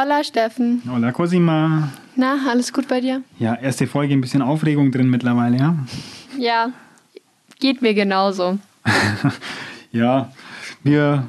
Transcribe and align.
Hola 0.00 0.24
Steffen. 0.24 0.82
Hola 0.90 1.12
Cosima. 1.12 1.90
Na, 2.16 2.38
alles 2.48 2.72
gut 2.72 2.88
bei 2.88 3.02
dir? 3.02 3.22
Ja, 3.38 3.54
erste 3.56 3.86
Folge, 3.86 4.14
ein 4.14 4.22
bisschen 4.22 4.40
Aufregung 4.40 4.90
drin 4.90 5.10
mittlerweile, 5.10 5.58
ja? 5.58 5.76
Ja, 6.38 6.72
geht 7.58 7.82
mir 7.82 7.92
genauso. 7.92 8.58
ja, 9.92 10.32
wir 10.82 11.26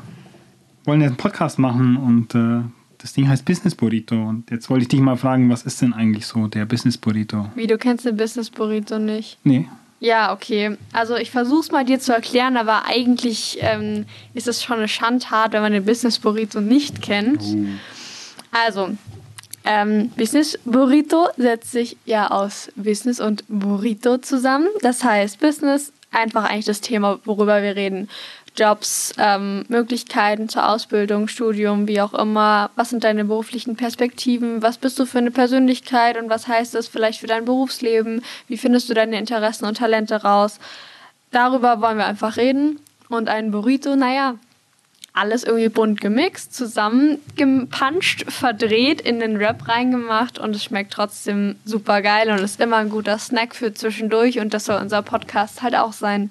wollen 0.86 1.02
jetzt 1.02 1.10
einen 1.10 1.18
Podcast 1.18 1.60
machen 1.60 1.98
und 1.98 2.34
äh, 2.34 2.62
das 2.98 3.12
Ding 3.12 3.28
heißt 3.28 3.44
Business 3.44 3.76
Burrito. 3.76 4.16
Und 4.16 4.50
jetzt 4.50 4.70
wollte 4.70 4.84
ich 4.84 4.88
dich 4.88 5.02
mal 5.02 5.18
fragen, 5.18 5.50
was 5.50 5.64
ist 5.64 5.82
denn 5.82 5.92
eigentlich 5.92 6.26
so 6.26 6.48
der 6.48 6.64
Business 6.64 6.98
Burrito? 6.98 7.48
Wie, 7.56 7.68
du 7.68 7.78
kennst 7.78 8.06
den 8.06 8.16
Business 8.16 8.50
Burrito 8.50 9.00
nicht? 9.00 9.38
Nee. 9.44 9.68
Ja, 10.00 10.31
okay. 10.31 10.78
Also 10.94 11.17
ich 11.17 11.30
versuche 11.30 11.59
es 11.59 11.72
mal 11.72 11.84
dir 11.84 12.00
zu 12.00 12.14
erklären, 12.14 12.56
aber 12.56 12.86
eigentlich 12.86 13.58
ähm, 13.59 14.06
ist 14.34 14.48
es 14.48 14.64
schon 14.64 14.78
eine 14.78 14.88
Schandtat, 14.88 15.52
wenn 15.52 15.62
man 15.62 15.73
den 15.73 15.84
Business 15.84 16.20
Burrito 16.20 16.62
nicht 16.62 17.02
kennt. 17.02 17.42
Oh. 17.44 17.66
Also, 18.52 18.91
ähm, 19.64 20.10
Business 20.18 20.58
Burrito 20.66 21.30
setzt 21.38 21.72
sich 21.72 21.98
ja 22.05 22.32
aus 22.32 22.72
Business 22.76 23.20
und 23.20 23.44
Burrito 23.48 24.18
zusammen. 24.18 24.68
Das 24.82 25.04
heißt, 25.04 25.40
Business 25.40 25.94
einfach 26.12 26.46
eigentlich 26.46 26.66
das 26.66 26.82
Thema, 26.82 27.20
worüber 27.26 27.62
wir 27.62 27.76
reden. 27.76 28.09
Jobs, 28.58 29.14
ähm, 29.18 29.64
Möglichkeiten 29.70 30.50
zur 30.50 30.68
Ausbildung, 30.68 31.30
Studium, 31.30 31.88
wie 31.88 32.02
auch 32.02 32.14
immer. 32.14 32.70
Was 32.76 32.90
sind 32.90 33.06
deine 33.06 33.23
beruflichen 33.23 33.78
Perspektiven? 33.78 34.62
Was 34.62 34.78
bist 34.78 35.00
du 35.00 35.06
für 35.06 35.20
eine 35.20 35.31
Persönlichkeit 35.31 36.18
und 36.18 36.30
was 36.30 36.50
heißt 36.50 36.76
das 36.76 36.90
vielleicht 36.90 37.22
für 37.22 37.28
dein 37.28 37.45
Berufsleben? 37.45 38.22
Wie 38.48 38.58
findest 38.58 38.90
du 38.90 38.94
deine 38.94 39.18
Interessen 39.18 39.66
und 39.66 39.78
Talente 39.78 40.23
raus? 40.23 40.59
Darüber 41.31 41.80
wollen 41.81 41.97
wir 41.97 42.06
einfach 42.06 42.36
reden. 42.36 42.80
Und 43.08 43.30
ein 43.30 43.52
Burrito, 43.52 43.95
naja, 43.95 44.36
alles 45.14 45.44
irgendwie 45.44 45.70
bunt 45.70 46.00
gemixt, 46.00 46.56
zusammengepanscht, 46.56 48.31
verdreht, 48.31 49.02
in 49.02 49.20
den 49.20 49.36
Rap 49.36 49.68
reingemacht 49.68 50.40
und 50.40 50.56
es 50.56 50.64
schmeckt 50.64 50.94
trotzdem 50.94 51.56
super 51.66 52.02
geil 52.02 52.30
und 52.31 52.40
ist 52.40 52.62
immer 52.62 52.78
ein 52.78 52.90
guter 52.90 53.18
Snack 53.18 53.56
für 53.56 53.73
zwischendurch 53.73 54.40
und 54.40 54.53
das 54.53 54.66
soll 54.66 54.80
unser 54.81 55.02
Podcast 55.02 55.62
halt 55.62 55.76
auch 55.76 55.94
sein. 55.94 56.30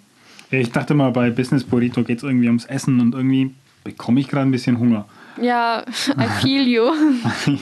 Ich 0.51 0.73
dachte 0.73 0.95
mal, 0.95 1.11
bei 1.13 1.31
Business 1.31 1.63
Burrito 1.63 2.03
geht 2.03 2.19
es 2.19 2.25
irgendwie 2.25 2.47
ums 2.47 2.65
Essen 2.65 3.01
und 3.01 3.15
irgendwie 3.15 3.55
bekomme 3.85 4.21
ich 4.21 4.29
gerade 4.29 4.47
ein 4.47 4.51
bisschen 4.51 4.79
Hunger. 4.79 5.05
Ja, 5.41 5.85
I 6.19 6.27
feel 6.41 6.67
you. 6.67 6.91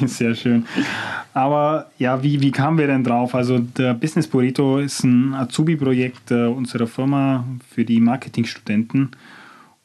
Sehr 0.06 0.34
schön. 0.34 0.66
Aber 1.34 1.91
ja, 1.98 2.22
wie, 2.22 2.41
wie 2.41 2.50
kamen 2.50 2.78
wir 2.78 2.86
denn 2.86 3.05
drauf? 3.05 3.34
Also 3.34 3.58
der 3.58 3.94
Business 3.94 4.27
Burrito 4.27 4.78
ist 4.78 5.05
ein 5.05 5.34
Azubi-Projekt 5.34 6.30
äh, 6.30 6.47
unserer 6.47 6.86
Firma 6.86 7.44
für 7.70 7.84
die 7.84 8.00
Marketingstudenten 8.00 9.10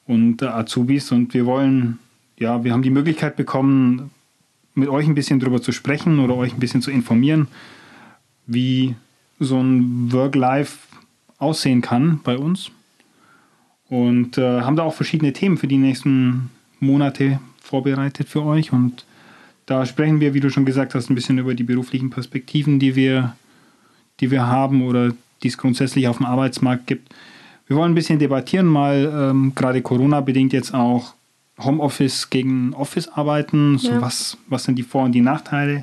und 0.06 0.42
äh, 0.42 0.46
Azubis 0.46 1.12
und 1.12 1.34
wir 1.34 1.46
wollen, 1.46 2.00
ja, 2.38 2.64
wir 2.64 2.73
haben 2.73 2.82
die 2.82 2.90
Möglichkeit 2.90 3.36
bekommen, 3.36 4.12
mit 4.76 4.90
euch 4.90 5.08
ein 5.08 5.16
bisschen 5.16 5.40
drüber 5.40 5.62
zu 5.62 5.72
sprechen 5.72 6.20
oder 6.20 6.36
euch 6.36 6.54
ein 6.54 6.59
bisschen 6.59 6.82
zu 6.82 6.92
informieren, 6.92 7.48
wie 8.48 8.96
so 9.40 9.59
ein 9.59 10.12
Work-Life 10.12 10.80
aussehen 11.38 11.81
kann 11.81 12.20
bei 12.24 12.38
uns. 12.38 12.72
Und 13.90 14.38
äh, 14.38 14.62
haben 14.62 14.76
da 14.76 14.84
auch 14.84 14.96
verschiedene 14.96 15.34
Themen 15.34 15.58
für 15.58 15.68
die 15.68 15.78
nächsten 15.78 16.50
Monate 16.80 17.40
vorbereitet 17.62 18.28
für 18.28 18.44
euch. 18.44 18.74
Und 18.74 19.06
da 19.66 19.86
sprechen 19.86 20.20
wir, 20.20 20.34
wie 20.34 20.40
du 20.40 20.50
schon 20.50 20.66
gesagt 20.66 20.96
hast, 20.96 21.09
ein 21.09 21.16
bisschen 21.16 21.38
über 21.38 21.54
die 21.54 21.64
beruflichen 21.64 22.09
Perspektiven, 22.09 22.80
die 22.80 22.96
wir, 22.96 23.36
die 24.20 24.31
wir 24.31 24.48
haben 24.48 24.84
oder 24.84 25.14
die 25.44 25.48
es 25.48 25.58
grundsätzlich 25.58 26.08
auf 26.08 26.18
dem 26.18 26.26
Arbeitsmarkt 26.26 26.88
gibt. 26.88 27.14
Wir 27.73 27.79
wollen 27.79 27.93
ein 27.93 27.95
bisschen 27.95 28.19
debattieren, 28.19 28.67
mal 28.67 29.11
ähm, 29.31 29.53
gerade 29.55 29.81
Corona-bedingt 29.81 30.53
jetzt 30.53 30.75
auch 30.75 31.16
Homeoffice 31.59 32.29
gegen 32.29 32.72
Office 32.75 33.07
arbeiten. 33.07 33.79
So 33.79 33.89
Ja. 33.89 34.00
was, 34.00 34.38
was 34.45 34.66
sind 34.66 34.75
die 34.75 34.84
Vor- 34.84 35.06
und 35.06 35.13
die 35.13 35.22
Nachteile? 35.22 35.81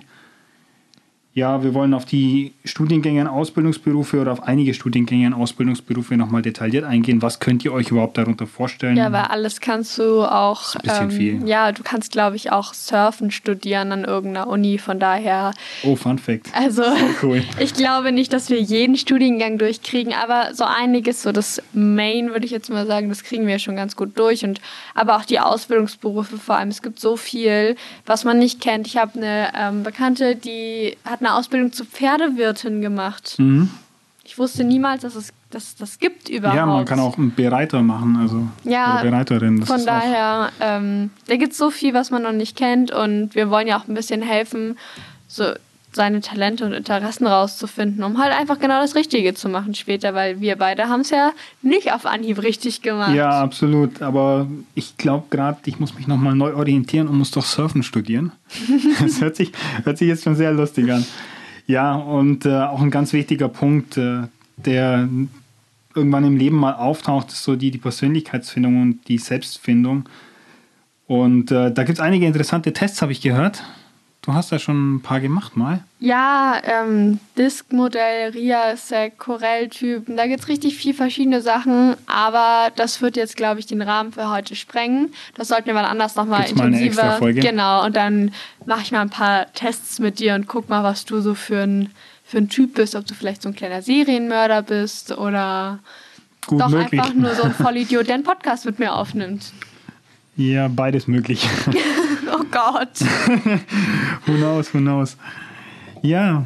Ja, 1.32 1.62
wir 1.62 1.74
wollen 1.74 1.94
auf 1.94 2.04
die 2.04 2.54
Studiengänge 2.64 3.20
und 3.20 3.28
Ausbildungsberufe 3.28 4.20
oder 4.20 4.32
auf 4.32 4.42
einige 4.42 4.74
Studiengänge 4.74 5.28
und 5.28 5.34
Ausbildungsberufe 5.34 6.16
nochmal 6.16 6.42
detailliert 6.42 6.84
eingehen. 6.84 7.22
Was 7.22 7.38
könnt 7.38 7.64
ihr 7.64 7.72
euch 7.72 7.92
überhaupt 7.92 8.18
darunter 8.18 8.48
vorstellen? 8.48 8.96
Ja, 8.96 9.12
weil 9.12 9.22
alles 9.22 9.60
kannst 9.60 9.96
du 9.98 10.24
auch. 10.24 10.74
ein 10.74 10.82
bisschen 10.82 11.10
viel. 11.12 11.48
Ja, 11.48 11.70
du 11.70 11.84
kannst, 11.84 12.10
glaube 12.10 12.34
ich, 12.34 12.50
auch 12.50 12.74
Surfen 12.74 13.30
studieren 13.30 13.92
an 13.92 14.04
irgendeiner 14.04 14.48
Uni. 14.48 14.78
Von 14.78 14.98
daher, 14.98 15.52
oh, 15.84 15.94
Fun 15.94 16.18
Fact. 16.18 16.48
also 16.52 16.82
Cool. 17.22 17.44
ich 17.60 17.74
glaube 17.74 18.10
nicht, 18.10 18.32
dass 18.32 18.50
wir 18.50 18.60
jeden 18.60 18.96
Studiengang 18.96 19.56
durchkriegen, 19.56 20.12
aber 20.12 20.52
so 20.54 20.64
einiges, 20.64 21.22
so 21.22 21.30
das 21.30 21.62
Main, 21.72 22.30
würde 22.30 22.44
ich 22.44 22.50
jetzt 22.50 22.70
mal 22.70 22.88
sagen, 22.88 23.08
das 23.08 23.22
kriegen 23.22 23.46
wir 23.46 23.60
schon 23.60 23.76
ganz 23.76 23.94
gut 23.94 24.18
durch. 24.18 24.44
Und 24.44 24.60
aber 24.96 25.16
auch 25.16 25.24
die 25.24 25.38
Ausbildungsberufe 25.38 26.38
vor 26.38 26.56
allem. 26.56 26.70
Es 26.70 26.82
gibt 26.82 26.98
so 26.98 27.16
viel, 27.16 27.76
was 28.04 28.24
man 28.24 28.40
nicht 28.40 28.60
kennt. 28.60 28.88
Ich 28.88 28.96
habe 28.96 29.16
eine 29.16 29.52
ähm, 29.56 29.84
Bekannte, 29.84 30.34
die 30.34 30.96
hat 31.04 31.19
eine 31.20 31.34
Ausbildung 31.34 31.72
zur 31.72 31.86
Pferdewirtin 31.86 32.80
gemacht. 32.80 33.34
Mhm. 33.38 33.70
Ich 34.24 34.38
wusste 34.38 34.64
niemals, 34.64 35.02
dass 35.02 35.14
es, 35.16 35.32
dass 35.50 35.76
das 35.76 35.98
gibt 35.98 36.28
überhaupt. 36.28 36.56
Ja, 36.56 36.66
man 36.66 36.84
kann 36.84 37.00
auch 37.00 37.18
einen 37.18 37.34
Bereiter 37.34 37.82
machen, 37.82 38.16
also 38.16 38.46
Ja, 38.64 39.02
Bereiterin. 39.02 39.64
Von 39.64 39.84
daher, 39.84 40.50
ähm, 40.60 41.10
da 41.26 41.36
gibt 41.36 41.52
es 41.52 41.58
so 41.58 41.70
viel, 41.70 41.94
was 41.94 42.10
man 42.10 42.22
noch 42.22 42.32
nicht 42.32 42.56
kennt 42.56 42.92
und 42.92 43.34
wir 43.34 43.50
wollen 43.50 43.66
ja 43.66 43.78
auch 43.78 43.88
ein 43.88 43.94
bisschen 43.94 44.22
helfen, 44.22 44.78
so 45.26 45.52
seine 45.92 46.20
Talente 46.20 46.64
und 46.64 46.72
Interessen 46.72 47.26
rauszufinden, 47.26 48.04
um 48.04 48.18
halt 48.18 48.32
einfach 48.32 48.58
genau 48.58 48.80
das 48.80 48.94
Richtige 48.94 49.34
zu 49.34 49.48
machen 49.48 49.74
später, 49.74 50.14
weil 50.14 50.40
wir 50.40 50.56
beide 50.56 50.88
haben 50.88 51.00
es 51.00 51.10
ja 51.10 51.32
nicht 51.62 51.92
auf 51.92 52.06
Anhieb 52.06 52.42
richtig 52.42 52.82
gemacht. 52.82 53.14
Ja, 53.14 53.40
absolut. 53.40 54.00
Aber 54.00 54.46
ich 54.74 54.96
glaube 54.96 55.26
gerade, 55.30 55.58
ich 55.66 55.80
muss 55.80 55.94
mich 55.94 56.06
nochmal 56.06 56.34
neu 56.34 56.54
orientieren 56.54 57.08
und 57.08 57.18
muss 57.18 57.32
doch 57.32 57.44
Surfen 57.44 57.82
studieren. 57.82 58.32
Das 59.00 59.20
hört 59.20 59.36
sich, 59.36 59.52
hört 59.84 59.98
sich 59.98 60.08
jetzt 60.08 60.24
schon 60.24 60.36
sehr 60.36 60.52
lustig 60.52 60.92
an. 60.92 61.04
Ja, 61.66 61.94
und 61.94 62.46
äh, 62.46 62.62
auch 62.62 62.80
ein 62.80 62.90
ganz 62.90 63.12
wichtiger 63.12 63.48
Punkt, 63.48 63.96
äh, 63.96 64.22
der 64.56 65.08
irgendwann 65.94 66.24
im 66.24 66.36
Leben 66.36 66.56
mal 66.56 66.74
auftaucht, 66.74 67.28
ist 67.28 67.44
so 67.44 67.56
die, 67.56 67.70
die 67.70 67.78
Persönlichkeitsfindung 67.78 68.82
und 68.82 69.08
die 69.08 69.18
Selbstfindung. 69.18 70.08
Und 71.06 71.50
äh, 71.50 71.72
da 71.72 71.82
gibt 71.82 71.98
es 71.98 72.00
einige 72.00 72.26
interessante 72.26 72.72
Tests, 72.72 73.02
habe 73.02 73.12
ich 73.12 73.20
gehört. 73.20 73.64
Du 74.22 74.34
hast 74.34 74.52
da 74.52 74.58
schon 74.58 74.96
ein 74.96 75.00
paar 75.00 75.18
gemacht 75.20 75.56
mal. 75.56 75.82
Ja, 75.98 76.60
ähm, 76.64 77.20
Disk-Modell, 77.38 78.32
Ria-Sec, 78.32 79.18
Corel-Typen, 79.18 80.14
da 80.16 80.26
gibt 80.26 80.40
es 80.40 80.48
richtig 80.48 80.76
viel 80.76 80.92
verschiedene 80.92 81.40
Sachen, 81.40 81.96
aber 82.06 82.70
das 82.76 83.00
wird 83.00 83.16
jetzt, 83.16 83.36
glaube 83.36 83.60
ich, 83.60 83.66
den 83.66 83.80
Rahmen 83.80 84.12
für 84.12 84.28
heute 84.28 84.56
sprengen. 84.56 85.14
Das 85.36 85.48
sollten 85.48 85.66
wir 85.66 85.74
mal 85.74 85.86
anders 85.86 86.16
nochmal 86.16 86.40
Gibt's 86.42 86.54
mal 86.56 86.66
eine 86.66 86.76
intensiver. 86.76 87.16
Folge? 87.16 87.40
Genau, 87.40 87.84
und 87.86 87.96
dann 87.96 88.34
mache 88.66 88.82
ich 88.82 88.92
mal 88.92 89.00
ein 89.00 89.10
paar 89.10 89.50
Tests 89.54 89.98
mit 89.98 90.18
dir 90.18 90.34
und 90.34 90.46
guck 90.46 90.68
mal, 90.68 90.84
was 90.84 91.06
du 91.06 91.22
so 91.22 91.34
für 91.34 91.62
ein, 91.62 91.90
für 92.22 92.38
ein 92.38 92.50
Typ 92.50 92.74
bist, 92.74 92.94
ob 92.96 93.06
du 93.06 93.14
vielleicht 93.14 93.40
so 93.40 93.48
ein 93.48 93.54
kleiner 93.54 93.80
Serienmörder 93.80 94.60
bist 94.60 95.16
oder 95.16 95.78
Gut 96.46 96.60
doch 96.60 96.68
möglich. 96.68 97.00
einfach 97.00 97.14
nur 97.14 97.34
so 97.34 97.44
ein 97.44 97.54
Vollidiot, 97.58 98.06
der 98.06 98.16
einen 98.16 98.24
Podcast 98.24 98.66
mit 98.66 98.78
mir 98.78 98.94
aufnimmt. 98.94 99.52
Ja, 100.40 100.68
beides 100.68 101.06
möglich. 101.06 101.46
Oh 102.32 102.44
Gott. 102.50 103.00
who 104.26 104.34
knows, 104.36 104.72
who 104.72 104.78
knows. 104.78 105.16
Ja, 106.00 106.44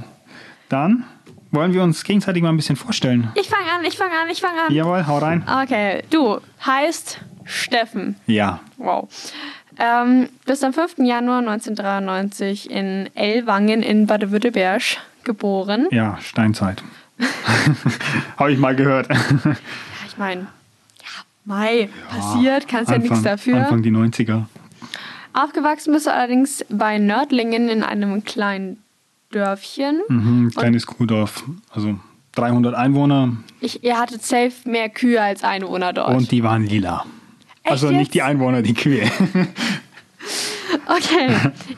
dann 0.71 1.05
wollen 1.51 1.73
wir 1.75 1.83
uns 1.83 2.03
gegenseitig 2.05 2.43
mal 2.43 2.49
ein 2.49 2.57
bisschen 2.57 2.77
vorstellen. 2.77 3.29
Ich 3.35 3.49
fange 3.49 3.71
an, 3.71 3.85
ich 3.85 3.97
fange 3.97 4.13
an, 4.13 4.29
ich 4.31 4.41
fange 4.41 4.63
an. 4.63 4.73
Jawohl, 4.73 5.07
hau 5.07 5.19
rein. 5.19 5.45
Okay, 5.63 6.03
du 6.11 6.41
heißt 6.65 7.21
Steffen. 7.45 8.17
Ja, 8.27 8.61
Wow. 8.79 9.09
Ähm, 9.79 10.29
bist 10.47 10.65
am 10.65 10.73
5. 10.73 10.99
Januar 10.99 11.39
1993 11.41 12.71
in 12.71 13.09
Ellwangen 13.15 13.83
in 13.83 14.07
Baden-Württemberg 14.07 14.83
geboren. 15.25 15.89
ja, 15.91 16.19
Steinzeit. 16.23 16.83
Habe 18.37 18.53
ich 18.53 18.59
mal 18.59 18.75
gehört. 18.75 19.09
Ja, 19.11 19.57
ich 20.07 20.17
meine, 20.17 20.47
ja, 21.47 21.55
Mai, 21.55 21.89
passiert, 22.09 22.69
kannst 22.69 22.91
ja 22.91 22.99
nichts 22.99 23.23
dafür. 23.23 23.57
Anfang 23.59 23.83
die 23.83 23.91
90er. 23.91 24.45
Aufgewachsen 25.33 25.93
bist 25.93 26.07
du 26.07 26.13
allerdings 26.13 26.65
bei 26.71 26.99
Nördlingen 26.99 27.69
in 27.69 27.83
einem 27.83 28.25
kleinen 28.25 28.79
Dörfchen. 29.31 30.01
Mhm, 30.09 30.51
kleines 30.55 30.87
Kuhdorf. 30.87 31.43
Also 31.71 31.99
300 32.37 32.75
Einwohner 32.75 33.33
Ich, 33.61 33.83
ihr 33.85 33.99
hattet 33.99 34.23
safe 34.25 34.53
mehr 34.65 34.89
Kühe 34.89 35.21
als 35.21 35.43
Einwohner 35.45 35.93
dort. 35.93 36.15
und 36.17 36.31
die 36.31 36.43
waren 36.45 36.65
lila. 36.65 37.05
also 37.65 37.89
jetzt? 37.89 37.97
nicht 37.99 38.15
die 38.15 38.23
Einwohner, 38.23 38.63
die 38.63 38.75
Kühe. 38.75 39.11
Okay, 40.87 41.29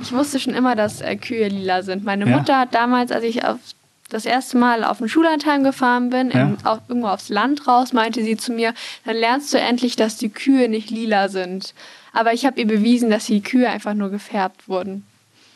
ich 0.01 0.13
wusste 0.13 0.41
schon 0.41 0.55
immer, 0.55 0.75
dass 0.75 1.01
äh, 1.01 1.17
Kühe 1.17 1.49
lila 1.49 1.83
sind. 1.83 2.05
Meine 2.05 2.29
Ja? 2.29 2.39
Mutter 2.39 2.59
hat 2.61 2.75
damals, 2.75 3.13
als 3.13 3.25
ich 3.25 3.45
auf, 3.45 3.59
das 4.09 4.25
erste 4.25 4.57
Mal 4.57 4.85
auf 4.85 4.99
den 4.99 5.09
Schullandheim 5.09 5.65
gefahren 5.65 6.11
bin, 6.11 6.31
Ja? 6.31 6.41
in, 6.43 6.57
auf, 6.65 6.79
irgendwo 6.89 7.09
aufs 7.09 7.29
Land 7.29 7.67
raus, 7.67 7.93
meinte 7.93 8.23
sie 8.23 8.37
zu 8.37 8.53
mir, 8.53 8.73
dann 9.05 9.17
lernst 9.17 9.53
du 9.53 9.59
endlich, 9.59 9.97
dass 9.97 10.17
die 10.17 10.29
Kühe 10.29 10.69
nicht 10.69 10.91
lila 10.91 11.29
sind. 11.29 11.75
Aber 12.13 12.33
ich 12.33 12.47
habe 12.47 12.61
ihr 12.61 12.67
bewiesen, 12.67 13.11
dass 13.11 13.27
die 13.27 13.43
Kühe 13.43 13.69
einfach 13.69 13.95
nur 13.95 14.11
gefärbt 14.11 14.69
wurden. 14.69 15.05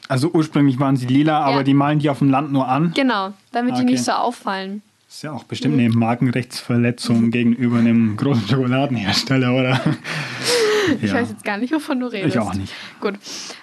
Also 0.08 0.30
ursprünglich 0.32 0.80
waren 0.80 0.96
sie 0.96 1.06
lila, 1.06 1.40
aber 1.40 1.58
Ja. 1.58 1.62
die 1.62 1.74
malen 1.74 2.00
die 2.00 2.10
auf 2.10 2.18
dem 2.18 2.30
Land 2.30 2.50
nur 2.52 2.66
an. 2.68 2.92
Genau, 2.94 3.32
damit 3.52 3.76
die 3.76 3.82
Okay. 3.82 3.92
nicht 3.92 4.04
so 4.04 4.12
auffallen. 4.12 4.82
ist 5.08 5.22
ja 5.22 5.32
auch 5.32 5.44
bestimmt 5.44 5.74
eine 5.78 5.88
Markenrechtsverletzung 5.88 7.30
gegenüber 7.30 7.78
einem 7.78 8.16
großen 8.16 8.46
Schokoladenhersteller, 8.48 9.54
oder? 9.54 9.80
Ich 11.02 11.10
Ja. 11.10 11.16
weiß 11.16 11.30
jetzt 11.30 11.44
gar 11.44 11.56
nicht, 11.56 11.72
wovon 11.72 12.00
du 12.00 12.06
redest. 12.06 12.34
Ich 12.34 12.40
auch 12.40 12.54
nicht. 12.54 12.72
Gut. 13.00 13.14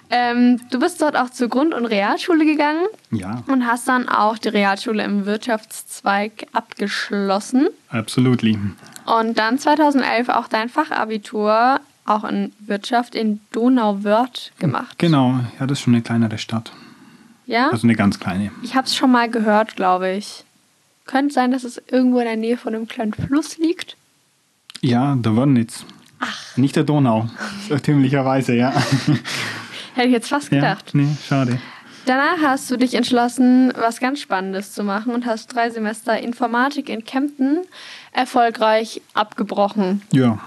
Ähm, 0.09 0.59
du 0.71 0.79
bist 0.79 1.01
dort 1.01 1.15
auch 1.17 1.29
zur 1.29 1.49
Grund- 1.49 1.73
und 1.73 1.85
Realschule 1.85 2.45
gegangen 2.45 2.85
Ja, 3.11 3.43
und 3.47 3.65
hast 3.67 3.87
dann 3.87 4.07
auch 4.07 4.37
die 4.37 4.49
Realschule 4.49 5.03
im 5.03 5.25
Wirtschaftszweig 5.25 6.47
abgeschlossen. 6.53 7.67
absolutely. 7.89 8.57
Und 9.05 9.37
dann 9.37 9.57
2011 9.59 10.29
auch 10.29 10.47
dein 10.47 10.69
Fachabitur 10.69 11.79
auch 12.05 12.23
in 12.23 12.53
Wirtschaft 12.59 13.15
in 13.15 13.41
Donauwörth 13.51 14.51
gemacht. 14.59 14.97
Genau, 14.97 15.39
ja, 15.59 15.65
das 15.67 15.79
ist 15.79 15.83
schon 15.83 15.93
eine 15.93 16.03
kleinere 16.03 16.37
Stadt. 16.37 16.71
Ja? 17.45 17.69
Also 17.69 17.85
eine 17.87 17.95
ganz 17.95 18.19
kleine. 18.19 18.51
Ich 18.63 18.75
habe 18.75 18.87
es 18.87 18.95
schon 18.95 19.11
mal 19.11 19.29
gehört, 19.29 19.75
glaube 19.75 20.11
ich. 20.11 20.43
Könnte 21.05 21.33
sein, 21.33 21.51
dass 21.51 21.63
es 21.63 21.81
irgendwo 21.89 22.19
in 22.19 22.25
der 22.25 22.35
Nähe 22.37 22.57
von 22.57 22.75
einem 22.75 22.87
kleinen 22.87 23.13
Fluss 23.13 23.57
liegt. 23.57 23.95
Ja, 24.81 25.15
der 25.15 25.35
Wörnitz. 25.35 25.85
Ach. 26.19 26.57
Nicht 26.57 26.75
der 26.75 26.83
Donau. 26.83 27.29
Irrtümlicherweise, 27.69 28.55
ja. 28.55 28.71
Hätte 29.93 30.07
ich 30.07 30.13
jetzt 30.13 30.29
fast 30.29 30.51
ja. 30.51 30.59
gedacht. 30.59 30.91
Nee, 30.93 31.07
schade. 31.27 31.59
Danach 32.05 32.37
hast 32.41 32.71
du 32.71 32.77
dich 32.77 32.93
entschlossen, 32.93 33.73
was 33.75 33.99
ganz 33.99 34.21
Spannendes 34.21 34.71
zu 34.71 34.83
machen 34.83 35.13
und 35.13 35.25
hast 35.25 35.53
drei 35.53 35.69
Semester 35.69 36.17
Informatik 36.17 36.87
in 36.87 37.03
Kempten 37.03 37.59
erfolgreich 38.13 39.01
abgebrochen. 39.13 40.01
Ja. 40.13 40.39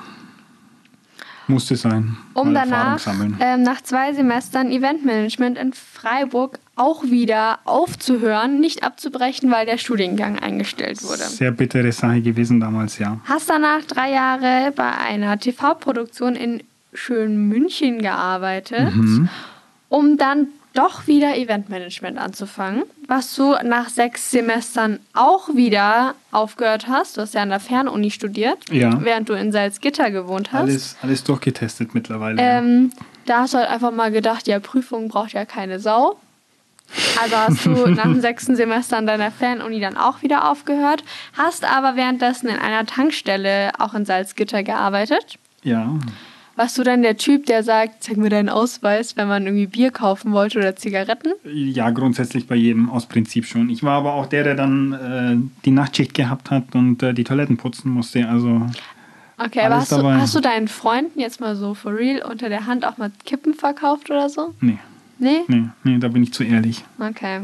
Musste 1.50 1.76
sein. 1.76 2.17
Um 2.35 2.55
danach 2.55 2.99
ähm, 3.41 3.62
nach 3.62 3.81
zwei 3.82 4.12
Semestern 4.14 4.70
Eventmanagement 4.70 5.58
in 5.58 5.73
Freiburg 5.73 6.58
auch 6.76 7.05
wieder 7.05 7.58
aufzuhören, 7.64 8.61
nicht 8.61 8.82
abzubrechen, 8.85 9.50
weil 9.50 9.67
der 9.67 9.76
Studiengang 9.79 10.38
eingestellt 10.38 11.02
wurde. 11.02 11.25
Sehr 11.25 11.50
bittere 11.50 11.93
Sache 11.93 12.23
gewesen 12.23 12.61
damals, 12.61 12.99
ja. 12.99 13.19
Hast 13.25 13.50
danach 13.50 13.85
drei 13.85 14.12
Jahre 14.12 14.73
bei 14.75 14.91
einer 14.91 15.38
TV-Produktion 15.38 16.35
in 16.37 16.62
Schönmünchen 16.94 18.00
gearbeitet, 18.00 18.94
Mhm. 18.94 19.29
um 19.88 20.17
dann 20.17 20.49
doch 20.75 21.06
wieder 21.06 21.37
Eventmanagement 21.37 22.17
anzufangen, 22.19 22.84
was 23.08 23.34
du 23.34 23.55
nach 23.64 23.88
sechs 23.88 24.31
Semestern 24.31 25.00
auch 25.14 25.49
wieder 25.55 26.14
aufgehört 26.31 26.87
hast. 26.88 27.17
Du 27.17 27.22
hast 27.22 27.34
ja 27.34 27.43
an 27.43 27.49
der 27.50 27.61
Fernuni 27.61 28.11
studiert, 28.11 28.58
Ja. 28.70 29.02
während 29.02 29.28
du 29.28 29.32
in 29.32 29.50
Salzgitter 29.52 30.11
gewohnt 30.11 30.52
hast. 30.52 30.61
Alles, 30.62 30.96
alles 31.02 31.25
durchgetestet 31.25 31.94
mittlerweile. 31.94 32.40
ja. 32.40 32.58
Ähm, 32.58 32.93
da 33.26 33.40
hast 33.43 33.55
du 33.55 33.58
halt 33.58 33.69
einfach 33.69 33.93
mal 33.93 34.11
gedacht, 34.11 34.49
ja, 34.49 34.58
Prüfung 34.61 35.08
braucht 35.08 35.32
ja 35.32 35.44
keine 35.44 35.78
Sau. 35.78 36.19
Also 37.23 37.37
hast 37.37 37.64
du 37.66 37.70
nach 37.88 38.02
dem 38.05 38.20
sechsten 38.20 38.56
Semester 38.56 38.96
an 38.96 39.06
deiner 39.06 39.31
Fernuni 39.31 39.78
dann 39.81 39.96
auch 39.96 40.23
wieder 40.23 40.50
aufgehört, 40.50 41.05
hast 41.37 41.64
aber 41.64 41.94
währenddessen 41.96 42.49
in 42.49 42.58
einer 42.58 42.87
Tankstelle 42.87 43.70
auch 43.78 43.94
in 43.94 44.05
Salzgitter 44.05 44.62
gearbeitet. 44.64 45.38
Ja, 45.62 45.94
Warst 46.60 46.76
du 46.76 46.82
dann 46.82 47.00
der 47.00 47.16
Typ, 47.16 47.46
der 47.46 47.62
sagt, 47.62 48.04
zeig 48.04 48.18
mir 48.18 48.28
deinen 48.28 48.50
Ausweis, 48.50 49.16
wenn 49.16 49.28
man 49.28 49.46
irgendwie 49.46 49.66
Bier 49.66 49.90
kaufen 49.90 50.32
wollte 50.32 50.58
oder 50.58 50.76
Zigaretten? 50.76 51.32
ja, 51.50 51.88
grundsätzlich 51.88 52.46
bei 52.46 52.54
jedem 52.54 52.90
aus 52.90 53.06
Prinzip 53.06 53.46
schon. 53.46 53.70
Ich 53.70 53.82
war 53.82 53.92
aber 53.96 54.12
auch 54.12 54.26
der, 54.26 54.44
der 54.44 54.56
dann 54.56 54.92
äh, 54.92 55.36
die 55.64 55.70
Nachtschicht 55.70 56.12
gehabt 56.12 56.50
hat 56.50 56.74
und 56.74 57.02
äh, 57.02 57.14
die 57.14 57.24
Toiletten 57.24 57.56
putzen 57.56 57.90
musste. 57.90 58.28
Also 58.28 58.66
Okay, 59.38 59.60
aber 59.60 59.76
hast 59.76 59.90
du, 59.92 60.04
hast 60.04 60.34
du 60.34 60.40
deinen 60.40 60.68
Freunden 60.68 61.18
jetzt 61.18 61.40
mal 61.40 61.56
so 61.56 61.72
for 61.72 61.94
real 61.96 62.20
unter 62.30 62.50
der 62.50 62.66
Hand 62.66 62.84
auch 62.84 62.98
mal 62.98 63.10
Kippen 63.24 63.54
verkauft 63.54 64.10
oder 64.10 64.28
so? 64.28 64.54
nee, 64.60 64.76
Nee? 65.18 65.40
nee, 65.48 65.64
nee, 65.82 65.96
da 65.98 66.08
bin 66.08 66.22
ich 66.22 66.34
zu 66.34 66.44
ehrlich. 66.44 66.84
Okay. 66.98 67.40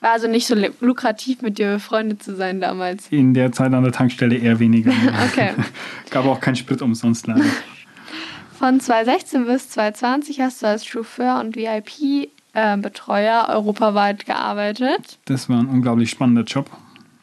War 0.00 0.12
also 0.12 0.28
nicht 0.28 0.46
so 0.46 0.54
lu- 0.54 0.70
lukrativ, 0.80 1.42
mit 1.42 1.58
dir 1.58 1.72
befreundet 1.72 2.22
zu 2.22 2.34
sein 2.36 2.62
damals. 2.62 3.08
In 3.10 3.34
der 3.34 3.52
Zeit 3.52 3.74
an 3.74 3.82
der 3.82 3.92
Tankstelle 3.92 4.36
eher 4.36 4.58
weniger. 4.60 4.92
Okay. 5.30 5.50
Gab 6.10 6.24
auch 6.24 6.40
keinen 6.40 6.56
Sprit 6.56 6.80
umsonst 6.80 7.26
leider. 7.26 7.44
Von 8.58 8.80
2016 8.80 9.46
bis 9.46 9.68
2020 9.70 10.40
hast 10.40 10.62
du 10.62 10.66
als 10.66 10.84
Chauffeur 10.84 11.38
und 11.40 11.54
VIP-Betreuer 11.56 13.46
europaweit 13.50 14.26
gearbeitet 14.26 15.18
Das 15.26 15.48
war 15.48 15.58
ein 15.60 15.66
unglaublich 15.68 16.10
spannender 16.10 16.42
Job. 16.42 16.68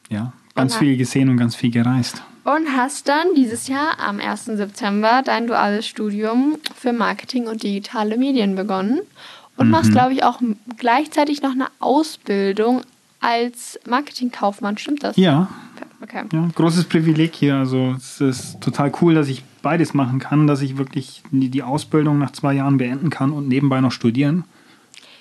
Ja, 0.10 0.32
ganz 0.56 0.74
Und- 0.76 0.80
viel 0.80 0.96
gesehen 0.98 1.30
und 1.30 1.38
ganz 1.38 1.56
viel 1.56 1.72
gereist. 1.72 2.22
und 2.46 2.68
hast 2.78 3.08
dann 3.10 3.28
dieses 3.36 3.68
Jahr 3.68 4.00
am 4.00 4.20
1. 4.22 4.56
September 4.56 5.22
dein 5.26 5.48
duales 5.48 5.86
Studium 5.88 6.58
für 6.76 6.94
Marketing 6.94 7.48
und 7.48 7.64
digitale 7.64 8.18
Medien 8.18 8.56
begonnen 8.56 9.00
und 9.58 9.70
machst, 9.70 9.92
glaube 9.92 10.14
ich, 10.14 10.24
auch 10.24 10.40
gleichzeitig 10.78 11.42
noch 11.42 11.52
eine 11.52 11.68
Ausbildung 11.80 12.82
als 13.20 13.80
Marketingkaufmann. 13.88 14.78
Stimmt 14.78 15.04
das? 15.04 15.18
Ja, 15.18 15.50
Okay. 16.02 16.24
ja, 16.32 16.48
großes 16.54 16.84
Privileg 16.86 17.34
hier. 17.36 17.56
Also 17.56 17.96
es 17.98 18.22
ist 18.22 18.62
total 18.62 18.92
cool, 19.02 19.16
dass 19.16 19.28
ich 19.28 19.44
beides 19.66 19.96
machen 19.96 20.20
kann, 20.20 20.46
dass 20.46 20.62
ich 20.62 20.78
wirklich 20.78 21.24
die, 21.32 21.64
Ausbildung 21.64 22.20
nach 22.20 22.30
zwei 22.32 22.54
Jahren 22.54 22.78
beenden 22.78 23.10
kann 23.10 23.32
und 23.32 23.48
nebenbei 23.48 23.82
noch 23.82 23.92
studieren. 23.92 24.44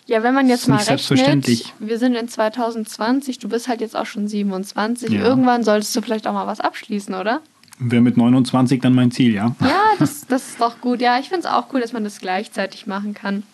Ja, 0.05 0.23
wenn 0.23 0.35
man 0.35 0.51
jetzt 0.51 0.69
mal 0.69 0.75
rechnet, 0.75 1.01
selbstverständlich. 1.01 1.73
wir 1.79 1.99
sind 1.99 2.15
in 2.15 2.29
2020, 2.29 3.39
du 3.39 3.49
bist 3.49 3.69
halt 3.69 3.81
jetzt 3.81 3.97
auch 3.97 4.05
schon 4.05 4.29
27, 4.29 5.11
Ja. 5.11 5.23
irgendwann 5.23 5.65
solltest 5.65 5.97
du 5.97 6.03
vielleicht 6.03 6.27
auch 6.27 6.35
mal 6.35 6.47
was 6.47 6.61
abschließen, 6.61 7.15
oder? 7.15 7.41
Wäre 7.79 8.03
mit 8.03 8.19
29 8.19 8.83
dann 8.83 8.95
mein 8.95 9.11
Ziel, 9.13 9.33
ja. 9.33 9.57
Ja, 9.61 9.81
das, 9.99 10.27
das 10.27 10.51
ist 10.51 10.61
doch 10.61 10.79
gut. 10.83 11.01
Ja, 11.01 11.19
ich 11.19 11.31
finde 11.31 11.47
es 11.47 11.53
auch 11.53 11.73
cool, 11.73 11.81
dass 11.81 11.95
man 11.95 12.05
das 12.05 12.21
gleichzeitig 12.21 12.87
machen 12.87 13.15
kann. 13.15 13.45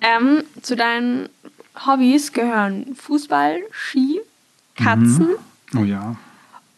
Ähm, 0.00 0.44
zu 0.62 0.76
deinen 0.76 1.28
Hobbys 1.84 2.32
gehören 2.32 2.94
Fußball, 2.94 3.56
Ski, 3.72 4.20
Katzen 4.76 5.30
Oh 5.76 5.82
ja. 5.82 6.14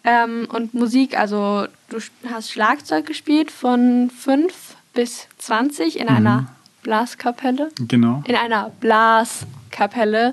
Ähm, 0.06 0.46
und 0.50 0.72
Musik. 0.72 1.18
Also 1.18 1.66
du 1.90 1.98
hast 2.30 2.50
Schlagzeug 2.50 3.04
gespielt 3.04 3.50
von 3.50 4.10
5 4.10 4.76
bis 4.94 5.28
20 5.38 5.98
in 5.98 6.08
einer 6.08 6.46
Blaskapelle. 6.82 7.68
Genau. 7.76 8.22
In 8.26 8.36
einer 8.36 8.70
Blaskapelle. 8.80 10.32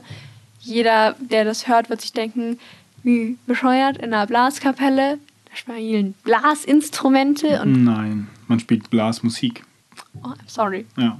Jeder, 0.60 1.16
der 1.20 1.44
das 1.44 1.68
hört, 1.68 1.90
wird 1.90 2.00
sich 2.00 2.14
denken, 2.14 2.60
wie 3.02 3.38
bescheuert, 3.48 3.98
in 3.98 4.14
einer 4.14 4.28
Blaskapelle. 4.28 5.18
Da 5.50 5.56
spielen 5.56 6.14
Blasinstrumente 6.24 7.62
und... 7.62 7.84
Nein, 7.84 8.30
man 8.48 8.60
spielt 8.60 8.90
Blasmusik. 8.90 9.66
Oh, 10.24 10.30
I'm 10.30 10.38
sorry. 10.48 10.86
Ja. 10.96 11.18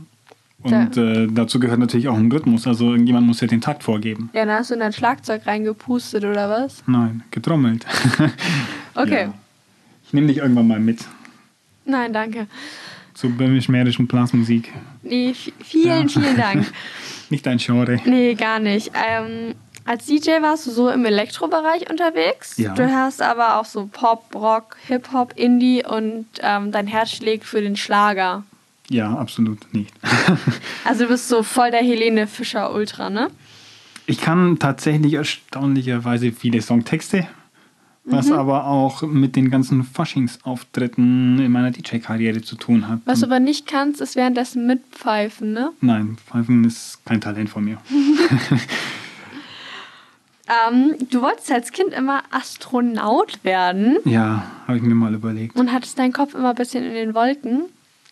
Und 0.64 0.96
äh, 0.98 1.28
dazu 1.30 1.60
gehört 1.60 1.80
natürlich 1.80 2.08
auch 2.08 2.16
ein 2.18 2.32
Rhythmus. 2.32 2.66
Also 2.68 2.92
irgendjemand 2.92 3.28
muss 3.28 3.42
ja 3.42 3.48
den 3.48 3.60
Takt 3.62 3.84
vorgeben. 3.84 4.30
Ja, 4.34 4.46
dann 4.46 4.60
hast 4.60 4.70
du 4.70 4.76
in 4.76 4.80
dein 4.80 4.94
Schlagzeug 4.94 5.46
reingepustet 5.46 6.24
oder 6.24 6.50
was? 6.50 6.84
Nein, 6.88 7.24
getrommelt. 7.32 7.86
Okay. 8.96 9.24
Ja. 9.24 9.34
Ich 10.06 10.14
nehme 10.14 10.28
dich 10.28 10.38
irgendwann 10.38 10.68
mal 10.68 10.80
mit 10.80 11.00
Nein, 11.86 12.14
danke. 12.14 12.46
zur 13.16 13.32
böhmisch-mährischen 13.32 14.06
Blasmusik. 14.08 14.72
Nee, 15.02 15.34
vielen, 15.64 16.08
Ja. 16.08 16.08
vielen 16.08 16.38
Dank. 16.38 16.72
Nicht 17.32 17.46
dein 17.46 17.58
Genre. 17.58 18.00
Nee, 18.06 18.36
gar 18.36 18.60
nicht. 18.60 18.92
Ähm, 18.94 19.56
als 19.86 20.06
DJ 20.06 20.42
warst 20.42 20.68
du 20.68 20.72
so 20.72 20.90
im 20.90 21.04
Elektrobereich 21.06 21.90
unterwegs. 21.90 22.58
Ja. 22.58 22.76
Du 22.76 22.88
hast 22.92 23.22
aber 23.24 23.60
auch 23.60 23.66
so 23.66 23.88
Pop, 23.92 24.26
Rock, 24.36 24.78
Hip-Hop, 24.88 25.34
Indie 25.36 25.84
und 25.84 26.28
ähm, 26.42 26.72
dein 26.72 26.86
Herz 26.86 27.10
schlägt 27.12 27.44
für 27.46 27.62
den 27.62 27.76
Schlager. 27.76 28.44
Ja, 28.94 29.16
absolut 29.18 29.74
nicht. 29.74 29.94
Also 30.86 31.04
du 31.06 31.10
bist 31.10 31.28
so 31.30 31.42
voll 31.44 31.72
der 31.72 31.82
Helene 31.82 32.28
Fischer 32.28 32.74
Ultra, 32.74 33.10
ne? 33.10 33.30
Ich 34.06 34.20
kann 34.22 34.60
tatsächlich 34.60 35.14
erstaunlicherweise 35.14 36.32
viele 36.34 36.62
Songtexte, 36.62 37.26
was 38.06 38.28
Mhm. 38.28 38.34
aber 38.34 38.68
auch 38.68 39.02
mit 39.04 39.36
den 39.38 39.50
ganzen 39.50 39.84
Faschingsauftritten 39.84 41.40
in 41.40 41.52
meiner 41.52 41.72
DJ-Karriere 41.72 42.42
zu 42.42 42.56
tun 42.58 42.88
hat. 42.90 43.00
Was 43.06 43.22
du 43.22 43.26
aber 43.28 43.40
nicht 43.40 43.66
kannst, 43.66 44.02
ist 44.02 44.16
währenddessen 44.18 44.68
mitpfeifen, 44.68 45.54
ne? 45.54 45.72
Nein, 45.82 46.18
Pfeifen 46.28 46.64
ist 46.66 47.00
kein 47.06 47.22
Talent 47.22 47.50
von 47.50 47.64
mir. 47.64 47.78
Ähm, 50.68 50.96
du 51.10 51.22
wolltest 51.22 51.50
als 51.54 51.72
Kind 51.72 51.94
immer 51.94 52.22
Astronaut 52.30 53.40
werden 53.44 53.96
Ja, 54.04 54.44
habe 54.68 54.76
ich 54.78 54.84
mir 54.84 54.94
mal 54.94 55.14
überlegt. 55.14 55.56
und 55.56 55.72
hattest 55.72 55.98
deinen 55.98 56.12
Kopf 56.12 56.36
immer 56.36 56.50
ein 56.50 56.56
bisschen 56.56 56.84
in 56.84 56.94
den 56.94 57.14
Wolken. 57.16 57.64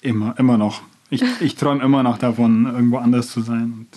Immer, 0.01 0.35
immer 0.37 0.57
noch. 0.57 0.81
Ich, 1.09 1.23
ich 1.41 1.55
träume 1.55 1.83
immer 1.83 2.03
noch 2.03 2.17
davon, 2.17 2.65
irgendwo 2.65 2.97
anders 2.97 3.29
zu 3.29 3.41
sein. 3.41 3.73
Und 3.77 3.87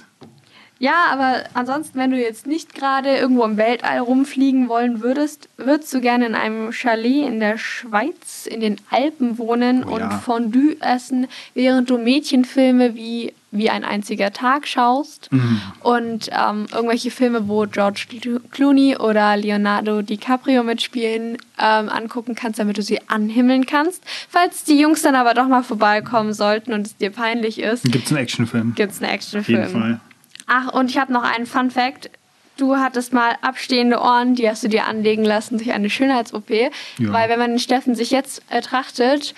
Ja, 0.78 1.06
aber 1.10 1.44
ansonsten, 1.54 1.98
wenn 1.98 2.10
du 2.10 2.20
jetzt 2.20 2.46
nicht 2.46 2.74
gerade 2.74 3.16
irgendwo 3.16 3.44
im 3.44 3.56
Weltall 3.56 4.00
rumfliegen 4.00 4.68
wollen 4.68 5.00
würdest, 5.00 5.48
würdest 5.56 5.94
du 5.94 6.00
gerne 6.00 6.26
in 6.26 6.34
einem 6.34 6.72
Chalet 6.72 7.26
in 7.26 7.40
der 7.40 7.56
Schweiz 7.56 8.46
in 8.46 8.60
den 8.60 8.76
Alpen 8.90 9.38
wohnen 9.38 9.84
Oh 9.84 9.94
und 9.94 10.00
ja. 10.00 10.10
Fondue 10.10 10.76
essen, 10.80 11.28
während 11.54 11.88
du 11.88 11.98
Mädchenfilme 11.98 12.94
wie 12.94 13.32
wie 13.56 13.70
ein 13.70 13.84
einziger 13.84 14.32
Tag 14.32 14.66
schaust 14.68 15.30
Mhm. 15.32 15.62
und 15.80 16.28
ähm, 16.32 16.66
irgendwelche 16.72 17.10
Filme, 17.10 17.48
wo 17.48 17.64
George 17.66 18.06
Clooney 18.50 18.96
oder 18.98 19.36
Leonardo 19.36 20.02
DiCaprio 20.02 20.62
mitspielen, 20.62 21.38
ähm, 21.58 21.88
angucken 21.88 22.34
kannst, 22.34 22.58
damit 22.58 22.76
du 22.76 22.82
sie 22.82 23.00
anhimmeln 23.08 23.64
kannst. 23.64 24.02
Falls 24.28 24.64
die 24.64 24.78
Jungs 24.78 25.02
dann 25.02 25.14
aber 25.14 25.34
doch 25.34 25.48
mal 25.48 25.62
vorbeikommen 25.62 26.32
sollten 26.34 26.72
und 26.72 26.86
es 26.86 26.96
dir 26.96 27.10
peinlich 27.10 27.58
ist, 27.60 27.84
gibt 27.90 28.06
es 28.06 28.10
einen 28.12 28.20
Actionfilm? 28.22 28.74
gibt 28.74 28.92
es 28.92 28.98
einen 28.98 29.08
Auf 29.10 29.14
Actionfilm. 29.14 29.58
jeden 29.60 29.72
Fall. 29.80 30.00
Ach, 30.46 30.72
und 30.74 30.90
ich 30.90 30.98
habe 30.98 31.12
noch 31.12 31.22
einen 31.22 31.46
Fun 31.46 31.70
Fact. 31.70 32.10
Du 32.56 32.76
hattest 32.76 33.12
mal 33.12 33.36
abstehende 33.40 33.98
Ohren, 34.00 34.34
die 34.34 34.48
hast 34.48 34.62
du 34.62 34.68
dir 34.68 34.86
anlegen 34.86 35.24
lassen 35.24 35.58
durch 35.58 35.72
eine 35.72 35.90
Schönheits-OP. 35.90 36.50
Weil 36.98 37.28
wenn 37.28 37.38
man 37.38 37.50
den 37.50 37.58
Steffen 37.58 37.94
sich 37.94 38.10
jetzt 38.10 38.46
betrachtet, 38.48 39.34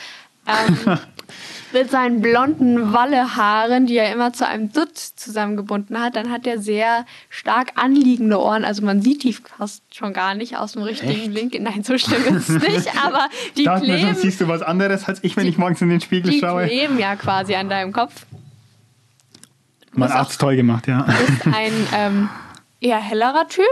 ähm, 0.47 0.99
mit 1.79 1.91
seinen 1.91 2.23
blonden 2.23 2.95
Wallehaaren, 2.95 3.87
die 3.87 3.97
er 3.97 4.11
immer 4.11 4.33
zu 4.33 4.47
einem 4.47 4.73
Dutt 4.73 4.97
zusammengebunden 4.97 6.01
hat, 6.01 6.17
dann 6.17 6.31
hat 6.31 6.47
er 6.47 6.59
sehr 6.59 7.05
stark 7.29 7.73
anliegende 7.75 8.41
Ohren. 8.41 8.65
Also 8.65 8.83
man 8.83 9.03
sieht 9.03 9.23
die 9.25 9.35
fast 9.35 9.83
schon 9.95 10.15
gar 10.15 10.35
nicht 10.35 10.57
aus 10.57 10.73
dem 10.73 10.83
richtigen 10.83 11.35
Winkel. 11.35 11.61
Nein, 11.61 11.83
so 11.83 11.99
schlimm 11.99 12.35
ist 12.35 12.49
es 12.49 12.63
nicht, 12.63 12.91
aber 13.05 13.29
die 13.57 13.65
Da 13.65 13.75
hat 13.75 13.81
man 13.83 13.91
schon, 13.91 13.99
kleben, 13.99 14.17
siehst 14.17 14.41
du 14.41 14.49
was 14.49 14.63
anderes 14.63 15.07
als 15.07 15.23
ich, 15.23 15.37
wenn 15.37 15.47
ich 15.47 15.59
morgens 15.59 15.83
in 15.83 15.91
den 15.91 16.01
Spiegel 16.01 16.33
die 16.33 16.41
schaue. 16.41 16.67
kleben 16.67 16.99
ja 16.99 17.15
quasi 17.17 17.55
an 17.55 17.69
deinem 17.69 17.93
Kopf. 17.93 18.25
Mein 19.93 20.11
Arzt 20.13 20.41
toll 20.41 20.57
gemacht, 20.57 20.87
ja. 20.87 21.03
Du 21.03 21.27
bist 21.27 21.47
ein 21.47 21.73
ähm, 21.95 22.29
eher 22.81 22.99
hellerer 22.99 23.49
Typ. 23.49 23.65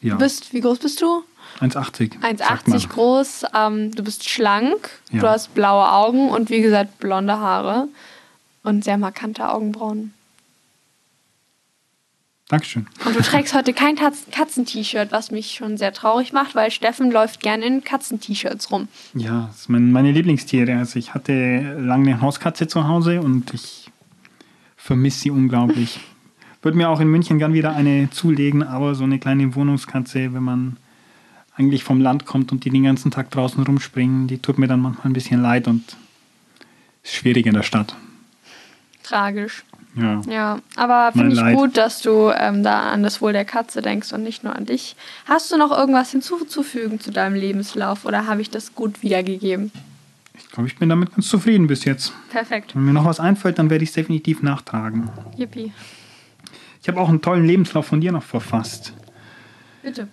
ja. 0.00 0.14
Du 0.14 0.18
bist, 0.18 0.52
wie 0.52 0.60
groß 0.60 0.78
bist 0.78 1.00
du? 1.00 1.24
1,80. 1.60 1.72
sagt 2.38 2.66
1,80 2.68 2.70
man. 2.70 2.80
groß. 2.88 3.44
Ähm, 3.54 3.90
du 3.94 4.02
bist 4.04 4.28
schlank. 4.28 4.90
Ja. 5.10 5.20
Du 5.20 5.28
hast 5.28 5.54
blaue 5.54 5.90
Augen 5.90 6.28
und 6.30 6.50
wie 6.50 6.60
gesagt 6.60 6.98
blonde 6.98 7.38
Haare. 7.38 7.88
Und 8.62 8.82
sehr 8.84 8.96
markante 8.98 9.48
Augenbrauen. 9.48 10.14
Dankeschön. 12.48 12.86
Und 13.06 13.16
du 13.16 13.22
trägst 13.22 13.54
heute 13.54 13.72
kein 13.72 13.96
Katz- 13.96 14.26
Katzen-T-Shirt, 14.30 15.12
was 15.12 15.30
mich 15.30 15.54
schon 15.54 15.78
sehr 15.78 15.92
traurig 15.94 16.32
macht, 16.32 16.54
weil 16.54 16.70
Steffen 16.70 17.10
läuft 17.10 17.40
gerne 17.40 17.64
in 17.64 17.84
Katzen-T-Shirts 17.84 18.70
rum. 18.70 18.88
Ja, 19.14 19.46
das 19.48 19.64
sind 19.64 19.92
meine 19.92 20.12
Lieblingstiere. 20.12 20.76
Also 20.76 20.98
ich 20.98 21.14
hatte 21.14 21.76
lange 21.80 22.12
eine 22.12 22.20
Hauskatze 22.20 22.66
zu 22.68 22.86
Hause 22.86 23.20
und 23.22 23.54
ich 23.54 23.90
vermisse 24.76 25.20
sie 25.20 25.30
unglaublich. 25.30 26.00
Würde 26.62 26.76
mir 26.78 26.88
auch 26.90 27.00
in 27.00 27.08
München 27.08 27.38
gern 27.38 27.54
wieder 27.54 27.74
eine 27.74 28.10
zulegen, 28.10 28.62
aber 28.62 28.94
so 28.94 29.04
eine 29.04 29.18
kleine 29.18 29.54
Wohnungskatze, 29.54 30.32
wenn 30.34 30.42
man 30.42 30.76
eigentlich 31.56 31.84
vom 31.84 32.00
Land 32.00 32.26
kommt 32.26 32.52
und 32.52 32.64
die 32.64 32.70
den 32.70 32.84
ganzen 32.84 33.10
Tag 33.10 33.30
draußen 33.30 33.62
rumspringen, 33.62 34.26
die 34.26 34.38
tut 34.38 34.58
mir 34.58 34.66
dann 34.66 34.80
manchmal 34.80 35.06
ein 35.06 35.12
bisschen 35.12 35.40
leid 35.40 35.68
und 35.68 35.96
ist 37.02 37.14
schwierig 37.14 37.46
in 37.46 37.54
der 37.54 37.62
Stadt. 37.62 37.94
Tragisch. 39.02 39.64
Ja. 39.96 40.22
Ja, 40.28 40.58
aber 40.74 41.12
finde 41.12 41.34
ich 41.34 41.40
Leid. 41.40 41.56
gut, 41.56 41.76
dass 41.76 42.02
du 42.02 42.30
ähm, 42.36 42.64
da 42.64 42.90
an 42.90 43.04
das 43.04 43.20
Wohl 43.20 43.32
der 43.32 43.44
Katze 43.44 43.80
denkst 43.80 44.12
und 44.12 44.24
nicht 44.24 44.42
nur 44.42 44.56
an 44.56 44.66
dich. 44.66 44.96
Hast 45.26 45.52
du 45.52 45.56
noch 45.56 45.70
irgendwas 45.70 46.10
hinzuzufügen 46.10 46.98
zu 46.98 47.12
deinem 47.12 47.36
Lebenslauf 47.36 48.04
oder 48.04 48.26
habe 48.26 48.40
ich 48.40 48.50
das 48.50 48.74
gut 48.74 49.02
wiedergegeben? 49.02 49.70
Ich 50.36 50.50
glaube, 50.50 50.68
ich 50.68 50.76
bin 50.76 50.88
damit 50.88 51.14
ganz 51.14 51.28
zufrieden 51.28 51.68
bis 51.68 51.84
jetzt. 51.84 52.12
Perfekt. 52.30 52.74
Wenn 52.74 52.84
mir 52.84 52.92
noch 52.92 53.04
was 53.04 53.20
einfällt, 53.20 53.60
dann 53.60 53.70
werde 53.70 53.84
ich 53.84 53.90
es 53.90 53.94
definitiv 53.94 54.42
nachtragen. 54.42 55.10
Yippie. 55.36 55.72
Ich 56.82 56.88
habe 56.88 57.00
auch 57.00 57.08
einen 57.08 57.22
tollen 57.22 57.46
Lebenslauf 57.46 57.86
von 57.86 58.00
dir 58.00 58.10
noch 58.10 58.24
verfasst. 58.24 58.92
Bitte. 59.82 60.08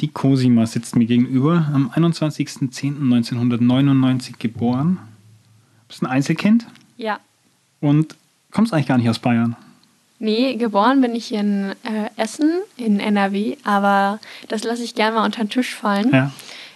Die 0.00 0.08
Cosima 0.08 0.66
sitzt 0.66 0.96
mir 0.96 1.06
gegenüber, 1.06 1.68
am 1.72 1.90
21.10.1999 1.90 4.34
geboren. 4.38 4.98
Bist 5.88 6.02
ein 6.02 6.06
Einzelkind 6.06 6.66
Ja. 6.96 7.18
und 7.80 8.16
kommst 8.50 8.72
eigentlich 8.74 8.86
gar 8.88 8.98
nicht 8.98 9.08
aus 9.08 9.18
Bayern. 9.18 9.56
Nee, 10.18 10.56
geboren 10.56 11.00
bin 11.02 11.14
ich 11.14 11.32
in 11.32 11.72
äh, 11.82 12.08
Essen, 12.16 12.50
in 12.76 13.00
NRW, 13.00 13.56
aber 13.64 14.18
das 14.48 14.64
lasse 14.64 14.82
ich 14.82 14.94
gerne 14.94 15.16
mal 15.16 15.24
unter 15.26 15.44
den 15.44 15.50
Tisch 15.50 15.74
fallen. 15.74 16.10
Ja. 16.12 16.32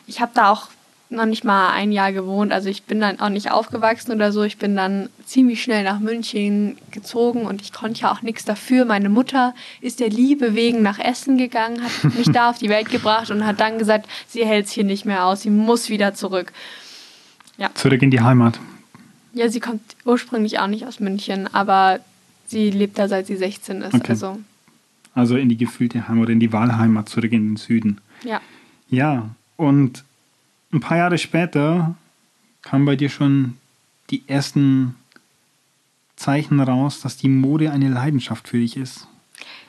Ich 0.06 0.20
habe 0.20 0.32
da 0.34 0.50
auch 0.50 0.68
noch 1.10 1.26
nicht 1.26 1.44
mal 1.44 1.70
ein 1.72 1.90
Jahr 1.92 2.12
gewohnt, 2.12 2.52
also 2.52 2.68
ich 2.68 2.84
bin 2.84 3.00
dann 3.00 3.18
auch 3.20 3.28
nicht 3.28 3.50
aufgewachsen 3.50 4.12
oder 4.12 4.30
so. 4.32 4.42
Ich 4.44 4.58
bin 4.58 4.76
dann 4.76 5.08
ziemlich 5.26 5.62
schnell 5.62 5.82
nach 5.82 5.98
München 5.98 6.78
gezogen 6.92 7.46
und 7.46 7.60
ich 7.62 7.72
konnte 7.72 8.02
ja 8.02 8.12
auch 8.12 8.22
nichts 8.22 8.44
dafür. 8.44 8.84
Meine 8.84 9.08
Mutter 9.08 9.54
ist 9.80 9.98
der 10.00 10.08
Liebe 10.08 10.54
wegen 10.54 10.82
nach 10.82 10.98
Essen 11.00 11.36
gegangen, 11.36 11.82
hat 11.82 12.14
mich 12.16 12.30
da 12.30 12.50
auf 12.50 12.58
die 12.58 12.68
Welt 12.68 12.90
gebracht 12.90 13.30
und 13.30 13.44
hat 13.44 13.58
dann 13.60 13.78
gesagt, 13.78 14.08
sie 14.28 14.44
hält 14.46 14.66
es 14.66 14.72
hier 14.72 14.84
nicht 14.84 15.04
mehr 15.04 15.24
aus, 15.26 15.42
sie 15.42 15.50
muss 15.50 15.88
wieder 15.90 16.14
zurück. 16.14 16.52
Zurück 17.74 18.02
in 18.02 18.10
die 18.10 18.20
Heimat. 18.20 18.58
Ja, 19.32 19.48
sie 19.48 19.60
kommt 19.60 19.82
ursprünglich 20.04 20.58
auch 20.60 20.66
nicht 20.66 20.86
aus 20.86 20.98
München, 21.00 21.52
aber 21.52 22.00
sie 22.46 22.70
lebt 22.70 22.98
da 22.98 23.06
seit 23.08 23.26
sie 23.26 23.36
16 23.36 23.82
ist. 23.82 23.94
Okay. 23.94 24.12
Also, 24.12 24.38
Also 25.14 25.36
in 25.36 25.48
die 25.48 25.56
gefühlte 25.56 26.08
Heimat, 26.08 26.28
in 26.30 26.40
die 26.40 26.52
Wahlheimat, 26.52 27.08
zurück 27.08 27.32
in 27.32 27.50
den 27.50 27.56
Süden. 27.56 28.00
ja. 28.24 28.40
Ja, 28.92 29.28
und 29.56 30.02
ein 30.72 30.80
paar 30.80 30.96
Jahre 30.96 31.18
später 31.18 31.94
kamen 32.62 32.84
bei 32.84 32.96
dir 32.96 33.10
schon 33.10 33.56
die 34.10 34.22
ersten 34.28 34.94
Zeichen 36.16 36.60
raus, 36.60 37.00
dass 37.00 37.16
die 37.16 37.28
Mode 37.28 37.70
eine 37.70 37.88
Leidenschaft 37.88 38.48
für 38.48 38.58
dich 38.58 38.76
ist. 38.76 39.06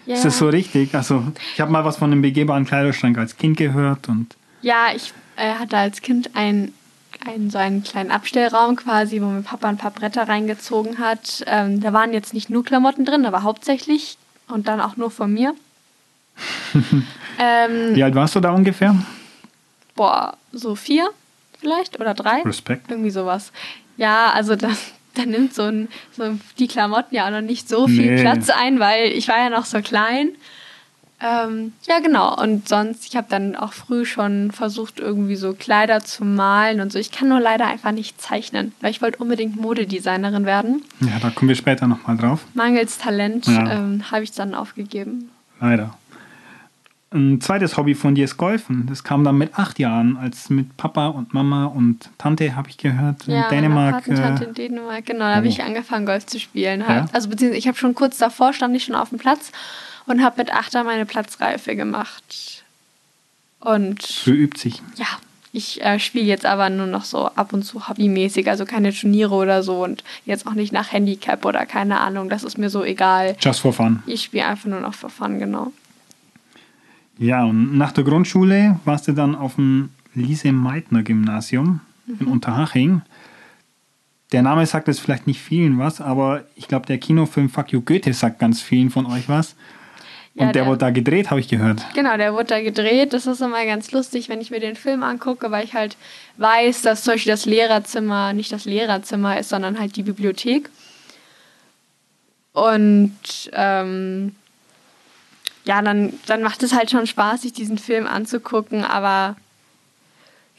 ja. 0.06 0.16
Ist 0.16 0.26
das 0.26 0.38
so 0.38 0.50
richtig? 0.50 0.94
Also, 0.96 1.32
ich 1.54 1.62
habe 1.62 1.72
mal 1.72 1.86
was 1.86 1.98
von 1.98 2.12
einem 2.12 2.22
begehbaren 2.22 2.66
Kleiderschrank 2.66 3.18
als 3.18 3.38
Kind 3.38 3.58
gehört 3.58 4.10
und 4.10 4.36
Ja, 4.62 4.88
ich 4.94 5.14
äh, 5.38 5.54
hatte 5.54 5.78
als 5.78 6.02
Kind 6.02 6.32
ein, 6.36 6.74
ein, 7.26 7.50
so 7.50 7.58
einen 7.58 7.84
kleinen 7.84 8.12
Abstellraum 8.12 8.76
quasi, 8.76 9.22
wo 9.22 9.26
mein 9.26 9.44
Papa 9.44 9.70
ein 9.70 9.78
paar 9.78 9.92
Bretter 9.92 10.28
reingezogen 10.28 11.00
hat. 11.00 11.44
Ähm, 11.48 11.80
da 11.80 11.94
waren 11.94 12.12
jetzt 12.14 12.34
nicht 12.34 12.50
nur 12.50 12.66
Klamotten 12.66 13.06
drin, 13.06 13.26
aber 13.26 13.44
hauptsächlich 13.44 14.18
und 14.50 14.68
dann 14.68 14.82
auch 14.82 14.98
nur 14.98 15.10
von 15.10 15.34
mir. 15.34 15.56
ähm, 17.40 17.96
wie 17.96 18.04
alt 18.04 18.16
warst 18.16 18.36
du 18.36 18.40
da 18.40 18.52
ungefähr? 18.52 18.96
Boah, 19.96 20.38
so 20.52 20.76
vier 20.76 21.10
vielleicht 21.60 22.00
oder 22.00 22.14
drei? 22.14 22.42
Respekt. 22.42 22.90
Irgendwie 22.90 23.12
sowas. 23.12 23.52
Ja, 23.98 24.32
also 24.32 24.56
da, 24.56 24.70
da 25.16 25.26
nimmt 25.26 25.54
so, 25.54 25.64
ein, 25.64 25.88
so 26.16 26.38
die 26.60 26.68
Klamotten 26.68 27.16
ja 27.16 27.28
auch 27.28 27.32
noch 27.32 27.42
nicht 27.42 27.68
so 27.70 27.88
viel 27.88 28.16
Nee. 28.16 28.22
Platz 28.22 28.50
ein, 28.50 28.80
weil 28.80 29.12
ich 29.12 29.28
war 29.28 29.38
ja 29.38 29.50
noch 29.50 29.66
so 29.66 29.82
klein. 29.82 30.30
Ähm, 31.24 31.74
ja, 31.88 32.00
genau. 32.00 32.36
Und 32.42 32.68
sonst, 32.68 33.06
ich 33.08 33.16
habe 33.16 33.28
dann 33.30 33.56
auch 33.56 33.74
früh 33.74 34.06
schon 34.06 34.50
versucht, 34.52 35.00
irgendwie 35.00 35.36
so 35.36 35.54
Kleider 35.54 36.00
zu 36.00 36.26
malen 36.26 36.82
und 36.82 36.92
so. 36.92 36.98
Ich 36.98 37.12
kann 37.12 37.30
nur 37.30 37.40
leider 37.40 37.68
einfach 37.68 37.92
nicht 37.92 38.20
zeichnen, 38.20 38.74
weil 38.82 38.90
ich 38.90 39.04
wollte 39.04 39.20
unbedingt 39.20 39.56
Modedesignerin 39.56 40.46
werden. 40.48 40.84
Ja, 41.00 41.20
da 41.22 41.30
kommen 41.30 41.50
wir 41.50 41.56
später 41.56 41.86
nochmal 41.86 42.18
drauf. 42.18 42.44
Mangels 42.56 42.98
Talent 42.98 43.46
Ja. 43.46 43.72
ähm, 43.72 44.04
habe 44.10 44.24
ich 44.24 44.32
dann 44.32 44.56
aufgegeben. 44.56 45.30
Leider. 45.60 45.96
Ein 47.14 47.42
zweites 47.42 47.76
Hobby 47.76 47.94
von 47.94 48.16
dir 48.16 48.24
ist 48.24 48.38
Golfen. 48.38 48.86
Das 48.88 49.04
kam 49.04 49.26
dann 49.26 49.38
mit 49.38 49.58
acht 49.60 49.80
Jahren, 49.80 50.16
als 50.16 50.50
mit 50.50 50.78
Papa 50.78 51.08
und 51.08 51.34
Mama 51.34 51.66
und 51.66 52.10
Tante, 52.18 52.56
habe 52.56 52.70
ich 52.70 52.78
gehört, 52.78 53.28
in 53.28 53.34
Ja, 53.34 53.50
Dänemark. 53.50 54.08
meine 54.08 54.18
Patentante 54.18 54.44
Äh, 54.46 54.48
in 54.48 54.54
Dänemark, 54.54 55.06
genau. 55.06 55.26
Da 55.26 55.36
habe 55.36 55.46
oh. 55.46 55.50
ich 55.50 55.62
angefangen, 55.62 56.06
Golf 56.06 56.26
zu 56.26 56.40
spielen. 56.40 56.88
Halt. 56.88 57.08
Ja? 57.10 57.14
Also 57.14 57.28
beziehungsweise 57.28 57.60
ich 57.60 57.68
habe 57.68 57.78
schon 57.78 57.96
kurz 57.96 58.18
davor, 58.18 58.54
stand 58.54 58.74
ich 58.78 58.86
schon 58.86 58.96
auf 58.96 59.10
dem 59.10 59.18
Platz 59.18 59.52
und 60.06 60.24
habe 60.24 60.38
mit 60.38 60.54
Achter 60.54 60.86
meine 60.86 61.06
Platzreife 61.06 61.76
gemacht. 61.76 62.64
Und 63.60 64.02
so 64.02 64.32
übt 64.32 64.58
sich. 64.58 64.82
ja, 64.96 65.06
ich 65.52 65.82
äh, 65.84 66.00
spiele 66.00 66.26
jetzt 66.26 66.46
aber 66.46 66.70
nur 66.70 66.88
noch 66.88 67.04
so 67.04 67.28
ab 67.36 67.52
und 67.52 67.64
zu 67.64 67.90
hobbymäßig, 67.90 68.50
also 68.50 68.66
keine 68.66 68.94
Turniere 68.94 69.36
oder 69.36 69.64
so 69.64 69.84
und 69.84 70.04
jetzt 70.26 70.48
auch 70.48 70.54
nicht 70.54 70.72
nach 70.72 70.94
Handicap 70.94 71.44
oder 71.46 71.66
keine 71.66 72.00
Ahnung, 72.00 72.30
das 72.30 72.44
ist 72.44 72.58
mir 72.58 72.70
so 72.70 72.86
egal. 72.86 73.36
Just 73.42 73.60
for 73.60 73.74
fun. 73.74 74.02
Ich 74.08 74.24
spiele 74.24 74.46
einfach 74.46 74.70
nur 74.70 74.80
noch 74.80 74.94
for 74.94 75.10
fun, 75.10 75.40
genau. 75.40 75.74
Ja, 77.18 77.44
und 77.44 77.78
nach 77.78 77.92
der 77.92 78.04
Grundschule 78.04 78.80
warst 78.86 79.08
du 79.08 79.12
dann 79.12 79.36
auf 79.36 79.56
dem 79.56 79.90
Lise-Meitner-Gymnasium 80.16 81.80
in 82.08 82.26
Mhm. 82.26 82.32
Unterhaching. 82.32 83.02
Der 84.32 84.42
Name 84.42 84.66
sagt 84.66 84.88
jetzt 84.88 85.02
vielleicht 85.02 85.28
nicht 85.28 85.42
vielen 85.42 85.78
was, 85.78 86.00
aber 86.02 86.44
ich 86.56 86.68
glaube, 86.68 86.86
der 86.88 86.98
Kinofilm 86.98 87.50
Fuck 87.50 87.72
You 87.74 87.82
Goethe 87.82 88.14
sagt 88.14 88.40
ganz 88.40 88.62
vielen 88.62 88.90
von 88.90 89.06
euch 89.06 89.28
was. 89.30 89.56
Und 90.34 90.40
Ja, 90.40 90.46
der, 90.46 90.54
der- 90.54 90.66
wurde 90.68 90.78
da 90.80 90.90
gedreht, 90.90 91.30
habe 91.30 91.42
ich 91.42 91.50
gehört. 91.50 91.86
Genau, 91.94 92.16
der 92.16 92.32
wurde 92.34 92.46
da 92.46 92.62
gedreht. 92.62 93.12
Das 93.12 93.28
ist 93.28 93.42
immer 93.42 93.66
ganz 93.66 93.92
lustig, 93.92 94.30
wenn 94.30 94.40
ich 94.40 94.50
mir 94.50 94.62
den 94.62 94.76
Film 94.78 95.04
angucke, 95.04 95.52
weil 95.52 95.66
ich 95.66 95.74
halt 95.74 95.98
weiß, 96.38 96.82
dass 96.84 97.04
zum 97.04 97.16
Beispiel 97.16 97.34
das 97.34 97.46
Lehrerzimmer 97.46 98.32
nicht 98.32 98.52
das 98.54 98.64
Lehrerzimmer 98.64 99.38
ist, 99.38 99.50
sondern 99.50 99.78
halt 99.78 99.98
die 99.98 100.04
Bibliothek. 100.04 100.70
Und 102.54 103.14
ähm, 103.54 104.36
ja, 105.66 105.82
dann, 105.82 106.14
dann 106.26 106.42
macht 106.42 106.64
es 106.64 106.74
halt 106.74 106.92
schon 106.92 107.08
Spaß, 107.08 107.44
sich 107.44 107.54
diesen 107.54 107.78
Film 107.78 108.08
anzugucken. 108.08 108.84
Aber 108.84 109.36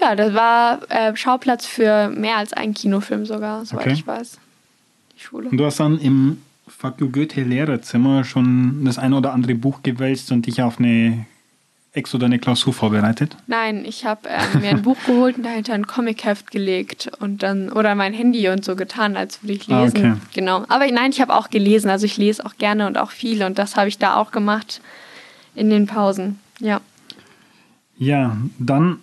ja, 0.01 0.15
das 0.15 0.35
war 0.35 0.81
äh, 0.91 1.17
Schauplatz 1.17 1.67
für 1.67 2.09
mehr 2.09 2.37
als 2.37 2.53
einen 2.53 2.75
Kinofilm 2.75 3.27
sogar, 3.27 3.65
soweit 3.65 3.87
Okay. 3.87 3.93
ich 3.95 4.07
weiß. 4.07 4.39
Die 5.17 5.21
Schule. 5.23 5.49
Und 5.49 5.57
du 5.57 5.65
hast 5.65 5.81
dann 5.81 5.99
im 5.99 6.43
Fuck 6.69 7.01
You 7.01 7.11
Goethe 7.11 7.43
Lehrerzimmer 7.43 8.25
schon 8.25 8.85
das 8.85 8.99
ein 8.99 9.13
oder 9.13 9.33
andere 9.33 9.55
Buch 9.55 9.83
gewälzt 9.83 10.33
und 10.33 10.47
dich 10.47 10.63
auf 10.63 10.79
eine 10.79 11.27
Ex- 11.95 12.15
oder 12.15 12.25
eine 12.27 12.39
Klausur 12.39 12.73
vorbereitet. 12.73 13.37
Nein, 13.47 13.85
ich 13.85 14.07
habe 14.07 14.29
äh, 14.31 14.59
mir 14.59 14.71
ein 14.71 14.81
Buch 14.83 14.97
geholt 15.07 15.37
und 15.37 15.43
dahinter 15.43 15.75
ein 15.75 15.87
Comicheft 15.87 16.51
gelegt 16.51 17.11
und 17.21 17.43
dann 17.43 17.71
oder 17.71 17.95
mein 17.95 18.15
Handy 18.15 18.49
und 18.49 18.65
so 18.65 18.77
getan, 18.77 19.17
als 19.17 19.43
würde 19.43 19.53
ich 19.55 19.71
Ah, 19.71 19.85
lesen. 19.85 19.97
okay. 19.99 20.15
Genau. 20.33 20.65
Aber 20.69 20.87
nein, 20.91 21.11
ich 21.11 21.21
habe 21.21 21.35
auch 21.35 21.51
gelesen, 21.51 21.91
also 21.91 22.07
ich 22.07 22.17
lese 22.17 22.47
auch 22.47 22.57
gerne 22.57 22.87
und 22.87 22.97
auch 22.97 23.11
viel 23.11 23.43
und 23.43 23.59
das 23.59 23.77
habe 23.77 23.89
ich 23.89 23.99
da 23.99 24.17
auch 24.17 24.31
gemacht 24.31 24.81
in 25.55 25.69
den 25.69 25.87
Pausen. 25.87 26.39
Ja. 26.61 26.81
Ja, 27.99 28.37
dann 28.59 28.99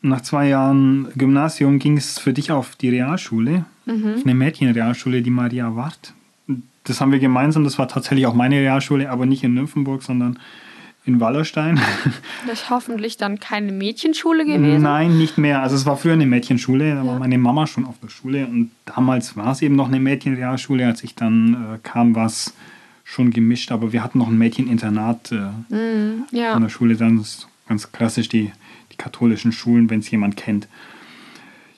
nach 0.00 0.22
zwei 0.22 0.48
Jahren 0.48 1.08
Gymnasium 1.14 1.78
ging 1.78 1.96
es 1.98 2.18
für 2.18 2.32
dich 2.32 2.50
auf 2.50 2.76
die 2.76 2.88
Realschule, 2.88 3.66
auf 3.86 3.92
eine 4.24 4.34
Mädchenrealschule, 4.34 5.22
die 5.22 5.30
Maria 5.30 5.76
Wart. 5.76 6.14
Das 6.84 7.00
haben 7.00 7.12
wir 7.12 7.18
gemeinsam, 7.20 7.62
das 7.62 7.78
war 7.78 7.88
tatsächlich 7.88 8.26
auch 8.26 8.34
meine 8.34 8.56
Realschule, 8.56 9.10
aber 9.10 9.26
nicht 9.26 9.44
in 9.44 9.54
Nymphenburg, 9.54 10.02
sondern 10.02 10.38
in 11.04 11.20
Wallerstein. 11.20 11.80
Das 12.46 12.62
ist 12.62 12.70
hoffentlich 12.70 13.16
dann 13.18 13.38
keine 13.38 13.70
Mädchenschule 13.70 14.44
gewesen. 14.44 14.82
Nein, 14.82 15.16
nicht 15.16 15.38
mehr. 15.38 15.62
Also 15.62 15.76
es 15.76 15.86
war 15.86 15.96
früher 15.96 16.14
eine 16.14 16.26
Mädchenschule, 16.26 16.94
da 16.96 17.06
war 17.06 17.18
meine 17.18 17.38
Mama 17.38 17.66
schon 17.68 17.84
auf 17.86 17.94
der 18.02 18.08
Schule 18.08 18.46
und 18.46 18.72
damals 18.84 19.36
war 19.36 19.52
es 19.52 19.62
eben 19.62 19.76
noch 19.76 19.86
eine 19.88 20.00
Mädchenrealschule. 20.00 20.84
Als 20.86 21.04
ich 21.04 21.14
dann 21.14 21.54
äh, 21.54 21.78
kam, 21.84 22.16
war 22.16 22.26
es 22.26 22.52
schon 23.04 23.30
gemischt, 23.30 23.70
aber 23.70 23.92
wir 23.92 24.02
hatten 24.02 24.18
noch 24.18 24.26
ein 24.28 24.38
Mädcheninternat 24.38 25.32
äh, 25.32 25.36
Mhm, 25.74 26.24
ja. 26.32 26.52
an 26.54 26.62
der 26.62 26.68
Schule. 26.68 26.96
Dann 26.96 27.20
ist 27.20 27.46
ganz 27.68 27.92
klassisch 27.92 28.28
die, 28.28 28.50
die 28.90 28.96
katholischen 28.96 29.52
Schulen, 29.52 29.88
wenn 29.88 30.00
es 30.00 30.10
jemand 30.10 30.36
kennt. 30.36 30.66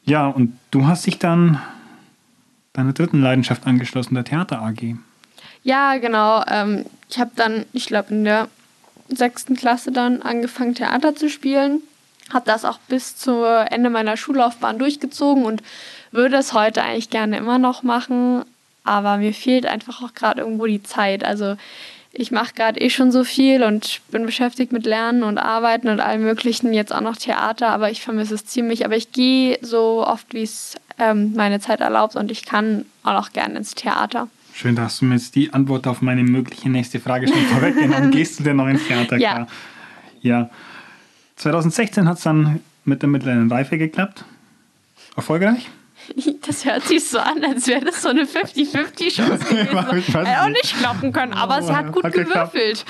Ja, 0.04 0.28
und 0.28 0.56
du 0.70 0.86
hast 0.86 1.06
dich 1.06 1.18
dann 1.18 1.60
deiner 2.72 2.92
dritten 2.94 3.20
Leidenschaft 3.20 3.66
angeschlossen, 3.66 4.14
der 4.14 4.24
Theater 4.24 4.62
AG. 4.62 4.96
Ja, 5.62 5.96
genau. 5.98 6.42
Ähm, 6.50 6.84
ich 7.08 7.18
habe 7.18 7.30
dann, 7.36 7.64
ich 7.72 7.86
glaube, 7.86 8.12
in 8.14 8.24
der 8.24 8.48
sechsten 9.16 9.56
Klasse 9.56 9.92
dann 9.92 10.22
angefangen, 10.22 10.74
Theater 10.74 11.14
zu 11.14 11.28
spielen. 11.28 11.82
Habe 12.32 12.46
das 12.46 12.64
auch 12.64 12.78
bis 12.88 13.16
zu 13.16 13.44
Ende 13.44 13.90
meiner 13.90 14.16
Schullaufbahn 14.16 14.78
durchgezogen 14.78 15.44
und 15.44 15.62
würde 16.10 16.36
es 16.36 16.52
heute 16.52 16.82
eigentlich 16.82 17.10
gerne 17.10 17.36
immer 17.36 17.58
noch 17.58 17.82
machen. 17.82 18.44
Aber 18.84 19.16
mir 19.18 19.34
fehlt 19.34 19.66
einfach 19.66 20.02
auch 20.02 20.14
gerade 20.14 20.40
irgendwo 20.40 20.66
die 20.66 20.82
Zeit. 20.82 21.24
Also 21.24 21.56
ich 22.12 22.30
mache 22.30 22.54
gerade 22.54 22.80
eh 22.80 22.90
schon 22.90 23.10
so 23.10 23.24
viel 23.24 23.62
und 23.64 24.00
bin 24.10 24.24
beschäftigt 24.24 24.72
mit 24.72 24.86
Lernen 24.86 25.22
und 25.22 25.38
Arbeiten 25.38 25.88
und 25.88 26.00
allem 26.00 26.22
Möglichen. 26.22 26.72
Jetzt 26.72 26.94
auch 26.94 27.00
noch 27.00 27.16
Theater, 27.16 27.68
aber 27.68 27.90
ich 27.90 28.02
vermisse 28.02 28.34
es 28.34 28.46
ziemlich. 28.46 28.84
Aber 28.84 28.96
ich 28.96 29.12
gehe 29.12 29.58
so 29.62 30.06
oft, 30.06 30.32
wie 30.32 30.42
es 30.42 30.76
ähm, 30.98 31.32
meine 31.34 31.60
Zeit 31.60 31.80
erlaubt 31.80 32.14
und 32.16 32.30
ich 32.30 32.44
kann 32.44 32.86
auch 33.02 33.12
noch 33.12 33.32
gerne 33.32 33.56
ins 33.56 33.74
Theater. 33.74 34.28
Schön, 34.56 34.76
da 34.76 34.82
hast 34.82 35.00
du 35.00 35.06
mir 35.06 35.16
jetzt 35.16 35.34
die 35.34 35.52
Antwort 35.52 35.86
auf 35.88 36.00
meine 36.00 36.22
mögliche 36.22 36.70
nächste 36.70 37.00
Frage 37.00 37.26
schon 37.26 37.36
vorweggenommen. 37.52 38.10
Gehst 38.12 38.38
du 38.38 38.44
denn 38.44 38.56
noch 38.56 38.68
ins 38.68 38.86
Theater? 38.86 39.16
Ja. 39.16 39.46
Ja. 40.20 40.48
2016 41.36 42.08
hat 42.08 42.18
es 42.18 42.22
dann 42.22 42.60
mit 42.84 43.02
der 43.02 43.08
mittleren 43.08 43.50
Reife 43.50 43.78
geklappt. 43.78 44.24
Erfolgreich? 45.16 45.68
Das 46.46 46.66
hört 46.66 46.82
sich 46.84 47.02
so 47.08 47.18
an, 47.18 47.42
als 47.42 47.66
wäre 47.66 47.82
das 47.86 48.02
so 48.02 48.10
eine 48.10 48.24
50-50-Chance 48.24 49.38
gewesen. 49.48 50.12
Hätte 50.12 50.42
auch 50.42 50.48
nicht. 50.48 50.76
klappen 50.76 51.10
können, 51.14 51.32
aber 51.32 51.58
es 51.60 51.70
hat 51.72 51.90
gut 51.92 52.04
Hat 52.04 52.12
gewürfelt. 52.12 52.84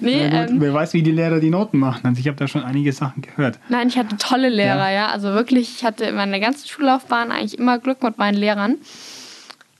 Nee, 0.00 0.22
Ja, 0.22 0.40
gut, 0.44 0.50
ähm, 0.52 0.60
wer 0.62 0.72
weiß, 0.72 0.94
wie 0.94 1.02
die 1.02 1.10
Lehrer 1.10 1.38
die 1.38 1.50
Noten 1.50 1.78
machen. 1.78 2.06
Also 2.06 2.18
ich 2.18 2.26
habe 2.26 2.38
da 2.38 2.48
schon 2.48 2.62
einige 2.62 2.94
Sachen 2.94 3.20
gehört. 3.20 3.58
nein, 3.68 3.88
ich 3.88 3.98
hatte 3.98 4.16
tolle 4.16 4.48
Lehrer, 4.48 4.90
ja. 4.90 5.08
Also 5.08 5.34
wirklich, 5.34 5.74
ich 5.76 5.84
hatte 5.84 6.06
in 6.06 6.14
meiner 6.14 6.40
ganzen 6.40 6.66
Schullaufbahn 6.66 7.30
eigentlich 7.30 7.58
immer 7.58 7.78
Glück 7.78 8.02
mit 8.02 8.16
meinen 8.16 8.38
Lehrern. 8.38 8.76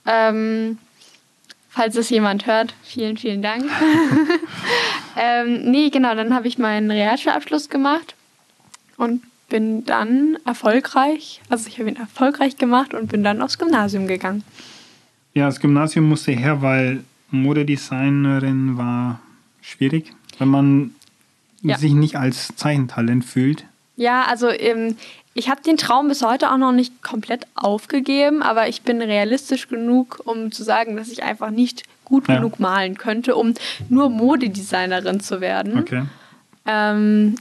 Ähm, 0.05 0.77
falls 1.69 1.95
es 1.95 2.09
jemand 2.09 2.45
hört, 2.47 2.73
vielen, 2.83 3.17
vielen 3.17 3.41
Dank. 3.41 3.63
ähm, 5.17 5.69
nee, 5.71 5.89
genau, 5.89 6.15
dann 6.15 6.33
habe 6.33 6.47
ich 6.47 6.57
meinen 6.57 6.89
Realschulabschluss 6.91 7.69
gemacht 7.69 8.15
und 8.97 9.21
bin 9.49 9.85
dann 9.85 10.37
erfolgreich, 10.45 11.41
also 11.49 11.67
ich 11.67 11.79
habe 11.79 11.89
ihn 11.89 11.95
erfolgreich 11.95 12.57
gemacht 12.57 12.93
und 12.93 13.07
bin 13.11 13.23
dann 13.23 13.41
aufs 13.41 13.57
Gymnasium 13.57 14.07
gegangen. 14.07 14.43
Ja, 15.33 15.45
das 15.47 15.59
Gymnasium 15.59 16.07
musste 16.07 16.31
her, 16.33 16.61
weil 16.61 17.03
Modedesignerin 17.31 18.77
war 18.77 19.19
schwierig, 19.61 20.13
wenn 20.37 20.47
man 20.49 20.95
Ja. 21.61 21.77
sich 21.77 21.93
nicht 21.93 22.15
als 22.15 22.55
Zeichentalent 22.55 23.25
fühlt. 23.25 23.65
Ja, 23.97 24.23
also 24.25 24.49
ähm, 24.49 24.95
ich 25.39 25.49
habe 25.49 25.61
den 25.61 25.77
Traum 25.77 26.09
bis 26.09 26.21
heute 26.21 26.51
auch 26.51 26.57
noch 26.57 26.73
nicht 26.73 27.01
komplett 27.01 27.47
aufgegeben, 27.55 28.43
aber 28.43 28.67
ich 28.67 28.81
bin 28.81 29.01
realistisch 29.01 29.69
genug, 29.69 30.19
um 30.25 30.51
zu 30.51 30.63
sagen, 30.63 30.97
dass 30.97 31.07
ich 31.07 31.23
einfach 31.23 31.49
nicht 31.49 31.83
gut 32.03 32.27
Ja. 32.27 32.35
genug 32.35 32.59
malen 32.59 32.97
könnte, 32.97 33.37
um 33.37 33.53
nur 33.87 34.09
Modedesignerin 34.09 35.21
zu 35.21 35.39
werden. 35.39 35.79
Okay. 35.79 36.03
Ähm, 36.65 37.35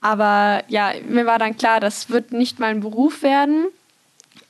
aber 0.00 0.64
ja, 0.66 0.90
mir 1.08 1.24
war 1.24 1.38
dann 1.38 1.56
klar, 1.56 1.78
das 1.78 2.10
wird 2.10 2.32
nicht 2.32 2.58
mein 2.58 2.80
Beruf 2.80 3.22
werden. 3.22 3.66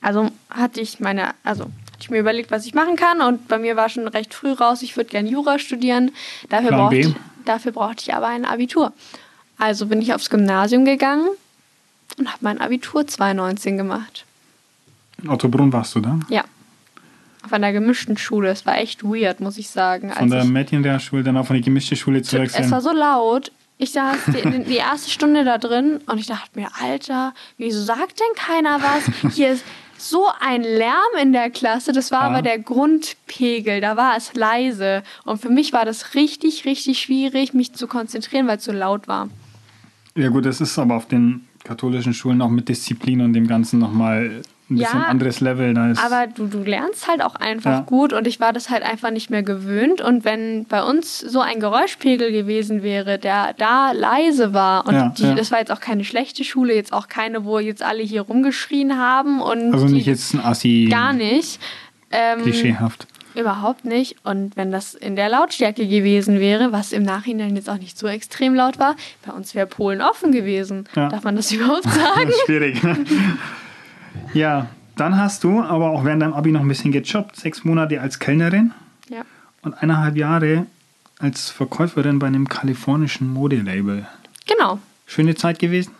Also 0.01 0.31
hatte 0.49 0.81
ich 0.81 0.99
meine, 0.99 1.35
also 1.43 1.67
ich 1.99 2.09
mir 2.09 2.19
überlegt, 2.19 2.49
was 2.49 2.65
ich 2.65 2.73
machen 2.73 2.95
kann 2.95 3.21
und 3.21 3.47
bei 3.47 3.59
mir 3.59 3.75
war 3.75 3.89
schon 3.89 4.07
recht 4.07 4.33
früh 4.33 4.51
raus, 4.53 4.81
ich 4.81 4.97
würde 4.97 5.11
gerne 5.11 5.29
Jura 5.29 5.59
studieren. 5.59 6.11
Dafür 6.49 6.71
brauchte, 6.71 7.15
dafür 7.45 7.71
brauchte 7.73 8.01
ich 8.01 8.13
aber 8.15 8.27
ein 8.27 8.43
Abitur. 8.43 8.91
Also 9.59 9.85
bin 9.85 10.01
ich 10.01 10.15
aufs 10.15 10.31
Gymnasium 10.31 10.83
gegangen 10.83 11.27
und 12.17 12.27
habe 12.27 12.39
mein 12.41 12.59
Abitur 12.61 13.05
2019 13.07 13.77
gemacht. 13.77 14.25
In 15.21 15.29
Ottobrunn 15.29 15.71
warst 15.73 15.95
du 15.95 15.99
da? 16.01 16.19
Ja. 16.29 16.43
Auf 17.43 17.53
einer 17.53 17.71
gemischten 17.71 18.17
Schule. 18.17 18.49
Es 18.49 18.65
war 18.65 18.77
echt 18.77 19.03
weird, 19.03 19.39
muss 19.39 19.57
ich 19.57 19.69
sagen. 19.69 20.11
Von 20.11 20.23
als 20.23 20.31
der 20.31 20.45
Mädchenrealschule 20.45 21.23
dann 21.23 21.37
auf 21.37 21.51
eine 21.51 21.61
gemischte 21.61 21.95
Schule 21.95 22.21
zu 22.23 22.37
wechseln. 22.39 22.63
Es 22.65 22.71
war 22.71 22.81
so 22.81 22.91
laut. 22.91 23.51
Ich 23.77 23.91
saß 23.91 24.17
die, 24.27 24.63
die 24.63 24.77
erste 24.77 25.11
Stunde 25.11 25.43
da 25.43 25.57
drin 25.57 25.99
und 26.07 26.17
ich 26.17 26.27
dachte 26.27 26.57
mir, 26.59 26.69
Alter, 26.81 27.33
wieso 27.57 27.81
sagt 27.83 28.19
denn 28.19 28.35
keiner 28.35 28.79
was? 28.81 29.33
Hier 29.35 29.51
ist 29.51 29.65
so 29.97 30.27
ein 30.39 30.63
Lärm 30.63 30.95
in 31.21 31.33
der 31.33 31.49
Klasse. 31.49 31.91
Das 31.91 32.09
war 32.11 32.21
Ja. 32.21 32.27
aber 32.29 32.41
der 32.41 32.57
Grundpegel. 32.57 33.81
Da 33.81 33.95
war 33.97 34.15
es 34.17 34.33
leise. 34.33 35.03
Und 35.25 35.41
für 35.41 35.49
mich 35.49 35.71
war 35.73 35.85
das 35.85 36.15
richtig, 36.15 36.65
richtig 36.65 36.99
schwierig, 36.99 37.53
mich 37.53 37.73
zu 37.73 37.87
konzentrieren, 37.87 38.47
weil 38.47 38.57
es 38.57 38.63
so 38.63 38.71
laut 38.71 39.07
war. 39.07 39.29
Ja 40.15 40.29
gut, 40.29 40.45
das 40.45 40.61
ist 40.61 40.79
aber 40.79 40.95
auf 40.95 41.07
den 41.07 41.45
katholischen 41.65 42.13
Schulen 42.13 42.41
auch 42.41 42.49
mit 42.49 42.69
Disziplin 42.69 43.19
und 43.21 43.33
dem 43.33 43.47
Ganzen 43.47 43.79
nochmal 43.79 44.41
ein 44.69 44.77
bisschen 44.77 44.99
Ja, 45.01 45.05
anderes 45.07 45.41
Level. 45.41 45.73
Da 45.73 45.91
ist, 45.91 46.03
Aber 46.03 46.25
du, 46.27 46.47
du 46.47 46.63
lernst 46.63 47.07
halt 47.07 47.21
auch 47.21 47.35
einfach 47.35 47.71
Ja. 47.71 47.79
gut 47.81 48.13
und 48.13 48.25
ich 48.25 48.39
war 48.39 48.53
das 48.53 48.69
halt 48.69 48.81
einfach 48.83 49.11
nicht 49.11 49.29
mehr 49.29 49.43
gewöhnt. 49.43 50.01
Und 50.01 50.25
wenn 50.25 50.65
bei 50.65 50.81
uns 50.83 51.19
so 51.19 51.39
ein 51.41 51.59
Geräuschpegel 51.59 52.31
gewesen 52.31 52.81
wäre, 52.81 53.19
der 53.19 53.53
da 53.57 53.91
leise 53.91 54.53
war 54.53 54.87
und 54.87 54.93
Ja, 54.95 55.13
die, 55.17 55.35
das 55.35 55.51
war 55.51 55.59
jetzt 55.59 55.71
auch 55.71 55.81
keine 55.81 56.03
schlechte 56.03 56.43
Schule, 56.43 56.73
jetzt 56.73 56.93
auch 56.93 57.07
keine, 57.07 57.45
wo 57.45 57.59
jetzt 57.59 57.83
alle 57.83 58.01
hier 58.01 58.21
rumgeschrien 58.21 58.97
haben 58.97 59.41
und 59.41 59.73
also 59.73 59.85
nicht 59.87 60.07
jetzt 60.07 60.33
ein 60.33 60.39
Assi 60.39 60.87
gar 60.89 61.13
nicht. 61.13 61.59
Ähm, 62.11 62.41
klischeehaft. 62.43 63.07
Überhaupt 63.35 63.85
nicht. 63.85 64.15
Und 64.23 64.55
wenn 64.55 64.71
das 64.71 64.93
in 64.93 65.15
der 65.15 65.29
Lautstärke 65.29 65.87
gewesen 65.87 66.39
wäre, 66.39 66.71
was 66.71 66.91
im 66.91 67.03
Nachhinein 67.03 67.55
jetzt 67.55 67.69
auch 67.69 67.77
nicht 67.77 67.97
so 67.97 68.07
extrem 68.07 68.55
laut 68.55 68.79
war, 68.79 68.95
bei 69.25 69.33
uns 69.33 69.53
wäre 69.55 69.67
Polen 69.67 70.01
offen 70.01 70.31
gewesen. 70.31 70.87
Ja. 70.95 71.09
Darf 71.09 71.23
man 71.23 71.35
das 71.35 71.51
überhaupt 71.53 71.83
sagen? 71.89 72.31
Schwierig. 72.45 72.81
ja, 74.33 74.67
dann 74.95 75.17
hast 75.17 75.43
du 75.43 75.61
aber 75.61 75.91
auch 75.91 76.05
während 76.05 76.21
deinem 76.21 76.33
Abi 76.33 76.51
noch 76.51 76.61
ein 76.61 76.67
bisschen 76.67 76.91
gejobbt. 76.91 77.35
Sechs 77.35 77.63
Monate 77.63 77.99
als 77.99 78.19
Kellnerin 78.19 78.73
ja. 79.09 79.23
und 79.61 79.73
eineinhalb 79.73 80.15
Jahre 80.15 80.65
als 81.19 81.49
Verkäuferin 81.49 82.19
bei 82.19 82.27
einem 82.27 82.47
kalifornischen 82.47 83.31
Modelabel. 83.31 84.07
Genau. 84.47 84.79
Schöne 85.05 85.35
Zeit 85.35 85.59
gewesen? 85.59 85.91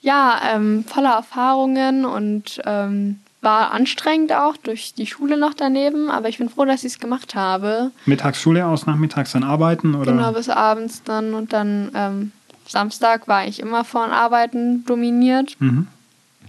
Ja, 0.00 0.40
ähm, 0.54 0.84
voller 0.84 1.14
Erfahrungen 1.14 2.04
und 2.04 2.60
ähm, 2.64 3.20
war 3.46 3.70
anstrengend 3.70 4.32
auch 4.32 4.56
durch 4.56 4.92
die 4.92 5.06
Schule 5.06 5.38
noch 5.38 5.54
daneben, 5.54 6.10
aber 6.10 6.28
ich 6.28 6.38
bin 6.38 6.48
froh, 6.48 6.64
dass 6.64 6.82
ich 6.82 6.94
es 6.94 6.98
gemacht 6.98 7.36
habe. 7.36 7.92
Mittagsschule 8.04 8.66
aus, 8.66 8.86
nachmittags 8.86 9.32
dann 9.32 9.44
arbeiten? 9.44 9.94
Oder? 9.94 10.10
Genau, 10.10 10.32
bis 10.32 10.48
abends 10.48 11.04
dann 11.04 11.32
und 11.32 11.52
dann 11.52 11.92
ähm, 11.94 12.32
Samstag 12.66 13.28
war 13.28 13.46
ich 13.46 13.60
immer 13.60 13.84
von 13.84 14.10
Arbeiten 14.10 14.84
dominiert. 14.84 15.54
Mhm. 15.60 15.86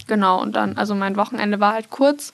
Genau, 0.08 0.42
und 0.42 0.56
dann, 0.56 0.76
also 0.76 0.96
mein 0.96 1.16
Wochenende 1.18 1.60
war 1.60 1.74
halt 1.74 1.92
kurz, 1.92 2.34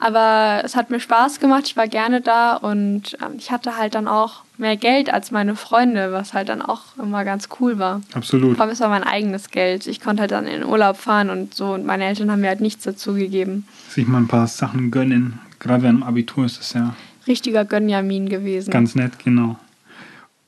aber 0.00 0.62
es 0.64 0.76
hat 0.76 0.88
mir 0.88 0.98
Spaß 0.98 1.40
gemacht, 1.40 1.64
ich 1.66 1.76
war 1.76 1.86
gerne 1.86 2.22
da 2.22 2.56
und 2.56 3.18
ähm, 3.20 3.34
ich 3.36 3.50
hatte 3.50 3.76
halt 3.76 3.94
dann 3.94 4.08
auch 4.08 4.42
mehr 4.56 4.78
Geld 4.78 5.12
als 5.12 5.30
meine 5.30 5.56
Freunde, 5.56 6.10
was 6.10 6.32
halt 6.32 6.48
dann 6.48 6.62
auch 6.62 6.96
immer 6.96 7.24
ganz 7.26 7.50
cool 7.60 7.78
war. 7.78 8.00
Absolut. 8.14 8.56
Vor 8.56 8.64
allem, 8.64 8.72
es 8.72 8.80
war 8.80 8.88
mein 8.88 9.04
eigenes 9.04 9.50
Geld. 9.50 9.86
Ich 9.86 10.00
konnte 10.00 10.22
halt 10.22 10.30
dann 10.30 10.46
in 10.46 10.60
den 10.60 10.64
Urlaub 10.64 10.96
fahren 10.96 11.28
und 11.28 11.52
so 11.52 11.74
und 11.74 11.84
meine 11.84 12.06
Eltern 12.06 12.30
haben 12.30 12.40
mir 12.40 12.48
halt 12.48 12.62
nichts 12.62 12.84
dazu 12.84 13.12
gegeben. 13.12 13.66
Sich 13.90 14.06
mal 14.06 14.18
ein 14.18 14.28
paar 14.28 14.46
Sachen 14.46 14.90
gönnen. 14.90 15.38
Gerade 15.58 15.82
während 15.82 16.00
dem 16.00 16.02
Abitur 16.02 16.46
ist 16.46 16.58
es 16.60 16.72
ja 16.72 16.94
Richtiger 17.26 17.66
Gönjamin 17.66 18.30
gewesen. 18.30 18.70
ganz 18.70 18.94
nett, 18.94 19.18
genau. 19.22 19.56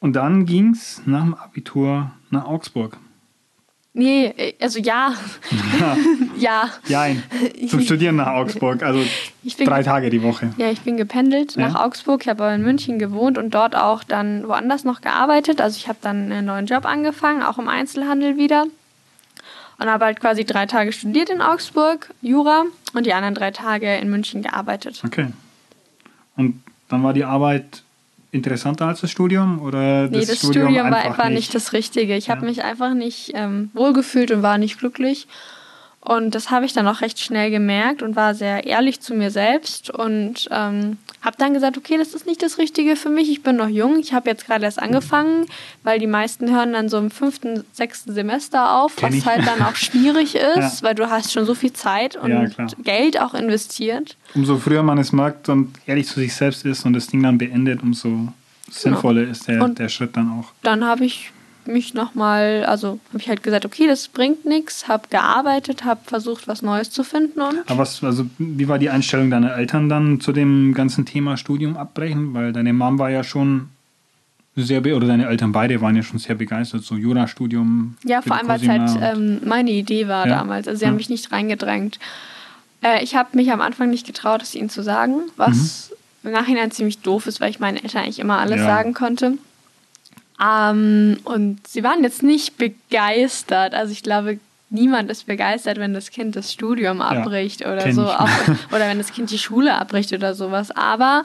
Und 0.00 0.14
dann 0.14 0.46
ging 0.46 0.70
es 0.70 1.02
nach 1.04 1.22
dem 1.22 1.34
Abitur 1.34 2.10
nach 2.30 2.46
Augsburg. 2.46 2.96
nee, 3.92 4.32
äh, 4.36 4.54
also 4.60 4.78
ja. 4.80 5.14
ja. 6.38 6.70
Jein, 6.88 7.22
zum 7.68 7.82
Studieren 7.82 8.16
nach 8.16 8.28
Augsburg. 8.28 8.82
Also 8.82 9.04
drei 9.64 9.82
Tage 9.82 10.10
die 10.10 10.22
Woche. 10.22 10.52
Ja, 10.56 10.70
ich 10.70 10.80
bin 10.82 10.96
gependelt 10.96 11.56
Ja. 11.56 11.68
nach 11.68 11.84
Augsburg. 11.84 12.22
Ich 12.22 12.28
habe 12.28 12.44
aber 12.44 12.54
in 12.54 12.62
München 12.62 12.98
gewohnt 12.98 13.38
und 13.38 13.50
dort 13.54 13.74
auch 13.76 14.04
dann 14.04 14.46
woanders 14.48 14.84
noch 14.84 15.00
gearbeitet. 15.00 15.60
Also 15.60 15.76
ich 15.76 15.88
habe 15.88 15.98
dann 16.00 16.30
einen 16.32 16.46
neuen 16.46 16.66
Job 16.66 16.84
angefangen, 16.84 17.42
auch 17.42 17.58
im 17.58 17.68
Einzelhandel 17.68 18.36
wieder. 18.36 18.66
Und 19.78 19.88
habe 19.88 20.04
halt 20.04 20.20
quasi 20.20 20.44
drei 20.44 20.66
Tage 20.66 20.92
studiert 20.92 21.28
in 21.28 21.40
Augsburg, 21.40 22.10
Jura, 22.20 22.64
und 22.94 23.04
die 23.06 23.14
anderen 23.14 23.34
drei 23.34 23.50
Tage 23.50 23.96
in 23.96 24.10
München 24.10 24.42
gearbeitet. 24.42 25.02
Okay. 25.04 25.26
Und 26.36 26.62
dann 26.88 27.02
war 27.02 27.12
die 27.12 27.24
Arbeit 27.24 27.82
interessanter 28.30 28.86
als 28.86 29.00
das 29.00 29.10
Studium? 29.10 29.60
Oder 29.60 30.08
Nee, 30.08 30.18
das, 30.20 30.28
das 30.28 30.38
Studium, 30.38 30.74
war 30.74 30.84
einfach 30.84 31.04
einfach 31.04 31.28
nicht 31.30 31.54
das 31.54 31.72
Richtige. 31.72 32.16
Ich 32.16 32.30
habe 32.30 32.42
Ja. 32.42 32.46
mich 32.48 32.62
einfach 32.64 32.94
nicht 32.94 33.32
ähm, 33.34 33.70
wohlgefühlt 33.74 34.30
und 34.30 34.42
war 34.42 34.56
nicht 34.58 34.78
glücklich. 34.78 35.26
Und 36.04 36.34
das 36.34 36.50
habe 36.50 36.66
ich 36.66 36.72
dann 36.72 36.88
auch 36.88 37.00
recht 37.00 37.20
schnell 37.20 37.52
gemerkt 37.52 38.02
und 38.02 38.16
war 38.16 38.34
sehr 38.34 38.66
ehrlich 38.66 39.00
zu 39.00 39.14
mir 39.14 39.30
selbst 39.30 39.88
und 39.88 40.48
ähm, 40.50 40.96
habe 41.20 41.36
dann 41.38 41.54
gesagt, 41.54 41.78
okay, 41.78 41.96
das 41.96 42.12
ist 42.12 42.26
nicht 42.26 42.42
das 42.42 42.58
Richtige 42.58 42.96
für 42.96 43.08
mich. 43.08 43.30
Ich 43.30 43.44
bin 43.44 43.54
noch 43.54 43.68
jung. 43.68 44.00
Ich 44.00 44.12
habe 44.12 44.28
jetzt 44.28 44.44
gerade 44.44 44.64
erst 44.64 44.82
angefangen, 44.82 45.46
weil 45.84 46.00
die 46.00 46.08
meisten 46.08 46.50
hören 46.52 46.72
dann 46.72 46.88
so 46.88 46.98
im 46.98 47.12
fünften, 47.12 47.62
sechsten 47.72 48.12
Semester 48.14 48.80
auf, 48.82 48.96
Kenn 48.96 49.10
was 49.10 49.14
ich. 49.18 49.26
halt 49.26 49.46
dann 49.46 49.62
auch 49.62 49.76
schwierig 49.76 50.34
ist, 50.34 50.56
Ja. 50.56 50.72
weil 50.82 50.96
du 50.96 51.08
hast 51.08 51.30
schon 51.32 51.44
so 51.44 51.54
viel 51.54 51.72
Zeit 51.72 52.16
und 52.16 52.30
Ja. 52.32 52.46
Geld 52.82 53.20
auch 53.20 53.34
investiert. 53.34 54.16
Umso 54.34 54.56
früher 54.58 54.82
man 54.82 54.98
es 54.98 55.12
merkt 55.12 55.48
und 55.50 55.72
ehrlich 55.86 56.08
zu 56.08 56.18
sich 56.18 56.34
selbst 56.34 56.64
ist 56.66 56.84
und 56.84 56.94
das 56.94 57.06
Ding 57.06 57.22
dann 57.22 57.38
beendet, 57.38 57.80
umso 57.80 58.32
sinnvoller 58.68 59.22
ist 59.22 59.46
der, 59.46 59.62
Und- 59.62 59.78
der 59.78 59.88
Schritt 59.88 60.16
dann 60.16 60.40
auch. 60.40 60.46
Dann 60.62 60.84
habe 60.84 61.04
ich 61.04 61.30
mich 61.66 61.94
nochmal, 61.94 62.64
also 62.66 62.98
habe 63.10 63.18
ich 63.18 63.28
halt 63.28 63.42
gesagt, 63.42 63.64
okay, 63.64 63.86
das 63.86 64.08
bringt 64.08 64.44
nichts, 64.44 64.88
habe 64.88 65.08
gearbeitet, 65.10 65.84
habe 65.84 66.00
versucht, 66.04 66.48
was 66.48 66.62
Neues 66.62 66.90
zu 66.90 67.04
finden 67.04 67.40
und 67.40 67.58
Aber 67.68 67.78
was, 67.78 68.02
also, 68.02 68.26
wie 68.38 68.68
war 68.68 68.78
die 68.78 68.90
Einstellung 68.90 69.30
deiner 69.30 69.54
Eltern 69.56 69.88
dann 69.88 70.20
zu 70.20 70.32
dem 70.32 70.74
ganzen 70.74 71.06
Thema 71.06 71.36
Studium 71.36 71.76
abbrechen? 71.76 72.34
Weil 72.34 72.52
deine 72.52 72.72
Mom 72.72 72.98
war 72.98 73.10
ja 73.10 73.22
schon 73.24 73.68
sehr, 74.56 74.80
oder 74.80 75.06
deine 75.06 75.26
Eltern 75.28 75.52
beide 75.52 75.80
waren 75.80 75.96
ja 75.96 76.02
schon 76.02 76.18
sehr 76.18 76.34
begeistert, 76.34 76.82
so 76.84 76.94
Jurastudium. 76.96 77.96
Ja, 78.04 78.20
vor 78.20 78.36
allem, 78.36 78.48
weil 78.48 78.60
es 78.60 78.68
halt 78.68 78.98
ähm, 79.16 79.40
meine 79.46 79.70
Idee 79.70 80.08
war 80.08 80.26
Ja. 80.26 80.36
damals. 80.38 80.68
Also 80.68 80.78
sie 80.78 80.84
Ja. 80.84 80.90
haben 80.90 80.96
mich 80.96 81.08
nicht 81.08 81.32
reingedrängt. 81.32 81.98
Äh, 82.82 83.02
ich 83.02 83.14
habe 83.16 83.36
mich 83.36 83.50
am 83.50 83.60
Anfang 83.62 83.88
nicht 83.90 84.06
getraut, 84.06 84.42
es 84.42 84.54
ihnen 84.54 84.68
zu 84.68 84.82
sagen, 84.82 85.20
was 85.36 85.94
im 86.22 86.32
Nachhinein 86.32 86.70
ziemlich 86.70 86.98
doof 86.98 87.26
ist, 87.26 87.40
weil 87.40 87.50
ich 87.50 87.60
meinen 87.60 87.78
Eltern 87.78 88.02
eigentlich 88.04 88.18
immer 88.18 88.38
alles 88.38 88.60
Mhm. 88.60 88.66
Ja. 88.66 88.74
sagen 88.76 88.94
konnte. 88.94 89.38
Ähm, 90.40 91.18
und 91.24 91.66
sie 91.66 91.82
waren 91.82 92.02
jetzt 92.02 92.22
nicht 92.22 92.56
begeistert. 92.56 93.74
Also 93.74 93.92
ich 93.92 94.02
glaube, 94.02 94.38
niemand 94.70 95.10
ist 95.10 95.26
begeistert, 95.26 95.78
wenn 95.78 95.94
das 95.94 96.10
Kind 96.10 96.34
das 96.36 96.52
Studium 96.52 97.00
abbricht 97.00 97.62
oder 97.62 97.78
kenn 97.84 97.94
so. 97.94 98.06
Auch, 98.06 98.28
oder 98.70 98.88
wenn 98.88 98.98
das 98.98 99.12
Kind 99.12 99.30
die 99.30 99.38
Schule 99.38 99.74
abbricht 99.74 100.12
oder 100.12 100.34
sowas. 100.34 100.70
Aber 100.70 101.24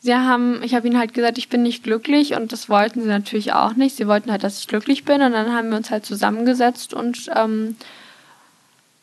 sie 0.00 0.14
haben, 0.14 0.62
ich 0.62 0.74
habe 0.74 0.86
ihnen 0.86 0.98
halt 0.98 1.14
gesagt, 1.14 1.38
ich 1.38 1.48
bin 1.48 1.62
nicht 1.62 1.82
glücklich 1.82 2.34
und 2.34 2.52
das 2.52 2.68
wollten 2.68 3.02
sie 3.02 3.08
natürlich 3.08 3.52
auch 3.52 3.74
nicht. 3.74 3.96
Sie 3.96 4.06
wollten 4.06 4.30
halt, 4.30 4.44
dass 4.44 4.60
ich 4.60 4.68
glücklich 4.68 5.04
bin 5.04 5.22
und 5.22 5.32
dann 5.32 5.52
haben 5.52 5.70
wir 5.70 5.76
uns 5.76 5.90
halt 5.90 6.06
zusammengesetzt 6.06 6.94
und 6.94 7.30
ähm, 7.34 7.76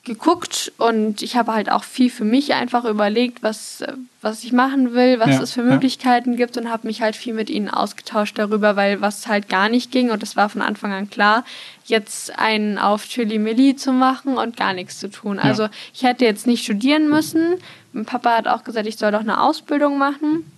geguckt 0.05 0.73
und 0.77 1.21
ich 1.21 1.37
habe 1.37 1.53
halt 1.53 1.71
auch 1.71 1.85
viel 1.85 2.09
für 2.09 2.25
mich 2.25 2.53
einfach 2.53 2.83
überlegt, 2.83 3.41
was, 3.41 3.79
äh, 3.81 3.93
was 4.21 4.43
ich 4.43 4.51
machen 4.51 4.93
will, 4.93 5.17
was 5.19 5.29
Ja, 5.29 5.41
es 5.41 5.53
für 5.53 5.61
ja. 5.63 5.67
Möglichkeiten 5.71 6.35
gibt 6.35 6.57
und 6.57 6.69
habe 6.69 6.87
mich 6.87 7.01
halt 7.01 7.15
viel 7.15 7.33
mit 7.33 7.49
ihnen 7.49 7.69
ausgetauscht 7.69 8.37
darüber, 8.37 8.75
weil 8.75 8.99
was 8.99 9.27
halt 9.27 9.47
gar 9.47 9.69
nicht 9.69 9.91
ging 9.91 10.11
und 10.11 10.21
das 10.21 10.35
war 10.35 10.49
von 10.49 10.61
Anfang 10.61 10.91
an 10.91 11.09
klar, 11.09 11.45
jetzt 11.85 12.37
einen 12.37 12.77
auf 12.77 13.05
Chili 13.07 13.39
Milli 13.39 13.77
zu 13.77 13.93
machen 13.93 14.37
und 14.37 14.57
gar 14.57 14.73
nichts 14.73 14.99
zu 14.99 15.09
tun. 15.09 15.39
Also 15.39 15.69
ich 15.93 16.03
hätte 16.03 16.25
jetzt 16.25 16.47
nicht 16.47 16.63
studieren 16.65 17.09
müssen. 17.09 17.55
Mein 17.93 18.05
Papa 18.05 18.35
hat 18.35 18.47
auch 18.49 18.65
gesagt, 18.65 18.87
ich 18.87 18.97
soll 18.97 19.11
doch 19.13 19.21
eine 19.21 19.39
Ausbildung 19.41 19.97
machen, 19.97 20.51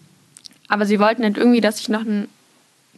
aber 0.69 0.87
sie 0.87 0.99
wollten 0.99 1.23
halt 1.23 1.37
irgendwie, 1.37 1.61
dass 1.61 1.79
ich 1.79 1.89
noch 1.89 2.01
einen, 2.01 2.29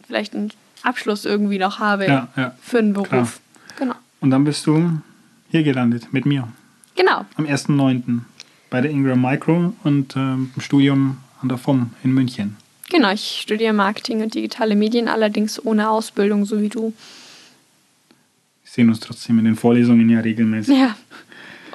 vielleicht 0.06 0.34
einen 0.34 0.50
Abschluss 0.82 1.26
irgendwie 1.26 1.58
noch 1.58 1.78
habe 1.78 2.06
Ja, 2.06 2.28
ja. 2.36 2.54
für 2.62 2.78
einen 2.78 2.94
Beruf. 2.94 3.08
Klar. 3.10 3.28
Genau. 3.78 3.94
Und 4.20 4.30
dann 4.30 4.44
bist 4.44 4.66
du 4.66 4.92
hier 5.50 5.62
gelandet 5.62 6.12
mit 6.12 6.26
mir 6.26 6.48
Genau. 6.96 7.24
am 7.36 7.44
1.9. 7.46 8.20
bei 8.70 8.80
der 8.80 8.90
Ingram 8.90 9.20
Micro 9.20 9.72
und 9.84 10.16
ähm, 10.16 10.50
im 10.54 10.60
Studium 10.62 11.18
an 11.40 11.48
der 11.48 11.58
FOM 11.58 11.90
in 12.02 12.12
München. 12.12 12.56
Genau, 12.90 13.12
ich 13.12 13.40
studiere 13.42 13.72
Marketing 13.72 14.22
und 14.22 14.34
digitale 14.34 14.74
Medien, 14.74 15.08
allerdings 15.08 15.64
ohne 15.64 15.90
Ausbildung, 15.90 16.44
so 16.46 16.60
wie 16.60 16.68
du. 16.70 16.92
Wir 18.64 18.70
sehen 18.72 18.88
uns 18.88 19.00
trotzdem 19.00 19.38
in 19.38 19.44
den 19.44 19.56
Vorlesungen 19.56 20.08
ja 20.08 20.20
regelmäßig. 20.20 20.76
Ja, 20.76 20.96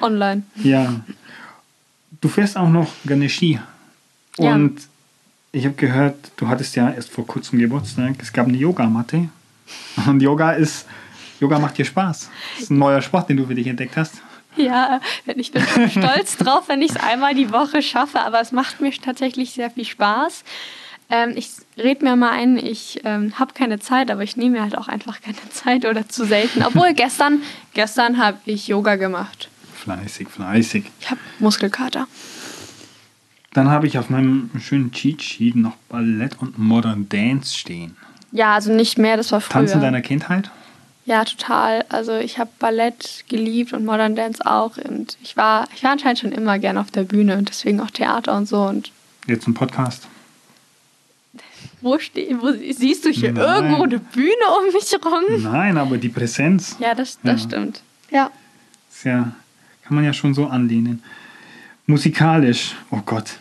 online. 0.00 0.42
Ja. 0.62 1.00
Du 2.20 2.28
fährst 2.28 2.56
auch 2.56 2.68
noch 2.68 2.90
gerne 3.04 3.28
Ski. 3.28 3.58
Ja. 4.38 4.54
Und 4.54 4.80
ich 5.52 5.64
habe 5.66 5.76
gehört, 5.76 6.32
du 6.36 6.48
hattest 6.48 6.74
ja 6.74 6.90
erst 6.90 7.10
vor 7.10 7.26
kurzem 7.26 7.58
Geburtstag. 7.60 8.14
Es 8.18 8.32
gab 8.32 8.48
eine 8.48 8.56
Yogamatte. 8.56 9.28
Und 10.06 10.20
Yoga 10.20 10.52
ist, 10.52 10.86
Yoga 11.44 11.58
macht 11.58 11.76
dir 11.76 11.84
Spaß. 11.84 12.30
Das 12.54 12.62
ist 12.62 12.70
ein 12.70 12.78
neuer 12.78 13.02
Sport, 13.02 13.28
den 13.28 13.36
du 13.36 13.46
für 13.46 13.54
dich 13.54 13.66
entdeckt 13.66 13.98
hast. 13.98 14.14
Ja, 14.56 15.00
ich 15.26 15.52
bin 15.52 15.62
stolz 15.90 16.38
drauf, 16.38 16.68
wenn 16.68 16.80
ich 16.80 16.92
es 16.92 16.96
einmal 16.96 17.34
die 17.34 17.52
Woche 17.52 17.82
schaffe, 17.82 18.20
aber 18.20 18.40
es 18.40 18.50
macht 18.50 18.80
mir 18.80 18.90
tatsächlich 18.92 19.50
sehr 19.50 19.70
viel 19.70 19.84
Spaß. 19.84 20.42
Ähm, 21.10 21.34
ich 21.36 21.50
rede 21.76 22.02
mir 22.02 22.16
mal 22.16 22.30
ein, 22.30 22.56
ich 22.56 23.02
ähm, 23.04 23.38
habe 23.38 23.52
keine 23.52 23.78
Zeit, 23.78 24.10
aber 24.10 24.22
ich 24.22 24.38
nehme 24.38 24.52
mir 24.56 24.62
halt 24.62 24.78
auch 24.78 24.88
einfach 24.88 25.20
keine 25.20 25.36
Zeit 25.50 25.84
oder 25.84 26.08
zu 26.08 26.24
selten. 26.24 26.62
Obwohl 26.64 26.94
gestern, 26.94 27.42
gestern 27.74 28.16
habe 28.16 28.38
ich 28.46 28.68
Yoga 28.68 28.96
gemacht. 28.96 29.50
Fleißig, 29.74 30.28
fleißig. 30.28 30.84
Ich 30.98 31.10
habe 31.10 31.20
Muskelkater. 31.40 32.06
Dann 33.52 33.68
habe 33.68 33.86
ich 33.86 33.98
auf 33.98 34.08
meinem 34.08 34.50
schönen 34.58 34.92
Cheat 34.92 35.22
Sheet 35.22 35.56
noch 35.56 35.76
Ballett 35.90 36.40
und 36.40 36.58
Modern 36.58 37.06
Dance 37.10 37.54
stehen. 37.54 37.96
Ja, 38.32 38.54
also 38.54 38.72
nicht 38.72 38.96
mehr, 38.96 39.18
das 39.18 39.30
war 39.30 39.42
früher. 39.42 39.52
Tanzen 39.52 39.82
deiner 39.82 40.00
Kindheit? 40.00 40.50
Ja, 41.06 41.24
total. 41.24 41.84
Also 41.90 42.12
ich 42.16 42.38
habe 42.38 42.50
Ballett 42.58 43.24
geliebt 43.28 43.72
und 43.74 43.84
Modern 43.84 44.16
Dance 44.16 44.44
auch. 44.46 44.76
Und 44.78 45.18
ich 45.22 45.36
war, 45.36 45.68
ich 45.74 45.82
war 45.84 45.90
anscheinend 45.92 46.18
schon 46.20 46.32
immer 46.32 46.58
gern 46.58 46.78
auf 46.78 46.90
der 46.90 47.02
Bühne 47.02 47.36
und 47.36 47.48
deswegen 47.50 47.80
auch 47.80 47.90
Theater 47.90 48.36
und 48.36 48.46
so. 48.48 48.62
Und 48.62 48.90
Jetzt 49.26 49.46
ein 49.46 49.54
Podcast. 49.54 50.06
wo 51.82 51.98
steh, 51.98 52.34
wo 52.40 52.52
siehst 52.52 53.04
du 53.04 53.10
hier 53.10 53.32
Nein. 53.32 53.44
irgendwo 53.64 53.82
eine 53.82 53.98
Bühne 53.98 54.46
um 54.58 54.72
mich 54.72 54.92
rum? 55.04 55.42
Nein, 55.52 55.76
aber 55.76 55.98
die 55.98 56.08
Präsenz 56.08 56.76
Ja, 56.78 56.94
das, 56.94 57.18
das 57.22 57.42
Ja. 57.42 57.48
stimmt. 57.48 57.82
Ja. 58.10 58.30
ist 58.90 59.04
ja, 59.04 59.32
kann 59.84 59.94
man 59.96 60.04
ja 60.04 60.12
schon 60.14 60.32
so 60.34 60.46
anlehnen. 60.46 61.02
Musikalisch, 61.86 62.74
oh 62.90 63.00
Gott. 63.04 63.32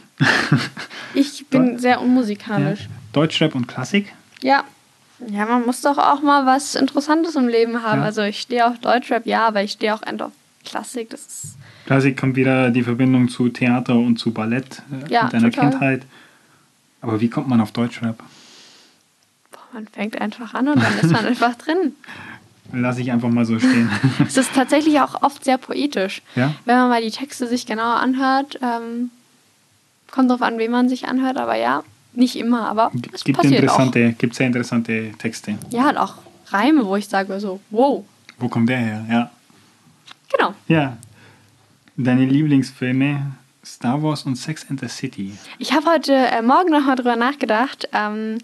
Ich 1.14 1.46
bin 1.48 1.80
sehr 1.80 2.02
unmusikalisch. 2.02 2.88
Deutschrap 3.14 3.56
und 3.56 3.68
Klassik? 3.68 4.14
Ja. 4.42 4.64
Ja, 5.28 5.46
man 5.46 5.66
muss 5.66 5.82
doch 5.82 5.98
auch 5.98 6.22
mal 6.22 6.46
was 6.46 6.76
Interessantes 6.76 7.36
im 7.36 7.48
Leben 7.48 7.82
haben. 7.84 8.00
Ja. 8.02 8.06
Also 8.06 8.22
ich 8.24 8.40
stehe 8.42 8.66
auf 8.68 8.80
Deutschrap, 8.80 9.26
ja, 9.26 9.48
aber 9.48 9.64
ich 9.64 9.72
stehe 9.74 9.94
auch 9.94 10.02
einfach 10.02 10.28
auf 10.28 10.32
Klassik. 10.66 11.10
Das 11.10 11.22
ist 11.22 11.56
Klassik 11.86 12.18
kommt 12.20 12.36
wieder 12.36 12.72
die 12.72 12.84
Verbindung 12.84 13.28
zu 13.30 13.50
Theater 13.50 13.96
und 13.96 14.18
zu 14.18 14.32
Ballett 14.32 14.82
äh, 15.08 15.12
Ja, 15.14 15.22
in 15.26 15.30
deiner 15.30 15.52
total. 15.52 15.70
Kindheit. 15.70 16.02
Aber 17.02 17.20
wie 17.20 17.30
kommt 17.30 17.48
man 17.48 17.60
auf 17.62 17.72
Deutschrap? 17.72 18.18
boah, 19.52 19.60
man 19.74 19.88
fängt 19.88 20.20
einfach 20.20 20.54
an 20.54 20.68
und 20.70 20.82
dann 20.82 21.00
ist 21.00 21.12
man 21.12 21.26
einfach 21.28 21.56
drin. 21.56 21.94
Lass 22.72 22.98
ich 22.98 23.12
einfach 23.12 23.30
mal 23.30 23.46
so 23.46 23.60
stehen. 23.60 23.90
Es 24.26 24.36
ist 24.38 24.54
tatsächlich 24.56 25.00
auch 25.00 25.22
oft 25.22 25.44
sehr 25.44 25.58
poetisch. 25.58 26.22
ja? 26.36 26.56
Wenn 26.66 26.76
man 26.78 26.90
mal 26.90 27.02
die 27.04 27.12
Texte 27.12 27.46
sich 27.48 27.66
genauer 27.66 27.98
anhört, 27.98 28.58
ähm, 28.64 29.12
kommt 30.10 30.32
drauf 30.32 30.42
an, 30.42 30.58
wen 30.58 30.72
man 30.72 30.90
sich 30.90 31.08
anhört, 31.08 31.38
aber 31.38 31.56
ja, 31.56 31.84
nicht 32.16 32.36
immer, 32.36 32.68
aber 32.68 32.92
es 33.14 33.24
Gibt 33.24 33.38
passiert 33.38 33.60
auch. 33.70 33.80
interessante, 33.80 34.14
gibt 34.18 34.36
sehr 34.36 34.48
interessante 34.48 35.12
Texte. 35.18 35.58
Ja, 35.70 35.90
und 35.90 35.98
auch 35.98 36.16
Reime, 36.48 36.86
wo 36.86 36.96
ich 36.96 37.08
sage 37.08 37.40
so, 37.40 37.60
wow, 37.70 38.04
Wo 38.40 38.48
kommt 38.50 38.70
der 38.70 38.78
her? 38.78 39.06
Ja. 39.10 39.32
genau. 40.32 40.54
Ja. 40.68 40.98
Deine 41.96 42.26
Lieblingsfilme 42.26 43.34
Star 43.66 44.02
Wars 44.04 44.24
und 44.24 44.36
Sex 44.36 44.66
and 44.70 44.80
the 44.80 44.88
City. 44.88 45.32
Ich 45.60 45.74
habe 45.74 45.86
heute 45.90 46.14
äh, 46.14 46.42
Morgen 46.42 46.70
nochmal 46.72 46.96
drüber 46.96 47.16
nachgedacht, 47.16 47.88
ähm, 47.94 48.40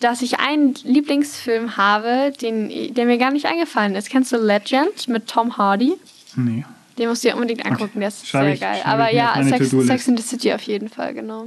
dass 0.00 0.22
ich 0.22 0.40
einen 0.40 0.74
Lieblingsfilm 0.84 1.76
habe, 1.76 2.32
den, 2.40 2.94
der 2.94 3.04
mir 3.06 3.18
gar 3.18 3.30
nicht 3.30 3.46
eingefallen 3.46 3.94
ist. 3.94 4.08
Kennst 4.10 4.32
du 4.32 4.36
Legend 4.36 5.08
mit 5.08 5.26
Tom 5.28 5.56
Hardy? 5.56 5.94
Nee. 6.36 6.64
Den 6.98 7.08
musst 7.08 7.22
du 7.24 7.28
dir 7.28 7.34
unbedingt 7.36 7.64
angucken, 7.64 8.00
der 8.00 8.08
ist 8.08 8.26
Schreibe 8.26 8.46
sehr 8.46 8.54
ich- 8.54 8.60
geil. 8.60 8.80
Aber 8.84 9.12
ja, 9.12 9.40
Sex. 9.44 9.70
Sex 9.70 10.08
in 10.08 10.16
the 10.16 10.22
City 10.22 10.52
auf 10.52 10.62
jeden 10.62 10.88
Fall, 10.88 11.14
genau. 11.14 11.46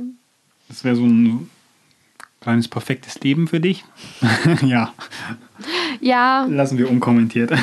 Das 0.72 0.86
wäre 0.86 0.96
so 0.96 1.04
ein 1.04 1.50
kleines 2.40 2.70
perfektes 2.70 3.20
Leben 3.20 3.50
für 3.50 3.60
dich. 3.60 3.84
ja. 4.62 4.94
Ja, 6.00 6.46
Lassen 6.46 6.78
wir 6.78 6.90
unkommentiert. 6.90 7.52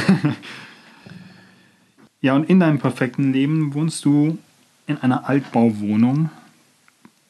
ja, 2.20 2.34
und 2.34 2.50
in 2.50 2.60
deinem 2.60 2.78
perfekten 2.78 3.32
Leben 3.32 3.72
wohnst 3.72 4.04
du 4.04 4.36
in 4.86 4.98
einer 4.98 5.26
Altbauwohnung 5.26 6.28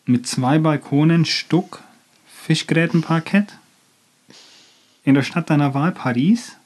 mit 0.05 0.27
zwei 0.27 0.59
Balkonen, 0.59 1.25
Stuck, 1.25 1.81
Fischgrätenparkett. 2.27 3.57
In 5.05 5.15
der 5.15 5.23
Stadt 5.23 5.49
deiner 5.49 5.75
Wahl, 5.75 5.93
Paris. 5.93 6.57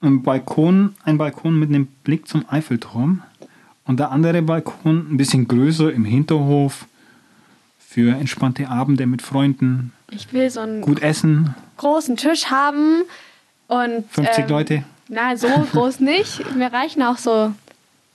Ein 0.00 0.22
Balkon, 0.22 0.94
ein 1.02 1.18
Balkon 1.18 1.58
mit 1.58 1.70
einem 1.70 1.86
Blick 2.04 2.28
zum 2.28 2.48
Eiffelturm. 2.48 3.24
Und 3.84 3.98
der 3.98 4.12
andere 4.12 4.42
Balkon 4.42 5.08
ein 5.10 5.16
bisschen 5.16 5.48
größer 5.48 5.92
im 5.92 6.04
Hinterhof 6.04 6.86
für 7.94 8.16
entspannte 8.16 8.68
Abende 8.68 9.06
mit 9.06 9.22
Freunden, 9.22 9.92
ich 10.10 10.32
will 10.32 10.50
so 10.50 10.60
einen 10.60 10.80
gut 10.80 11.00
essen, 11.00 11.54
großen 11.76 12.16
Tisch 12.16 12.46
haben 12.46 13.02
und 13.68 14.04
50 14.10 14.38
ähm, 14.38 14.48
Leute. 14.50 14.84
Na, 15.08 15.36
so 15.36 15.46
groß 15.46 16.00
nicht. 16.00 16.56
Mir 16.56 16.72
reichen 16.72 17.04
auch 17.04 17.18
so 17.18 17.52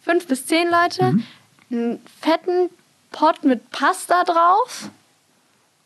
fünf 0.02 0.28
bis 0.28 0.46
zehn 0.46 0.68
Leute. 0.70 1.14
Mhm. 1.14 1.24
Einen 1.72 2.00
fetten 2.20 2.70
Pot 3.14 3.46
mit 3.46 3.72
Pasta 3.72 4.26
drauf 4.26 4.90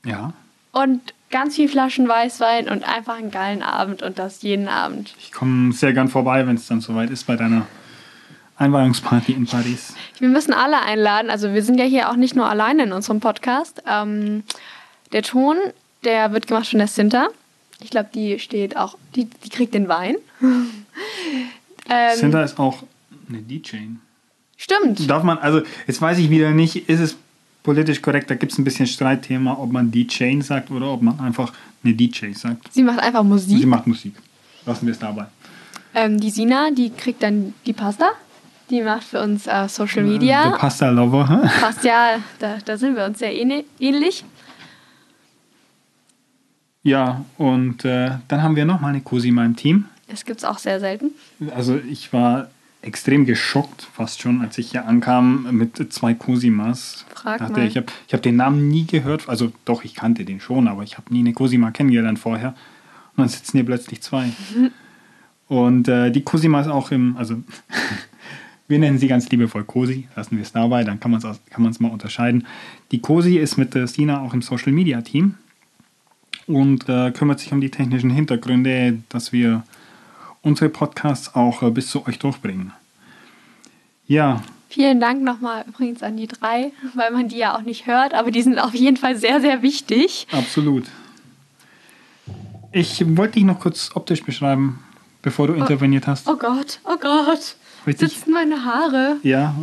Ja, 0.04 0.34
und 0.72 1.14
ganz 1.30 1.56
viel 1.56 1.70
Flaschen 1.70 2.08
Weißwein 2.08 2.70
und 2.70 2.84
einfach 2.84 3.18
einen 3.18 3.30
geilen 3.30 3.62
Abend 3.62 4.02
und 4.02 4.18
das 4.18 4.42
jeden 4.42 4.70
Abend. 4.70 5.14
ich 5.20 5.32
komme 5.32 5.72
sehr 5.72 5.94
gern 5.94 6.08
vorbei, 6.08 6.48
wenn 6.48 6.56
es 6.56 6.66
dann 6.66 6.82
soweit 6.82 7.12
ist 7.12 7.28
bei 7.28 7.36
deiner 7.36 7.68
Einweihungsparty 8.58 9.34
in 9.34 9.46
Paris. 9.46 9.94
Wir 10.20 10.30
müssen 10.30 10.54
alle 10.54 10.82
einladen. 10.82 11.30
Also 11.30 11.54
wir 11.54 11.64
sind 11.64 11.80
ja 11.80 11.86
hier 11.86 12.10
auch 12.10 12.16
nicht 12.16 12.36
nur 12.36 12.48
alleine 12.50 12.84
in 12.84 12.92
unserem 12.92 13.20
Podcast. 13.20 13.82
Ähm, 13.88 14.44
der 15.12 15.24
Ton, 15.24 15.58
der 16.04 16.34
wird 16.34 16.48
gemacht 16.48 16.68
von 16.68 16.80
der 16.80 16.88
Sinta. 16.88 17.30
Ich 17.82 17.90
glaube, 17.90 18.10
die 18.14 18.40
steht 18.40 18.78
auch, 18.78 18.98
die, 19.16 19.26
die 19.26 19.50
kriegt 19.50 19.74
den 19.74 19.88
Wein. 19.88 20.16
ähm, 20.42 22.18
Sinta 22.18 22.44
ist 22.44 22.60
auch 22.60 22.84
eine 23.28 23.40
DJ. 23.40 23.78
Stimmt. 24.56 25.10
Darf 25.10 25.24
man, 25.24 25.40
also 25.40 25.62
jetzt 25.88 26.02
weiß 26.02 26.18
ich 26.20 26.30
wieder 26.30 26.52
nicht, 26.52 26.88
ist 26.88 27.00
es 27.00 27.18
politisch 27.64 28.02
korrekt, 28.02 28.30
da 28.30 28.36
gibt 28.36 28.52
es 28.52 28.58
ein 28.58 28.64
bisschen 28.64 28.88
Streitthema, 28.88 29.58
ob 29.58 29.72
man 29.72 29.92
DJ 29.92 30.40
sagt 30.42 30.70
oder 30.70 30.88
ob 30.88 31.02
man 31.02 31.20
einfach 31.20 31.52
eine 31.84 31.94
DJ 31.94 32.34
sagt. 32.34 32.72
Sie 32.72 32.84
macht 32.84 33.00
einfach 33.00 33.24
Musik. 33.24 33.60
Sie 33.60 33.66
macht 33.66 33.88
Musik. 33.88 34.14
Lassen 34.66 34.86
wir 34.86 34.94
es 34.94 35.00
dabei. 35.00 35.26
Ähm, 35.96 36.20
die 36.20 36.30
Sina, 36.30 36.72
die 36.72 36.90
kriegt 36.92 37.24
dann 37.24 37.54
die 37.66 37.74
Pasta. 37.74 38.12
Die 38.74 38.82
macht 38.82 39.04
für 39.04 39.22
uns 39.22 39.46
äh, 39.46 39.70
Social 39.70 40.02
Media. 40.04 40.50
Der 40.50 40.58
Pasta 40.58 40.90
Lover. 40.90 41.48
Passt 41.62 41.84
ja, 41.84 42.18
da, 42.40 42.58
da 42.66 42.76
sind 42.76 42.96
wir 42.96 43.06
uns 43.06 43.20
sehr 43.20 43.32
ähnlich. 43.32 44.26
Ja, 46.82 47.24
und 47.38 47.86
äh, 47.86 48.14
dann 48.28 48.42
haben 48.42 48.56
wir 48.56 48.66
noch 48.66 48.82
mal 48.82 48.88
eine 48.88 49.02
Cosima 49.02 49.46
im 49.46 49.56
Team. 49.56 49.86
Das 50.08 50.26
gibt 50.26 50.40
es 50.40 50.44
auch 50.44 50.58
sehr 50.58 50.80
selten. 50.80 51.12
Also 51.56 51.80
ich 51.88 52.14
war 52.14 52.48
extrem 52.82 53.28
geschockt, 53.28 53.84
fast 53.94 54.24
schon, 54.24 54.42
als 54.42 54.58
ich 54.58 54.72
hier 54.72 54.88
ankam 54.88 55.56
mit 55.56 55.94
zwei 55.94 56.16
Cosimas. 56.16 57.06
Frag 57.14 57.42
dachte, 57.42 57.54
mal. 57.54 57.68
Ich 57.68 57.78
habe 57.78 57.86
ich 58.08 58.14
hab 58.16 58.24
den 58.24 58.38
Namen 58.38 58.70
nie 58.70 58.88
gehört. 58.88 59.30
Also 59.30 59.52
doch, 59.66 59.84
ich 59.84 59.94
kannte 59.94 60.26
den 60.26 60.40
schon, 60.40 60.68
aber 60.68 60.82
ich 60.82 60.98
habe 60.98 61.14
nie 61.14 61.20
eine 61.20 61.34
Cosima 61.34 61.70
kennengelernt 61.70 62.18
vorher. 62.18 62.56
Und 63.16 63.20
dann 63.20 63.30
sitzen 63.30 63.56
hier 63.58 63.66
plötzlich 63.68 64.02
zwei. 64.02 64.32
Und 65.48 65.88
äh, 65.88 66.10
die 66.10 66.24
Cosima 66.24 66.60
ist 66.60 66.70
auch 66.70 66.90
im, 66.90 67.16
also 67.18 67.36
wir 68.68 68.80
nennen 68.80 68.98
sie 68.98 69.08
ganz 69.08 69.30
liebevoll 69.30 69.64
Cosi, 69.66 70.08
lassen 70.16 70.38
wir 70.38 70.44
es 70.44 70.52
dabei, 70.52 70.84
dann 70.84 71.00
kann 71.00 71.12
man 71.12 71.22
es 71.22 71.40
kann 71.50 71.76
mal 71.80 71.92
unterscheiden. 71.92 72.48
Die 72.92 73.00
Cosi 73.00 73.38
ist 73.38 73.58
mit 73.58 73.76
der 73.76 73.88
Sina 73.88 74.22
auch 74.22 74.34
im 74.34 74.42
Social 74.42 74.72
Media 74.72 75.02
Team 75.02 75.36
und 76.48 76.88
äh, 76.90 77.12
kümmert 77.12 77.40
sich 77.40 77.52
um 77.52 77.62
die 77.62 77.72
technischen 77.72 78.10
Hintergründe, 78.10 79.00
dass 79.10 79.32
wir 79.32 79.64
unsere 80.42 80.70
Podcasts 80.70 81.36
auch 81.36 81.64
äh, 81.64 81.72
bis 81.72 81.90
zu 81.90 82.06
euch 82.08 82.20
durchbringen. 82.20 82.74
Ja. 84.08 84.42
Vielen 84.70 85.00
Dank 85.00 85.22
nochmal 85.22 85.66
übrigens 85.68 86.02
an 86.02 86.18
die 86.18 86.28
drei, 86.28 86.72
weil 86.96 87.12
man 87.12 87.30
die 87.30 87.38
ja 87.38 87.56
auch 87.56 87.62
nicht 87.62 87.86
hört, 87.86 88.14
aber 88.14 88.32
die 88.32 88.42
sind 88.42 88.60
auf 88.60 88.74
jeden 88.74 88.98
Fall 88.98 89.16
sehr, 89.16 89.40
sehr 89.40 89.62
wichtig. 89.62 90.28
Absolut. 90.32 90.86
Ich 92.72 93.04
wollte 93.16 93.36
dich 93.36 93.44
noch 93.44 93.60
kurz 93.60 93.92
optisch 93.94 94.24
beschreiben, 94.24 94.80
bevor 95.22 95.46
du 95.46 95.54
oh, 95.54 95.58
interveniert 95.58 96.08
hast. 96.08 96.28
Oh 96.28 96.38
Gott, 96.38 96.80
oh 96.86 96.98
Gott. 97.00 97.56
Richtig? 97.86 98.14
Sitzen 98.14 98.34
meine 98.34 98.64
Haare? 98.64 99.18
Ja. 99.24 99.56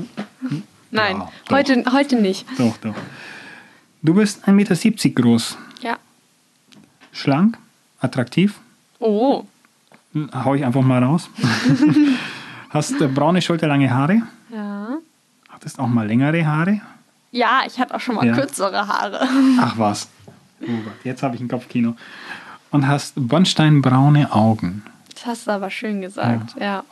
Nein, 0.91 1.19
ja, 1.19 1.31
heute, 1.51 1.85
heute 1.93 2.17
nicht. 2.17 2.47
Doch, 2.59 2.77
doch. 2.79 2.95
Du 4.03 4.15
bist 4.15 4.47
1,70 4.47 4.53
Meter 4.53 5.23
groß. 5.23 5.57
Ja. 5.83 5.99
Schlank, 7.13 7.59
attraktiv. 8.01 8.59
Oh. 8.99 9.45
Hau 10.33 10.55
ich 10.55 10.65
einfach 10.65 10.83
mal 10.83 11.03
raus. 11.03 11.31
Hast 12.71 13.01
äh, 13.01 13.07
braune, 13.09 13.43
schulterlange 13.43 13.91
Haare. 13.91 14.23
Ja. 14.53 14.99
Hattest 15.49 15.79
auch 15.79 15.87
mal 15.87 16.07
längere 16.07 16.45
Haare. 16.47 16.81
Ja, 17.33 17.63
ich 17.67 17.79
hatte 17.79 17.95
auch 17.95 18.01
schon 18.01 18.17
mal 18.17 18.27
ja. 18.27 18.35
kürzere 18.35 18.87
Haare. 18.87 19.21
Ach 19.61 19.79
was. 19.79 20.09
Oh 20.63 20.67
Gott, 20.67 21.05
jetzt 21.05 21.23
habe 21.23 21.37
ich 21.37 21.41
ein 21.41 21.49
Kopfkino. 21.49 21.97
Und 22.71 22.87
hast 22.87 23.15
bernsteinbraune 23.17 24.33
Augen. 24.33 24.85
Das 25.15 25.27
hast 25.27 25.47
du 25.47 25.53
aber 25.53 25.71
schön 25.71 26.01
gesagt, 26.01 26.55
ja. 26.59 26.65
ja. 26.65 26.85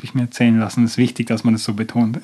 Habe 0.00 0.06
ich 0.06 0.14
mir 0.14 0.22
erzählen 0.22 0.58
lassen. 0.58 0.84
Es 0.84 0.92
ist 0.92 0.96
wichtig, 0.96 1.26
dass 1.26 1.44
man 1.44 1.52
das 1.52 1.62
so 1.62 1.74
betont. 1.74 2.18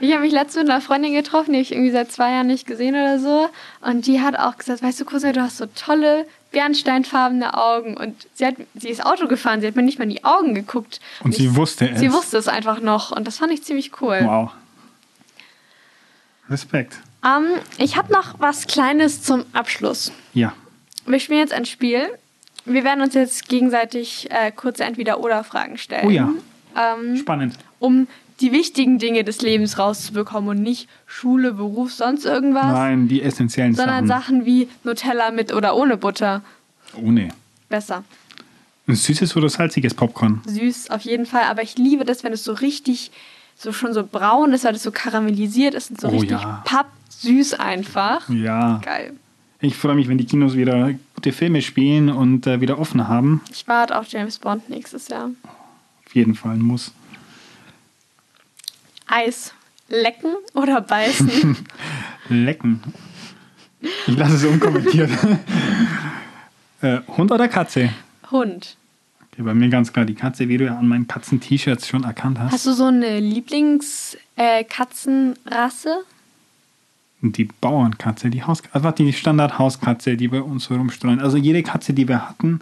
Ich 0.00 0.12
habe 0.12 0.20
mich 0.20 0.32
letztens 0.32 0.64
mit 0.64 0.70
einer 0.70 0.82
Freundin 0.82 1.14
getroffen, 1.14 1.54
die 1.54 1.60
ich 1.60 1.72
irgendwie 1.72 1.90
seit 1.90 2.12
zwei 2.12 2.32
Jahren 2.32 2.46
nicht 2.46 2.66
gesehen 2.66 2.94
oder 2.94 3.18
so. 3.18 3.48
Und 3.80 4.06
die 4.06 4.20
hat 4.20 4.38
auch 4.38 4.58
gesagt, 4.58 4.82
weißt 4.82 5.00
du, 5.00 5.06
Cousin, 5.06 5.32
du 5.32 5.40
hast 5.40 5.56
so 5.56 5.64
tolle 5.74 6.26
bernsteinfarbene 6.50 7.56
Augen. 7.56 7.96
Und 7.96 8.26
sie, 8.34 8.44
hat, 8.44 8.56
sie 8.74 8.90
ist 8.90 9.04
Auto 9.04 9.28
gefahren, 9.28 9.62
sie 9.62 9.66
hat 9.66 9.74
mir 9.74 9.82
nicht 9.82 9.98
mal 9.98 10.04
in 10.04 10.10
die 10.10 10.24
Augen 10.24 10.54
geguckt. 10.54 11.00
Und, 11.20 11.26
und 11.26 11.34
sie 11.36 11.46
ich, 11.46 11.56
wusste 11.56 11.88
es. 11.88 12.00
Sie 12.00 12.12
wusste 12.12 12.36
es 12.36 12.48
einfach 12.48 12.80
noch. 12.80 13.12
Und 13.12 13.26
das 13.26 13.38
fand 13.38 13.50
ich 13.50 13.64
ziemlich 13.64 14.02
cool. 14.02 14.20
Wow. 14.22 14.50
Respekt. 16.50 16.98
Um, 17.22 17.44
ähm, 17.44 17.60
ich 17.78 17.96
habe 17.96 18.12
noch 18.12 18.40
was 18.40 18.66
Kleines 18.66 19.22
zum 19.22 19.46
Abschluss. 19.54 20.12
Ja. 20.34 20.52
Wir 21.06 21.18
spielen 21.18 21.38
jetzt 21.38 21.54
ein 21.54 21.64
Spiel. 21.64 22.08
Wir 22.64 22.84
werden 22.84 23.02
uns 23.02 23.14
jetzt 23.14 23.48
gegenseitig 23.48 24.28
äh, 24.30 24.52
kurze 24.52 24.84
Entweder-Oder-Fragen 24.84 25.78
stellen. 25.78 26.06
Oh 26.06 26.10
ja. 26.10 26.30
Ähm, 26.76 27.16
Spannend. 27.16 27.58
Um 27.78 28.06
die 28.40 28.52
wichtigen 28.52 28.98
Dinge 28.98 29.24
des 29.24 29.40
Lebens 29.42 29.78
rauszubekommen 29.78 30.50
und 30.50 30.62
nicht 30.62 30.88
Schule, 31.06 31.52
Beruf, 31.52 31.92
sonst 31.92 32.24
irgendwas. 32.24 32.66
Nein, 32.66 33.08
die 33.08 33.22
essentiellen 33.22 33.74
sondern 33.74 34.06
Sachen. 34.06 34.08
Sondern 34.08 34.44
Sachen 34.44 34.46
wie 34.46 34.68
Nutella 34.84 35.30
mit 35.30 35.52
oder 35.52 35.76
ohne 35.76 35.96
Butter. 35.96 36.42
Ohne. 37.00 37.28
Besser. 37.68 38.04
Ein 38.86 38.96
süßes 38.96 39.36
oder 39.36 39.48
salziges 39.48 39.94
Popcorn? 39.94 40.42
Süß, 40.46 40.90
auf 40.90 41.02
jeden 41.02 41.26
Fall. 41.26 41.44
Aber 41.44 41.62
ich 41.62 41.78
liebe 41.78 42.04
das, 42.04 42.24
wenn 42.24 42.32
es 42.32 42.42
so 42.42 42.52
richtig, 42.52 43.12
so 43.56 43.72
schon 43.72 43.94
so 43.94 44.04
braun 44.04 44.52
ist, 44.52 44.64
weil 44.64 44.74
es 44.74 44.82
so 44.82 44.90
karamellisiert 44.90 45.74
ist 45.74 45.90
und 45.90 46.00
so 46.00 46.08
oh, 46.08 46.10
richtig 46.10 46.40
ja. 46.40 46.62
pappsüß 46.64 47.54
einfach. 47.54 48.28
Ja. 48.28 48.80
Geil. 48.84 49.14
Ich 49.64 49.76
freue 49.76 49.94
mich, 49.94 50.08
wenn 50.08 50.18
die 50.18 50.26
Kinos 50.26 50.56
wieder 50.56 50.92
gute 51.14 51.30
Filme 51.30 51.62
spielen 51.62 52.10
und 52.10 52.48
äh, 52.48 52.60
wieder 52.60 52.80
offen 52.80 53.06
haben. 53.06 53.42
Ich 53.52 53.68
warte 53.68 53.96
auf 53.96 54.08
James 54.08 54.40
Bond 54.40 54.68
nächstes 54.68 55.06
Jahr. 55.06 55.30
Auf 56.04 56.16
jeden 56.16 56.34
Fall 56.34 56.56
muss. 56.56 56.90
Eis 59.06 59.54
lecken 59.88 60.32
oder 60.54 60.80
beißen? 60.80 61.56
lecken. 62.28 62.82
Ich 64.08 64.16
lasse 64.16 64.34
es 64.34 64.44
unkommentiert. 64.44 65.12
äh, 66.80 66.98
Hund 67.16 67.30
oder 67.30 67.46
Katze? 67.46 67.90
Hund. 68.32 68.76
Okay, 69.32 69.42
bei 69.42 69.54
mir 69.54 69.68
ganz 69.68 69.92
klar 69.92 70.04
die 70.04 70.16
Katze, 70.16 70.48
wie 70.48 70.58
du 70.58 70.64
ja 70.64 70.76
an 70.76 70.88
meinen 70.88 71.06
Katzen-T-Shirts 71.06 71.86
schon 71.86 72.02
erkannt 72.02 72.40
hast. 72.40 72.52
Hast 72.52 72.66
du 72.66 72.72
so 72.72 72.86
eine 72.86 73.20
Lieblingskatzenrasse? 73.20 76.02
Die 77.24 77.44
Bauernkatze, 77.44 78.30
die 78.30 78.42
Haus 78.42 78.62
also 78.72 78.90
die 78.90 79.12
Standard-Hauskatze, 79.12 80.16
die 80.16 80.28
bei 80.28 80.42
uns 80.42 80.64
so 80.64 80.74
rumstreuen. 80.74 81.20
Also 81.20 81.36
jede 81.36 81.62
Katze, 81.62 81.92
die 81.92 82.08
wir 82.08 82.28
hatten, 82.28 82.60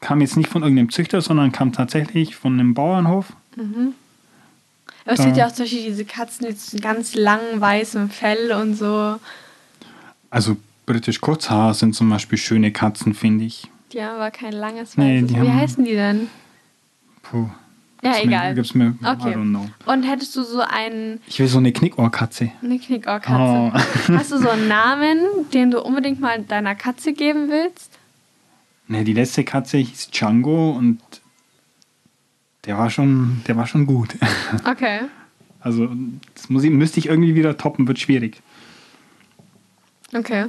kam 0.00 0.20
jetzt 0.20 0.36
nicht 0.36 0.48
von 0.48 0.62
irgendeinem 0.62 0.90
Züchter, 0.90 1.20
sondern 1.20 1.52
kam 1.52 1.72
tatsächlich 1.72 2.34
von 2.34 2.54
einem 2.54 2.74
Bauernhof. 2.74 3.32
Mhm. 3.56 3.94
Aber 5.04 5.14
es 5.14 5.24
gibt 5.24 5.36
ja 5.36 5.46
auch 5.46 5.52
zum 5.52 5.64
Beispiel 5.64 5.84
diese 5.84 6.04
Katzen 6.04 6.48
mit 6.48 6.82
ganz 6.82 7.14
langem 7.14 7.60
weißem 7.60 8.10
Fell 8.10 8.52
und 8.52 8.74
so. 8.74 9.20
Also 10.30 10.56
britisch 10.86 11.20
Kurzhaar 11.20 11.74
sind 11.74 11.94
zum 11.94 12.10
Beispiel 12.10 12.38
schöne 12.38 12.72
Katzen, 12.72 13.14
finde 13.14 13.44
ich. 13.44 13.68
Die 13.92 14.02
haben 14.02 14.16
aber 14.16 14.30
kein 14.30 14.52
langes 14.52 14.96
nee, 14.96 15.22
weißes. 15.22 15.36
Wie 15.36 15.38
haben, 15.38 15.54
heißen 15.54 15.84
die 15.84 15.92
denn? 15.92 16.28
Puh. 17.22 17.48
Ja, 18.04 18.10
gibt's 18.10 18.26
egal. 18.26 18.48
Mir, 18.48 18.54
gibt's 18.54 18.74
mir, 18.74 18.94
okay. 19.02 19.34
Und 19.86 20.02
hättest 20.02 20.36
du 20.36 20.42
so 20.42 20.60
einen. 20.60 21.20
Ich 21.26 21.40
will 21.40 21.46
so 21.48 21.56
eine 21.56 21.72
Knickohrkatze. 21.72 22.52
Eine 22.62 22.78
Knickohrkatze. 22.78 23.72
Oh. 23.74 24.12
Hast 24.14 24.30
du 24.30 24.38
so 24.38 24.50
einen 24.50 24.68
Namen, 24.68 25.18
den 25.54 25.70
du 25.70 25.80
unbedingt 25.80 26.20
mal 26.20 26.42
deiner 26.42 26.74
Katze 26.74 27.14
geben 27.14 27.48
willst? 27.48 27.98
Ne, 28.88 29.04
die 29.04 29.14
letzte 29.14 29.42
Katze 29.42 29.78
hieß 29.78 30.10
Django 30.10 30.72
und 30.72 31.00
der 32.66 32.76
war 32.76 32.90
schon, 32.90 33.42
der 33.46 33.56
war 33.56 33.66
schon 33.66 33.86
gut. 33.86 34.14
Okay. 34.68 35.00
Also, 35.60 35.88
das 36.34 36.50
muss 36.50 36.62
ich, 36.62 36.70
müsste 36.70 37.00
ich 37.00 37.06
irgendwie 37.06 37.34
wieder 37.34 37.56
toppen, 37.56 37.88
wird 37.88 37.98
schwierig. 37.98 38.42
Okay. 40.12 40.44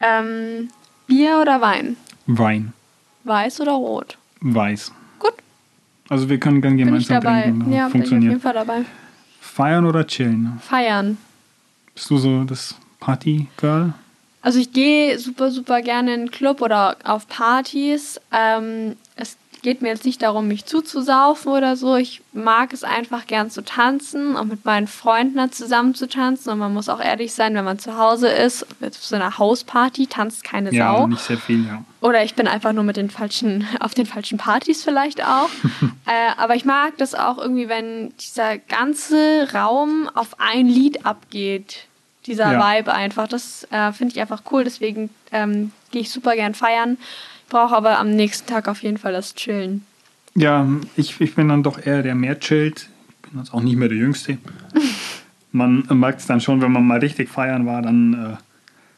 Ähm, 0.00 0.68
Bier 1.06 1.38
oder 1.40 1.62
Wein? 1.62 1.96
Wein. 2.26 2.74
Weiß 3.24 3.62
oder 3.62 3.72
rot? 3.72 4.18
Weiß. 4.40 4.92
Also 6.08 6.28
wir 6.28 6.38
können 6.40 6.62
dann 6.62 6.76
gemeinsam 6.76 6.92
bin 6.94 7.00
ich 7.00 7.08
dabei. 7.24 7.42
trinken. 7.42 7.72
Ja, 7.72 7.88
Funktioniert. 7.88 8.08
bin 8.10 8.38
ich 8.38 8.46
auf 8.46 8.54
jeden 8.54 8.66
Fall 8.66 8.82
dabei. 8.82 8.84
Feiern 9.40 9.86
oder 9.86 10.06
chillen? 10.06 10.58
Feiern. 10.60 11.18
Bist 11.94 12.10
du 12.10 12.16
so 12.18 12.44
das 12.44 12.74
Party-Girl? 13.00 13.92
Also 14.40 14.58
ich 14.60 14.72
gehe 14.72 15.18
super, 15.18 15.50
super 15.50 15.82
gerne 15.82 16.14
in 16.14 16.20
den 16.26 16.30
Club 16.30 16.62
oder 16.62 16.96
auf 17.04 17.28
Partys. 17.28 18.20
Ähm, 18.32 18.96
geht 19.62 19.82
mir 19.82 19.88
jetzt 19.88 20.04
nicht 20.04 20.22
darum, 20.22 20.48
mich 20.48 20.64
zuzusaufen 20.64 21.52
oder 21.52 21.76
so. 21.76 21.96
Ich 21.96 22.22
mag 22.32 22.72
es 22.72 22.84
einfach 22.84 23.26
gern 23.26 23.50
zu 23.50 23.64
tanzen 23.64 24.36
und 24.36 24.48
mit 24.48 24.64
meinen 24.64 24.86
Freunden 24.86 25.50
zusammen 25.52 25.94
zu 25.94 26.08
tanzen. 26.08 26.50
Und 26.50 26.58
man 26.58 26.72
muss 26.72 26.88
auch 26.88 27.00
ehrlich 27.00 27.32
sein, 27.32 27.54
wenn 27.54 27.64
man 27.64 27.78
zu 27.78 27.98
Hause 27.98 28.28
ist, 28.28 28.66
mit 28.80 28.94
so 28.94 29.16
einer 29.16 29.38
Hausparty, 29.38 30.06
tanzt 30.06 30.44
keine 30.44 30.72
ja, 30.72 30.92
Sau. 30.92 31.00
Ja, 31.00 31.06
nicht 31.08 31.22
sehr 31.22 31.38
viel, 31.38 31.66
ja. 31.66 31.82
Oder 32.00 32.22
ich 32.22 32.34
bin 32.34 32.46
einfach 32.46 32.72
nur 32.72 32.84
mit 32.84 32.96
den 32.96 33.10
falschen, 33.10 33.66
auf 33.80 33.94
den 33.94 34.06
falschen 34.06 34.38
Partys 34.38 34.84
vielleicht 34.84 35.24
auch. 35.24 35.50
äh, 36.06 36.32
aber 36.36 36.54
ich 36.54 36.64
mag 36.64 36.96
das 36.98 37.14
auch 37.14 37.38
irgendwie, 37.38 37.68
wenn 37.68 38.12
dieser 38.16 38.58
ganze 38.58 39.48
Raum 39.52 40.08
auf 40.14 40.36
ein 40.38 40.68
Lied 40.68 41.04
abgeht. 41.04 41.86
Dieser 42.26 42.52
ja. 42.52 42.78
Vibe 42.78 42.92
einfach. 42.92 43.26
Das 43.26 43.66
äh, 43.70 43.92
finde 43.92 44.14
ich 44.14 44.20
einfach 44.20 44.42
cool. 44.50 44.62
Deswegen 44.62 45.10
ähm, 45.32 45.72
gehe 45.90 46.02
ich 46.02 46.10
super 46.10 46.34
gern 46.34 46.54
feiern 46.54 46.98
brauche 47.48 47.76
aber 47.76 47.98
am 47.98 48.10
nächsten 48.10 48.48
Tag 48.48 48.68
auf 48.68 48.82
jeden 48.82 48.98
Fall 48.98 49.12
das 49.12 49.34
Chillen. 49.34 49.84
Ja, 50.34 50.66
ich, 50.96 51.20
ich 51.20 51.34
bin 51.34 51.48
dann 51.48 51.62
doch 51.62 51.84
eher 51.84 52.02
der 52.02 52.14
mehr 52.14 52.38
chillt. 52.38 52.88
Ich 53.08 53.30
bin 53.30 53.40
jetzt 53.40 53.52
auch 53.52 53.60
nicht 53.60 53.76
mehr 53.76 53.88
der 53.88 53.98
Jüngste. 53.98 54.38
Man 55.52 55.86
merkt 55.90 56.20
es 56.20 56.26
dann 56.26 56.40
schon, 56.40 56.60
wenn 56.60 56.70
man 56.70 56.86
mal 56.86 56.98
richtig 56.98 57.30
feiern 57.30 57.64
war, 57.64 57.80
dann 57.80 58.12
äh, 58.12 58.36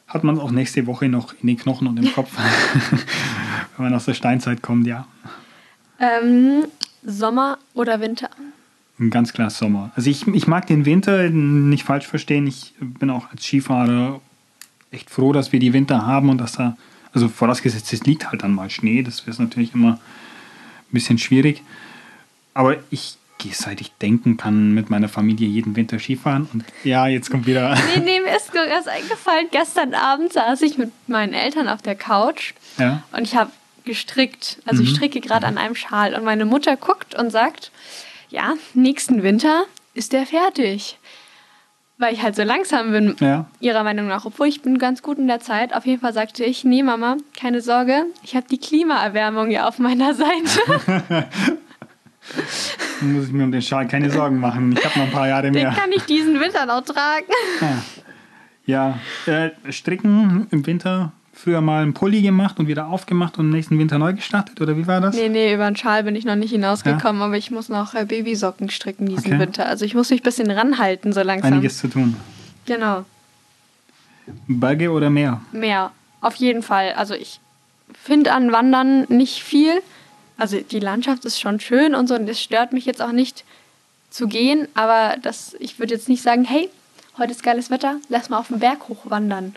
hat 0.05 0.25
man 0.25 0.35
es 0.35 0.41
auch 0.41 0.51
nächste 0.51 0.85
Woche 0.85 1.07
noch 1.07 1.33
in 1.41 1.47
den 1.47 1.57
Knochen 1.57 1.87
und 1.87 1.97
im 1.97 2.11
Kopf. 2.13 2.29
wenn 3.77 3.85
man 3.85 3.93
aus 3.93 4.05
der 4.05 4.13
Steinzeit 4.13 4.61
kommt, 4.61 4.85
ja. 4.85 5.07
Ähm, 5.97 6.65
Sommer 7.03 7.57
oder 7.73 8.01
Winter? 8.01 8.29
Ganz 9.09 9.31
klar 9.33 9.49
Sommer. 9.49 9.91
Also 9.95 10.09
ich, 10.09 10.27
ich 10.27 10.45
mag 10.45 10.67
den 10.67 10.85
Winter, 10.85 11.29
nicht 11.29 11.85
falsch 11.85 12.05
verstehen. 12.05 12.45
Ich 12.47 12.75
bin 12.79 13.09
auch 13.09 13.31
als 13.31 13.45
Skifahrer 13.45 14.19
echt 14.91 15.09
froh, 15.09 15.31
dass 15.31 15.51
wir 15.53 15.59
die 15.59 15.73
Winter 15.73 16.05
haben 16.05 16.29
und 16.29 16.37
dass 16.37 16.51
da, 16.51 16.75
also 17.13 17.27
vorausgesetzt, 17.27 17.91
es 17.93 18.03
liegt 18.03 18.29
halt 18.31 18.43
dann 18.43 18.53
mal 18.53 18.69
Schnee. 18.69 19.01
Das 19.03 19.25
wäre 19.27 19.41
natürlich 19.41 19.73
immer 19.73 19.93
ein 19.93 19.99
bisschen 20.91 21.17
schwierig. 21.17 21.61
Aber 22.53 22.77
ich 22.89 23.15
gehe, 23.37 23.53
seit 23.53 23.81
ich 23.81 23.91
denken 23.93 24.37
kann, 24.37 24.73
mit 24.73 24.89
meiner 24.89 25.09
Familie 25.09 25.47
jeden 25.47 25.75
Winter 25.75 25.97
Skifahren. 25.99 26.47
Und 26.53 26.63
ja, 26.83 27.07
jetzt 27.07 27.29
kommt 27.31 27.47
wieder. 27.47 27.75
Nee, 27.95 28.01
nee, 28.03 28.19
mir 28.19 28.35
ist 28.35 28.53
erst 28.53 28.87
eingefallen. 28.87 29.47
Gestern 29.51 29.93
Abend 29.95 30.31
saß 30.33 30.61
ich 30.61 30.77
mit 30.77 30.91
meinen 31.07 31.33
Eltern 31.33 31.67
auf 31.67 31.81
der 31.81 31.95
Couch 31.95 32.53
Ja. 32.77 33.03
und 33.13 33.23
ich 33.23 33.35
habe 33.35 33.51
gestrickt. 33.83 34.59
Also 34.65 34.83
ich 34.83 34.91
Mhm. 34.91 34.95
stricke 34.95 35.21
gerade 35.21 35.47
an 35.47 35.57
einem 35.57 35.75
Schal 35.75 36.13
und 36.13 36.23
meine 36.23 36.45
Mutter 36.45 36.77
guckt 36.77 37.15
und 37.15 37.31
sagt, 37.31 37.71
ja, 38.29 38.53
nächsten 38.75 39.23
Winter 39.23 39.63
ist 39.95 40.13
der 40.13 40.25
fertig. 40.27 40.97
Weil 42.01 42.13
ich 42.15 42.23
halt 42.23 42.35
so 42.35 42.41
langsam 42.41 42.91
bin, 42.91 43.15
Ja. 43.19 43.45
ihrer 43.59 43.83
Meinung 43.83 44.07
nach. 44.07 44.25
Obwohl 44.25 44.47
ich 44.47 44.63
bin 44.63 44.79
ganz 44.79 45.03
gut 45.03 45.19
in 45.19 45.27
der 45.27 45.39
Zeit. 45.39 45.71
Auf 45.73 45.85
jeden 45.85 46.01
Fall 46.01 46.13
sagte 46.13 46.43
ich, 46.43 46.63
nee 46.63 46.81
Mama, 46.81 47.17
keine 47.39 47.61
Sorge, 47.61 48.05
ich 48.23 48.35
habe 48.35 48.47
die 48.49 48.57
Klimaerwärmung 48.57 49.51
ja 49.51 49.67
auf 49.67 49.77
meiner 49.77 50.15
Seite. 50.15 50.59
Dann 50.87 51.23
muss 53.13 53.25
ich 53.27 53.31
mir 53.31 53.43
um 53.43 53.51
den 53.51 53.61
Schal 53.61 53.87
keine 53.87 54.09
Sorgen 54.09 54.39
machen. 54.39 54.71
Ich 54.77 54.83
habe 54.83 54.97
noch 54.99 55.05
ein 55.05 55.11
paar 55.11 55.27
Jahre 55.27 55.43
Den 55.43 55.53
mehr. 55.53 55.69
kann 55.71 55.91
ich 55.91 56.03
diesen 56.05 56.39
Winter 56.39 56.65
noch 56.65 56.81
tragen. 56.81 57.25
Ja, 58.65 58.97
äh, 59.27 59.49
Stricken 59.71 60.47
im 60.51 60.65
Winter 60.65 61.11
früher 61.41 61.61
mal 61.61 61.81
einen 61.81 61.93
Pulli 61.93 62.21
gemacht 62.21 62.59
und 62.59 62.67
wieder 62.67 62.87
aufgemacht 62.87 63.37
und 63.39 63.45
im 63.45 63.51
nächsten 63.51 63.77
Winter 63.79 63.97
neu 63.97 64.13
gestartet 64.13 64.61
oder 64.61 64.77
wie 64.77 64.85
war 64.85 65.01
das? 65.01 65.15
Nee, 65.15 65.29
nee, 65.29 65.53
über 65.53 65.65
den 65.65 65.75
Schal 65.75 66.03
bin 66.03 66.15
ich 66.15 66.23
noch 66.23 66.35
nicht 66.35 66.51
hinausgekommen, 66.51 67.21
aber 67.21 67.35
ich 67.35 67.49
muss 67.49 67.67
noch 67.67 67.95
äh, 67.95 68.05
Babysocken 68.05 68.69
stricken 68.69 69.07
diesen 69.07 69.25
Okay. 69.25 69.39
Winter. 69.39 69.65
Also 69.65 69.83
ich 69.83 69.95
muss 69.95 70.09
mich 70.11 70.21
ein 70.21 70.23
bisschen 70.23 70.51
ranhalten, 70.51 71.13
so 71.13 71.21
langsam. 71.21 71.53
Einiges 71.53 71.79
zu 71.79 71.87
tun. 71.87 72.15
Genau. 72.65 73.05
Berge 74.47 74.91
oder 74.91 75.09
Meer? 75.09 75.41
Mehr. 75.51 75.91
Auf 76.21 76.35
jeden 76.35 76.61
Fall. 76.61 76.93
Also 76.93 77.15
ich 77.15 77.39
finde 77.93 78.33
an 78.33 78.51
Wandern 78.51 79.05
nicht 79.09 79.41
viel. 79.43 79.81
Also 80.37 80.59
die 80.59 80.79
Landschaft 80.79 81.25
ist 81.25 81.39
schon 81.39 81.59
schön 81.59 81.95
und 81.95 82.07
so 82.07 82.15
und 82.15 82.29
es 82.29 82.39
stört 82.39 82.71
mich 82.71 82.85
jetzt 82.85 83.01
auch 83.01 83.11
nicht 83.11 83.43
zu 84.11 84.27
gehen, 84.27 84.67
aber 84.75 85.15
das, 85.21 85.55
ich 85.59 85.79
würde 85.79 85.93
jetzt 85.93 86.09
nicht 86.09 86.21
sagen, 86.21 86.43
hey, 86.43 86.69
heute 87.17 87.31
ist 87.31 87.43
geiles 87.43 87.69
Wetter, 87.71 87.97
lass 88.09 88.29
mal 88.29 88.39
auf 88.39 88.49
den 88.49 88.59
Berg 88.59 88.89
hochwandern. 88.89 89.55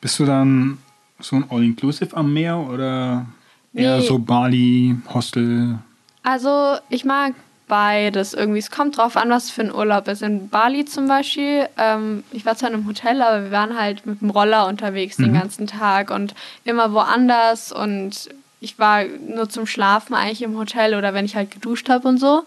Bist 0.00 0.18
du 0.18 0.24
dann 0.24 0.78
so 1.22 1.36
ein 1.36 1.44
All-Inclusive 1.50 2.16
am 2.16 2.32
Meer 2.32 2.56
oder 2.58 3.26
eher 3.74 3.98
Nee. 3.98 4.06
so 4.06 4.18
Bali, 4.18 4.96
Hostel? 5.12 5.78
Also 6.22 6.76
ich 6.88 7.04
mag 7.04 7.34
beides 7.68 8.34
irgendwie. 8.34 8.58
Es 8.58 8.70
kommt 8.70 8.96
drauf 8.98 9.16
an, 9.16 9.30
was 9.30 9.50
für 9.50 9.62
ein 9.62 9.74
Urlaub 9.74 10.06
ist. 10.08 10.22
In 10.22 10.48
Bali 10.50 10.84
zum 10.84 11.08
Beispiel, 11.08 11.68
ähm, 11.78 12.22
ich 12.30 12.44
war 12.44 12.54
zwar 12.56 12.68
in 12.68 12.74
einem 12.76 12.86
Hotel, 12.86 13.22
aber 13.22 13.44
wir 13.44 13.50
waren 13.50 13.78
halt 13.78 14.04
mit 14.04 14.20
dem 14.20 14.30
Roller 14.30 14.66
unterwegs 14.66 15.16
den 15.16 15.30
Mhm. 15.30 15.34
ganzen 15.34 15.66
Tag 15.66 16.10
und 16.10 16.34
immer 16.64 16.92
woanders 16.92 17.72
und 17.72 18.28
ich 18.60 18.78
war 18.78 19.04
nur 19.04 19.48
zum 19.48 19.66
Schlafen 19.66 20.14
eigentlich 20.14 20.42
im 20.42 20.56
Hotel 20.58 20.94
oder 20.94 21.14
wenn 21.14 21.24
ich 21.24 21.34
halt 21.34 21.50
geduscht 21.50 21.88
habe 21.88 22.06
und 22.08 22.18
so. 22.18 22.42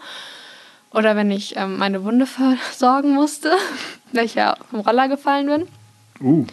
Oder 0.92 1.16
wenn 1.18 1.30
ich 1.32 1.58
ähm, 1.58 1.78
meine 1.78 2.04
Wunde 2.06 2.26
versorgen 2.28 3.14
musste, 3.14 3.52
weil 4.14 4.26
ich 4.26 4.36
ja 4.36 4.56
vom 4.70 4.80
Roller 4.82 5.08
gefallen 5.10 5.48
bin. 5.48 5.68
Uh, 6.22 6.46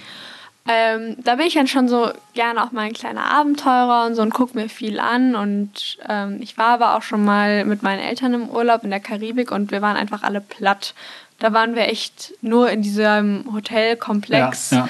Ähm, 0.69 1.17
da 1.25 1.35
bin 1.35 1.47
ich 1.47 1.55
dann 1.55 1.67
schon 1.67 1.89
so 1.89 2.13
gerne 2.35 2.63
auch 2.63 2.71
mal 2.71 2.83
ein 2.83 2.93
kleiner 2.93 3.33
Abenteurer 3.33 4.07
und 4.07 4.15
so 4.15 4.23
und 4.23 4.33
gucke 4.33 4.57
mir 4.57 4.69
viel 4.69 5.01
an. 5.01 5.35
Und 5.35 5.99
ähm, 6.09 6.39
ich 6.41 6.57
war 6.57 6.69
aber 6.69 6.97
auch 6.97 7.03
schon 7.03 7.25
mal 7.25 7.65
mit 7.65 7.83
meinen 7.83 8.01
Eltern 8.01 8.35
im 8.35 8.49
Urlaub 8.49 8.85
in 8.85 8.91
der 8.91 9.01
Karibik 9.01 9.51
und 9.51 9.73
wir 9.73 9.83
waren 9.83 9.97
einfach 9.97 10.23
alle 10.23 10.41
platt. 10.41 10.95
Da 11.41 11.53
waren 11.53 11.75
wir 11.75 11.89
echt 11.89 12.35
nur 12.43 12.71
in 12.71 12.83
diesem 12.83 13.45
Hotelkomplex. 13.53 14.71
Ja, 14.71 14.77
ja. 14.77 14.89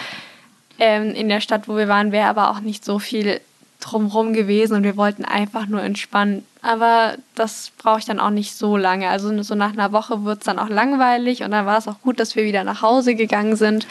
Ähm, 0.79 1.15
in 1.15 1.29
der 1.29 1.41
Stadt, 1.41 1.69
wo 1.69 1.77
wir 1.77 1.89
waren, 1.89 2.13
wäre 2.13 2.29
aber 2.29 2.51
auch 2.51 2.61
nicht 2.61 2.85
so 2.85 2.99
viel 2.99 3.41
drumrum 3.81 4.33
gewesen 4.33 4.77
und 4.77 4.83
wir 4.85 4.97
wollten 4.97 5.25
einfach 5.25 5.67
nur 5.67 5.83
entspannen. 5.83 6.47
Aber 6.61 7.15
das 7.35 7.73
brauche 7.79 7.99
ich 7.99 8.05
dann 8.05 8.21
auch 8.21 8.31
nicht 8.31 8.55
so 8.55 8.77
lange. 8.77 9.09
Also 9.09 9.43
so 9.43 9.55
nach 9.55 9.73
einer 9.73 9.93
Woche 9.93 10.25
wird 10.25 10.41
es 10.41 10.45
dann 10.45 10.59
auch 10.59 10.69
langweilig 10.69 11.43
und 11.43 11.51
dann 11.51 11.67
war 11.67 11.79
es 11.79 11.89
auch 11.89 12.01
gut, 12.03 12.21
dass 12.21 12.37
wir 12.37 12.45
wieder 12.45 12.63
nach 12.63 12.83
Hause 12.83 13.15
gegangen 13.15 13.57
sind. 13.57 13.87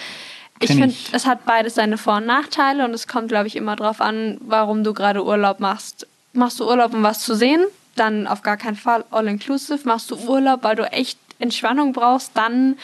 Ich 0.61 0.69
finde, 0.71 0.87
ich. 0.87 1.09
es 1.13 1.25
hat 1.25 1.45
beides 1.45 1.75
seine 1.75 1.97
Vor- 1.97 2.17
und 2.17 2.25
Nachteile 2.25 2.85
und 2.85 2.93
es 2.93 3.07
kommt, 3.07 3.27
glaube 3.29 3.47
ich, 3.47 3.55
immer 3.55 3.75
darauf 3.75 3.99
an, 4.01 4.37
warum 4.41 4.83
du 4.83 4.93
gerade 4.93 5.23
Urlaub 5.25 5.59
machst. 5.59 6.07
Machst 6.33 6.59
du 6.59 6.67
Urlaub, 6.67 6.93
um 6.93 7.03
was 7.03 7.19
zu 7.19 7.35
sehen? 7.35 7.61
Dann 7.95 8.25
auf 8.27 8.41
gar 8.41 8.57
keinen 8.57 8.77
Fall 8.77 9.03
all-inclusive. 9.11 9.79
Machst 9.85 10.11
du 10.11 10.15
Urlaub, 10.15 10.63
weil 10.63 10.75
du 10.75 10.83
echt 10.91 11.19
Entspannung 11.39 11.91
brauchst? 11.91 12.31
Dann 12.35 12.77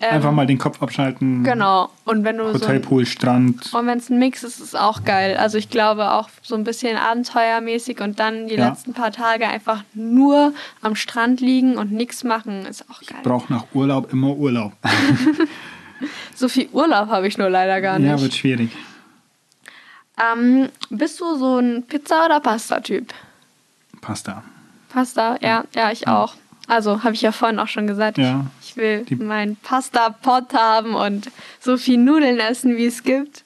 ähm, 0.00 0.10
einfach 0.16 0.32
mal 0.32 0.46
den 0.46 0.58
Kopf 0.58 0.82
abschalten. 0.82 1.44
Genau. 1.44 1.88
Und 2.04 2.24
wenn 2.24 2.36
du 2.36 2.44
so 2.48 2.54
Hotel, 2.54 2.80
Pool, 2.80 3.06
Strand. 3.06 3.72
und 3.72 3.86
wenn 3.86 3.96
es 3.98 4.10
ein 4.10 4.18
Mix 4.18 4.42
ist, 4.42 4.58
ist 4.58 4.66
es 4.66 4.74
auch 4.74 5.04
geil. 5.04 5.36
Also 5.36 5.56
ich 5.56 5.70
glaube 5.70 6.10
auch 6.10 6.28
so 6.42 6.56
ein 6.56 6.64
bisschen 6.64 6.96
abenteuermäßig 6.98 8.00
und 8.00 8.18
dann 8.18 8.48
die 8.48 8.56
Ja. 8.56 8.68
letzten 8.68 8.92
paar 8.92 9.12
Tage 9.12 9.46
einfach 9.46 9.82
nur 9.94 10.52
am 10.82 10.94
Strand 10.96 11.40
liegen 11.40 11.78
und 11.78 11.92
nichts 11.92 12.24
machen, 12.24 12.66
ist 12.66 12.84
auch 12.90 13.00
geil. 13.06 13.20
Braucht 13.22 13.48
nach 13.50 13.64
Urlaub 13.72 14.12
immer 14.12 14.34
Urlaub. 14.34 14.72
So 16.34 16.48
viel 16.48 16.68
Urlaub 16.72 17.08
habe 17.08 17.28
ich 17.28 17.38
nur 17.38 17.48
leider 17.50 17.80
gar 17.80 17.98
Ja, 17.98 18.12
nicht. 18.12 18.22
wird 18.22 18.34
schwierig. 18.34 18.70
ähm, 20.18 20.68
bist 20.90 21.20
du 21.20 21.36
so 21.36 21.58
ein 21.58 21.82
Pizza- 21.86 22.24
oder 22.26 22.40
Pasta-Typ? 22.40 23.12
Pasta. 24.00 24.44
Pasta, 24.90 25.36
ja, 25.40 25.64
ja, 25.74 25.90
ich 25.90 26.06
auch. 26.06 26.34
Also 26.68 27.02
habe 27.02 27.14
ich 27.14 27.22
ja 27.22 27.32
vorhin 27.32 27.58
auch 27.58 27.68
schon 27.68 27.86
gesagt, 27.86 28.16
Ja. 28.18 28.46
ich, 28.62 28.70
ich 28.70 28.76
will 28.76 29.04
Die- 29.04 29.16
meinen 29.16 29.56
Pasta-Pot 29.56 30.54
haben 30.54 30.94
und 30.94 31.30
so 31.60 31.76
viel 31.76 31.98
Nudeln 31.98 32.38
essen, 32.38 32.76
wie 32.76 32.86
es 32.86 33.02
gibt. 33.02 33.44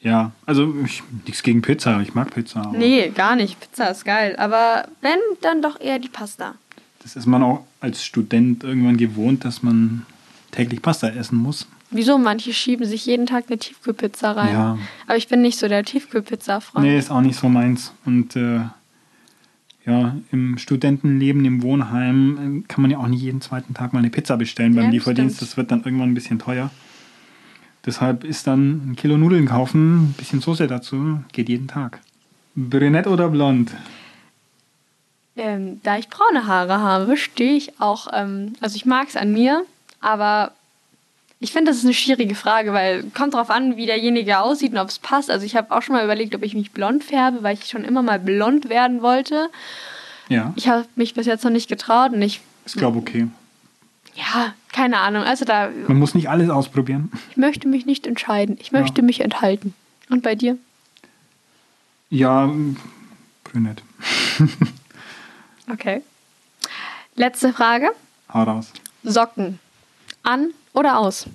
Ja, 0.00 0.30
also 0.46 0.72
ich, 0.84 1.02
nichts 1.26 1.42
gegen 1.42 1.60
Pizza. 1.60 2.00
Ich 2.00 2.14
mag 2.14 2.32
Pizza. 2.32 2.60
Aber 2.60 2.78
Nee, 2.78 3.08
gar 3.14 3.34
nicht. 3.34 3.58
Pizza 3.58 3.88
ist 3.88 4.04
geil. 4.04 4.36
Aber 4.38 4.86
wenn, 5.00 5.18
dann 5.40 5.60
doch 5.60 5.80
eher 5.80 5.98
die 5.98 6.08
Pasta. 6.08 6.54
Das 7.02 7.16
ist 7.16 7.26
man 7.26 7.42
auch 7.42 7.64
als 7.80 8.04
Student 8.04 8.62
irgendwann 8.62 8.96
gewohnt, 8.96 9.44
dass 9.44 9.62
man 9.64 10.06
täglich 10.50 10.82
Pasta 10.82 11.08
essen 11.08 11.38
muss. 11.38 11.66
Wieso? 11.90 12.18
Manche 12.18 12.52
schieben 12.52 12.84
sich 12.86 13.06
jeden 13.06 13.26
Tag 13.26 13.44
eine 13.48 13.58
Tiefkühlpizza 13.58 14.32
rein. 14.32 14.52
Ja. 14.52 14.78
Aber 15.06 15.16
ich 15.16 15.28
bin 15.28 15.40
nicht 15.40 15.58
so 15.58 15.68
der 15.68 15.84
Tiefkühlpizza-Freund. 15.84 16.84
Nee, 16.84 16.98
ist 16.98 17.10
auch 17.10 17.22
nicht 17.22 17.38
so 17.38 17.48
meins. 17.48 17.92
Und 18.04 18.36
äh, 18.36 18.60
ja, 19.86 20.14
im 20.30 20.58
Studentenleben, 20.58 21.44
im 21.46 21.62
Wohnheim, 21.62 22.62
äh, 22.62 22.68
kann 22.68 22.82
man 22.82 22.90
ja 22.90 22.98
auch 22.98 23.06
nicht 23.06 23.22
jeden 23.22 23.40
zweiten 23.40 23.72
Tag 23.72 23.94
mal 23.94 24.00
eine 24.00 24.10
Pizza 24.10 24.36
bestellen 24.36 24.74
Ja, 24.74 24.82
beim 24.82 24.90
das 24.90 24.92
Lieferdienst. 24.92 25.36
stimmt. 25.36 25.50
Das 25.50 25.56
wird 25.56 25.70
dann 25.70 25.82
irgendwann 25.82 26.10
ein 26.10 26.14
bisschen 26.14 26.38
teuer. 26.38 26.70
Deshalb 27.86 28.24
ist 28.24 28.46
dann 28.46 28.90
ein 28.90 28.96
Kilo 28.96 29.16
Nudeln 29.16 29.46
kaufen, 29.46 30.10
ein 30.10 30.14
bisschen 30.18 30.40
Soße 30.42 30.66
dazu, 30.66 31.22
geht 31.32 31.48
jeden 31.48 31.68
Tag. 31.68 32.00
Brünett 32.54 33.06
oder 33.06 33.30
blond? 33.30 33.70
Ähm, 35.36 35.80
da 35.84 35.96
ich 35.96 36.08
braune 36.08 36.46
Haare 36.46 36.80
habe, 36.80 37.16
stehe 37.16 37.56
ich 37.56 37.80
auch, 37.80 38.08
ähm, 38.12 38.54
also 38.60 38.76
ich 38.76 38.84
mag 38.84 39.08
es 39.08 39.16
an 39.16 39.32
mir, 39.32 39.64
aber 40.00 40.52
ich 41.40 41.52
finde, 41.52 41.70
das 41.70 41.78
ist 41.78 41.84
eine 41.84 41.94
schwierige 41.94 42.34
Frage, 42.34 42.72
weil 42.72 43.04
kommt 43.16 43.34
drauf 43.34 43.50
an, 43.50 43.76
wie 43.76 43.86
derjenige 43.86 44.40
aussieht 44.40 44.72
und 44.72 44.78
ob 44.78 44.88
es 44.88 44.98
passt. 44.98 45.30
Also 45.30 45.46
ich 45.46 45.54
habe 45.56 45.74
auch 45.74 45.82
schon 45.82 45.94
mal 45.94 46.04
überlegt, 46.04 46.34
ob 46.34 46.42
ich 46.42 46.54
mich 46.54 46.72
blond 46.72 47.04
färbe, 47.04 47.42
weil 47.42 47.54
ich 47.54 47.66
schon 47.66 47.84
immer 47.84 48.02
mal 48.02 48.18
blond 48.18 48.68
werden 48.68 49.02
wollte. 49.02 49.48
Ja, 50.28 50.52
Ich 50.56 50.68
habe 50.68 50.86
mich 50.96 51.14
bis 51.14 51.26
jetzt 51.26 51.44
noch 51.44 51.50
nicht 51.52 51.68
getraut 51.68 52.12
und 52.12 52.20
ich, 52.22 52.40
ist 52.64 52.76
glaube 52.76 52.98
okay. 52.98 53.28
ja, 54.14 54.52
keine 54.72 54.98
Ahnung. 54.98 55.22
Also 55.22 55.44
da, 55.44 55.70
Man 55.86 55.98
muss 55.98 56.14
nicht 56.14 56.28
alles 56.28 56.50
ausprobieren. 56.50 57.10
ich 57.30 57.36
möchte 57.36 57.68
mich 57.68 57.86
nicht 57.86 58.06
entscheiden. 58.06 58.58
Ich 58.60 58.72
möchte 58.72 59.02
mich 59.02 59.20
enthalten. 59.20 59.74
Und 60.10 60.22
bei 60.22 60.34
dir? 60.34 60.56
Ja, 62.10 62.50
brünett. 63.44 63.82
Okay. 65.70 66.02
Letzte 67.14 67.52
Frage. 67.52 67.90
Hau 68.32 68.42
raus. 68.42 68.72
Socken. 69.02 69.58
An 70.22 70.50
oder 70.72 70.98
aus? 70.98 71.26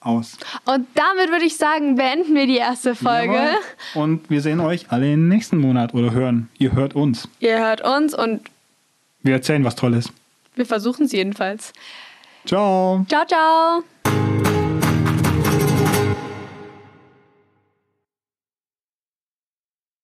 Aus. 0.00 0.38
Und 0.64 0.86
damit 0.94 1.30
würde 1.30 1.44
ich 1.44 1.56
sagen, 1.56 1.96
beenden 1.96 2.34
wir 2.34 2.46
die 2.46 2.58
erste 2.58 2.94
Folge. 2.94 3.34
Jawohl. 3.34 3.56
Und 3.94 4.30
wir 4.30 4.40
sehen 4.40 4.60
euch 4.60 4.90
alle 4.90 5.12
im 5.12 5.28
nächsten 5.28 5.58
Monat 5.58 5.94
oder 5.94 6.12
hören. 6.12 6.48
Ihr 6.58 6.72
hört 6.72 6.94
uns. 6.94 7.28
Ihr 7.40 7.58
hört 7.58 7.80
uns 7.80 8.14
und 8.14 8.42
Wir 9.22 9.34
erzählen 9.34 9.64
was 9.64 9.74
Tolles. 9.74 10.12
wir 10.54 10.64
versuchen 10.66 11.06
es 11.06 11.12
jedenfalls. 11.12 11.72
Ciao. 12.44 13.04
Ciao, 13.08 13.24
ciao. 13.26 14.55